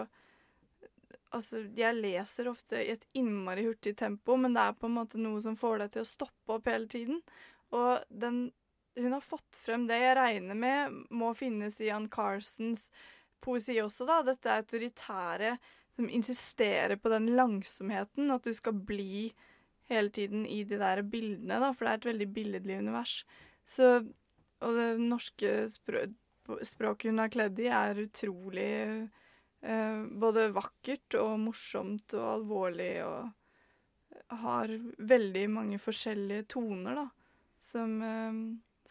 Altså, 1.31 1.61
jeg 1.77 1.95
leser 1.95 2.49
ofte 2.51 2.75
i 2.83 2.89
et 2.91 3.05
innmari 3.15 3.63
hurtig 3.63 3.93
tempo, 3.95 4.35
men 4.35 4.51
det 4.51 4.65
er 4.65 4.73
på 4.75 4.89
en 4.89 4.97
måte 4.97 5.19
noe 5.21 5.39
som 5.39 5.55
får 5.55 5.77
deg 5.79 5.93
til 5.93 6.03
å 6.03 6.09
stoppe 6.09 6.57
opp 6.57 6.65
hele 6.67 6.89
tiden. 6.91 7.21
Og 7.71 8.03
den 8.11 8.49
hun 8.99 9.13
har 9.15 9.23
fått 9.23 9.57
frem 9.63 9.85
det 9.87 9.99
jeg 10.01 10.17
regner 10.17 10.57
med 10.57 10.95
må 11.15 11.31
finnes 11.37 11.79
i 11.83 11.91
Ann 11.93 12.09
Carsons 12.11 12.89
poesi 13.41 13.77
også, 13.81 14.07
da. 14.09 14.19
Dette 14.25 14.53
autoritære 14.53 15.55
som 15.95 16.09
insisterer 16.09 16.97
på 16.99 17.11
den 17.11 17.31
langsomheten, 17.37 18.31
at 18.31 18.45
du 18.47 18.53
skal 18.55 18.75
bli 18.75 19.31
hele 19.91 20.11
tiden 20.13 20.45
i 20.47 20.63
de 20.63 20.79
der 20.79 21.03
bildene, 21.03 21.59
da, 21.59 21.71
for 21.75 21.85
det 21.85 21.91
er 21.91 22.01
et 22.01 22.09
veldig 22.11 22.29
billedlig 22.35 22.79
univers. 22.79 23.15
Så, 23.67 23.89
og 24.61 24.77
det 24.77 24.89
norske 25.03 25.65
sprø 25.71 26.07
språket 26.65 27.11
hun 27.11 27.21
har 27.21 27.31
kledd 27.31 27.59
i, 27.61 27.67
er 27.71 27.99
utrolig 28.01 28.71
eh, 29.61 29.99
både 30.23 30.49
vakkert 30.55 31.15
og 31.19 31.37
morsomt 31.43 32.15
og 32.17 32.25
alvorlig 32.33 32.93
og 33.05 33.29
har 34.41 34.73
veldig 34.97 35.45
mange 35.51 35.79
forskjellige 35.79 36.47
toner, 36.55 37.03
da, 37.03 37.05
som, 37.63 37.93
eh, 38.03 38.41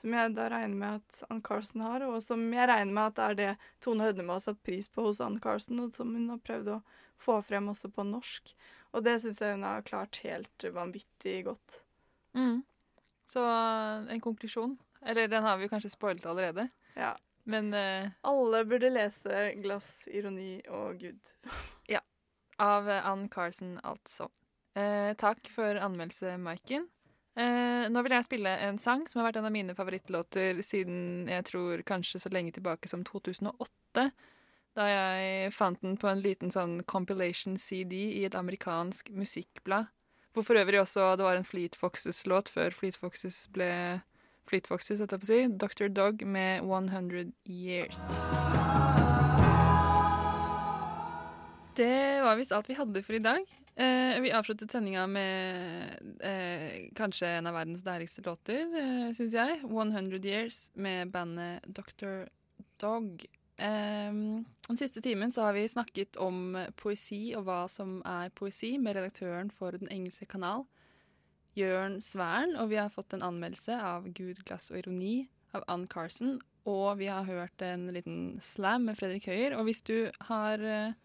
som 0.01 0.15
jeg 0.17 0.33
da 0.37 0.49
regner 0.53 0.81
med 0.81 1.01
at 1.01 1.21
Ann 1.29 1.43
Carson 1.45 1.85
har, 1.85 2.05
og 2.09 2.19
som 2.25 2.43
jeg 2.55 2.69
regner 2.71 2.97
med 2.97 3.11
at 3.11 3.17
det 3.19 3.27
er 3.27 3.39
det 3.41 3.69
Tone 3.85 4.07
Hødnemo 4.07 4.37
har 4.37 4.43
satt 4.45 4.61
pris 4.67 4.89
på 4.89 5.05
hos 5.07 5.21
Ann 5.25 5.39
Carson, 5.43 5.83
og 5.85 5.95
som 5.97 6.15
hun 6.17 6.29
har 6.33 6.43
prøvd 6.45 6.75
å 6.77 6.81
få 7.21 7.39
frem 7.45 7.69
også 7.73 7.93
på 7.93 8.07
norsk. 8.09 8.55
Og 8.97 9.05
det 9.07 9.19
syns 9.23 9.41
jeg 9.43 9.55
hun 9.55 9.67
har 9.69 9.87
klart 9.87 10.23
helt 10.25 10.67
vanvittig 10.75 11.37
godt. 11.47 11.83
Mm. 12.35 12.63
Så 13.31 13.43
en 13.43 14.21
konklusjon 14.23 14.77
Eller 15.07 15.29
den 15.29 15.43
har 15.43 15.59
vi 15.59 15.69
kanskje 15.71 15.91
spoilet 15.93 16.27
allerede. 16.27 16.69
Ja. 16.95 17.15
Men 17.45 17.73
uh, 17.75 18.11
Alle 18.27 18.65
burde 18.69 18.91
lese 18.91 19.53
'Glass, 19.57 20.09
ironi 20.09 20.61
og 20.69 21.01
Gud'. 21.01 21.35
ja. 21.95 22.01
av 22.59 22.89
Ann 22.89 23.29
Carson, 23.29 23.79
altså. 23.83 24.29
Eh, 24.77 25.15
takk 25.19 25.49
for 25.51 25.79
anmeldelse, 25.81 26.37
Maiken. 26.39 26.85
Eh, 27.41 27.87
nå 27.89 28.03
vil 28.05 28.13
jeg 28.17 28.27
spille 28.27 28.53
en 28.67 28.79
sang 28.81 29.07
som 29.09 29.21
har 29.21 29.31
vært 29.31 29.41
en 29.41 29.49
av 29.49 29.55
mine 29.55 29.77
favorittlåter 29.77 30.61
siden 30.67 31.31
jeg 31.31 31.47
tror 31.49 31.85
kanskje 31.89 32.21
så 32.21 32.33
lenge 32.35 32.53
tilbake 32.57 32.91
som 32.91 33.05
2008. 33.07 34.11
Da 34.79 34.87
jeg 34.87 35.55
fant 35.55 35.81
den 35.83 35.97
på 35.99 36.11
en 36.11 36.21
liten 36.23 36.53
sånn 36.53 36.81
compilation 36.91 37.57
CD 37.59 37.97
i 38.21 38.27
et 38.29 38.37
amerikansk 38.39 39.11
musikkblad. 39.17 39.89
Hvor 40.35 40.47
for 40.47 40.61
øvrig 40.61 40.83
også 40.83 41.17
det 41.19 41.27
var 41.27 41.41
en 41.41 41.49
Fleet 41.49 41.75
Foxes-låt 41.75 42.53
før 42.55 42.77
Fleet 42.77 42.99
Foxes 42.99 43.47
ble 43.55 43.73
Fleet 44.51 44.67
Foxes, 44.67 44.99
holdt 44.99 45.15
jeg 45.15 45.23
på 45.23 45.29
å 45.29 45.33
si. 45.33 45.43
Dr. 45.67 45.91
Dog 45.95 46.27
med 46.27 46.67
100 46.67 47.33
Years. 47.47 48.03
Det 51.77 52.23
var 52.23 52.37
visst 52.37 52.53
alt 52.53 52.69
vi 52.69 52.75
hadde 52.75 53.03
for 53.03 53.15
i 53.15 53.23
dag. 53.23 53.45
Eh, 53.79 54.19
vi 54.21 54.33
avsluttet 54.35 54.73
sendinga 54.73 55.05
med 55.07 56.01
eh, 56.27 56.89
kanskje 56.99 57.29
en 57.37 57.47
av 57.47 57.55
verdens 57.55 57.85
deiligste 57.87 58.25
låter, 58.27 58.65
eh, 58.67 59.13
syns 59.15 59.37
jeg. 59.37 59.61
100 59.63 60.19
Years 60.27 60.71
med 60.75 61.13
bandet 61.15 61.63
Dr. 61.67 62.27
Dog. 62.83 63.23
Eh, 63.57 64.11
den 64.67 64.81
siste 64.81 65.01
timen 65.01 65.31
så 65.33 65.47
har 65.47 65.55
vi 65.55 65.69
snakket 65.69 66.19
om 66.19 66.59
poesi 66.77 67.31
og 67.39 67.47
hva 67.47 67.63
som 67.71 68.01
er 68.03 68.35
poesi, 68.35 68.75
med 68.79 68.99
redaktøren 68.99 69.53
for 69.55 69.79
Den 69.79 69.89
engelske 69.95 70.27
kanal, 70.27 70.67
Jørn 71.55 72.01
Svern. 72.03 72.57
Og 72.59 72.73
vi 72.75 72.81
har 72.83 72.91
fått 72.91 73.15
en 73.15 73.23
anmeldelse 73.23 73.79
av 73.79 74.11
Gud, 74.11 74.43
glass 74.45 74.73
og 74.73 74.83
ironi 74.83 75.29
av 75.55 75.63
Ann 75.69 75.87
Carson. 75.87 76.41
Og 76.67 76.99
vi 76.99 77.07
har 77.07 77.25
hørt 77.25 77.63
en 77.63 77.87
liten 77.95 78.41
slam 78.43 78.91
med 78.91 78.99
Fredrik 78.99 79.31
Høyer. 79.31 79.57
Og 79.57 79.71
hvis 79.71 79.81
du 79.87 80.11
har 80.29 80.61
eh, 80.61 80.99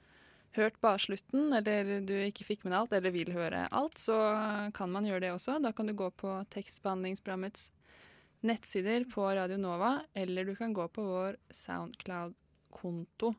hørt 0.56 0.78
bare 0.84 1.02
slutten, 1.02 1.54
eller 1.56 2.02
du 2.06 2.14
ikke 2.26 2.46
fikk 2.48 2.66
med 2.66 2.76
alt, 2.78 2.94
eller 2.96 3.14
vil 3.14 3.32
høre 3.36 3.66
alt, 3.76 3.98
så 4.02 4.18
kan 4.76 4.92
man 4.92 5.08
gjøre 5.08 5.26
det 5.26 5.34
også. 5.36 5.60
Da 5.64 5.72
kan 5.76 5.90
du 5.90 5.96
gå 5.98 6.10
på 6.18 6.38
tekstbehandlingsprogrammets 6.54 7.70
nettsider 8.46 9.08
på 9.10 9.26
Radio 9.36 9.58
Nova, 9.62 9.98
eller 10.14 10.46
du 10.46 10.56
kan 10.58 10.74
gå 10.76 10.88
på 10.94 11.04
vår 11.06 11.38
Soundcloud-konto. 11.54 13.34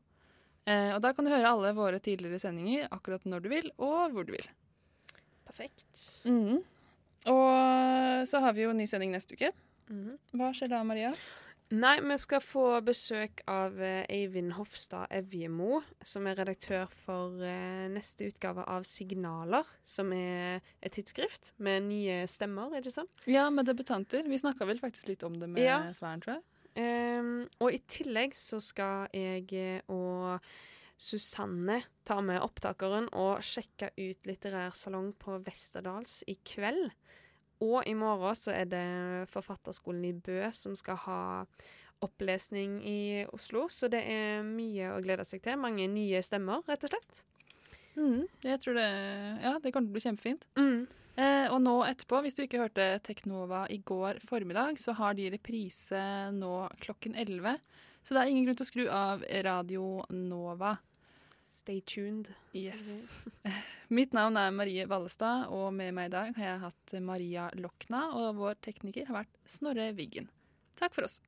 Eh, 0.66 0.92
og 0.96 1.00
da 1.04 1.12
kan 1.14 1.26
du 1.26 1.30
høre 1.30 1.52
alle 1.52 1.74
våre 1.76 2.00
tidligere 2.02 2.40
sendinger 2.42 2.88
akkurat 2.90 3.26
når 3.28 3.44
du 3.44 3.50
vil, 3.52 3.68
og 3.78 4.14
hvor 4.14 4.26
du 4.26 4.34
vil. 4.34 4.48
Perfekt. 5.46 6.24
Mhm. 6.26 6.64
Og 7.30 8.26
så 8.28 8.40
har 8.42 8.54
vi 8.54 8.66
jo 8.66 8.74
ny 8.74 8.86
sending 8.86 9.14
neste 9.14 9.34
uke. 9.34 9.52
Mhm. 9.90 10.18
Hva 10.34 10.52
skjer 10.54 10.70
da, 10.74 10.82
Maria? 10.86 11.12
Nei, 11.74 11.96
vi 11.98 12.14
skal 12.22 12.42
få 12.44 12.64
besøk 12.86 13.40
av 13.50 13.80
eh, 13.82 14.04
Eivind 14.12 14.52
Hofstad 14.54 15.10
Evjemo, 15.10 15.80
som 16.06 16.28
er 16.30 16.38
redaktør 16.38 16.86
for 17.02 17.42
eh, 17.42 17.88
neste 17.90 18.28
utgave 18.28 18.62
av 18.70 18.86
Signaler, 18.86 19.66
som 19.82 20.12
er 20.14 20.62
et 20.78 20.94
tidsskrift 20.94 21.50
med 21.58 21.88
nye 21.88 22.20
stemmer, 22.30 22.70
er 22.70 22.84
det 22.84 22.86
ikke 22.86 23.00
sant? 23.00 23.26
Ja, 23.26 23.48
med 23.50 23.66
debutanter. 23.66 24.22
Vi 24.30 24.38
snakka 24.38 24.68
vel 24.68 24.78
faktisk 24.78 25.10
litt 25.10 25.26
om 25.26 25.40
det 25.40 25.50
med 25.50 25.64
Ja. 25.64 25.80
Sværen, 25.96 26.22
tror 26.22 26.38
jeg. 26.38 26.46
Um, 26.76 27.46
og 27.64 27.72
i 27.72 27.80
tillegg 27.88 28.36
så 28.36 28.60
skal 28.62 29.10
jeg 29.16 29.48
eh, 29.56 29.82
og 29.90 30.38
Susanne 30.96 31.82
ta 32.06 32.20
med 32.24 32.40
opptakeren 32.44 33.10
og 33.16 33.42
sjekke 33.44 33.90
ut 33.96 34.28
litterær 34.28 34.76
salong 34.76 35.10
på 35.18 35.40
Westerdals 35.48 36.22
i 36.30 36.38
kveld. 36.46 36.92
Og 37.64 37.80
i 37.88 37.94
morgen 37.96 38.36
så 38.36 38.52
er 38.52 38.68
det 38.68 38.84
Forfatterskolen 39.32 40.04
i 40.04 40.12
Bø 40.12 40.42
som 40.52 40.74
skal 40.76 40.98
ha 41.06 41.20
opplesning 42.04 42.82
i 42.84 43.24
Oslo. 43.32 43.66
Så 43.72 43.88
det 43.92 44.02
er 44.04 44.44
mye 44.44 44.90
å 44.92 45.00
glede 45.04 45.24
seg 45.24 45.40
til. 45.44 45.56
Mange 45.60 45.86
nye 45.88 46.20
stemmer, 46.24 46.60
rett 46.68 46.84
og 46.84 46.92
slett. 46.92 47.22
Mm, 47.96 48.26
Jeg 48.44 48.60
tror 48.60 48.74
det 48.76 48.88
Ja, 49.42 49.58
det 49.58 49.72
kommer 49.72 49.88
til 49.88 49.94
å 49.94 49.96
bli 49.96 50.04
kjempefint. 50.04 50.44
Mm. 50.60 50.86
Eh, 51.16 51.46
og 51.48 51.62
nå 51.64 51.78
etterpå, 51.88 52.20
hvis 52.22 52.36
du 52.36 52.42
ikke 52.44 52.60
hørte 52.60 53.00
Teknova 53.00 53.62
i 53.72 53.78
går 53.78 54.20
formiddag, 54.20 54.76
så 54.76 54.92
har 54.98 55.14
de 55.16 55.30
reprise 55.32 56.02
nå 56.36 56.68
klokken 56.84 57.16
11. 57.16 57.56
Så 58.04 58.12
det 58.14 58.20
er 58.20 58.28
ingen 58.30 58.44
grunn 58.44 58.58
til 58.58 58.66
å 58.66 58.68
skru 58.68 58.84
av 58.92 59.24
Radio 59.46 60.04
Nova. 60.12 60.76
Stay 61.56 61.80
tuned. 61.80 62.34
Yes. 62.52 63.14
Mitt 63.88 64.12
navn 64.12 64.36
er 64.36 64.52
Marie 64.52 64.84
Vallestad, 64.86 65.46
og 65.48 65.70
med 65.72 65.94
meg 65.96 66.10
i 66.10 66.12
dag 66.12 66.34
har 66.36 66.50
jeg 66.50 66.62
hatt 66.66 66.96
Maria 67.00 67.46
Lokna, 67.56 68.02
og 68.12 68.36
vår 68.42 68.58
tekniker 68.66 69.08
har 69.08 69.22
vært 69.22 69.40
Snorre 69.48 69.88
Wiggen. 69.96 70.28
Takk 70.76 70.92
for 70.92 71.08
oss. 71.08 71.22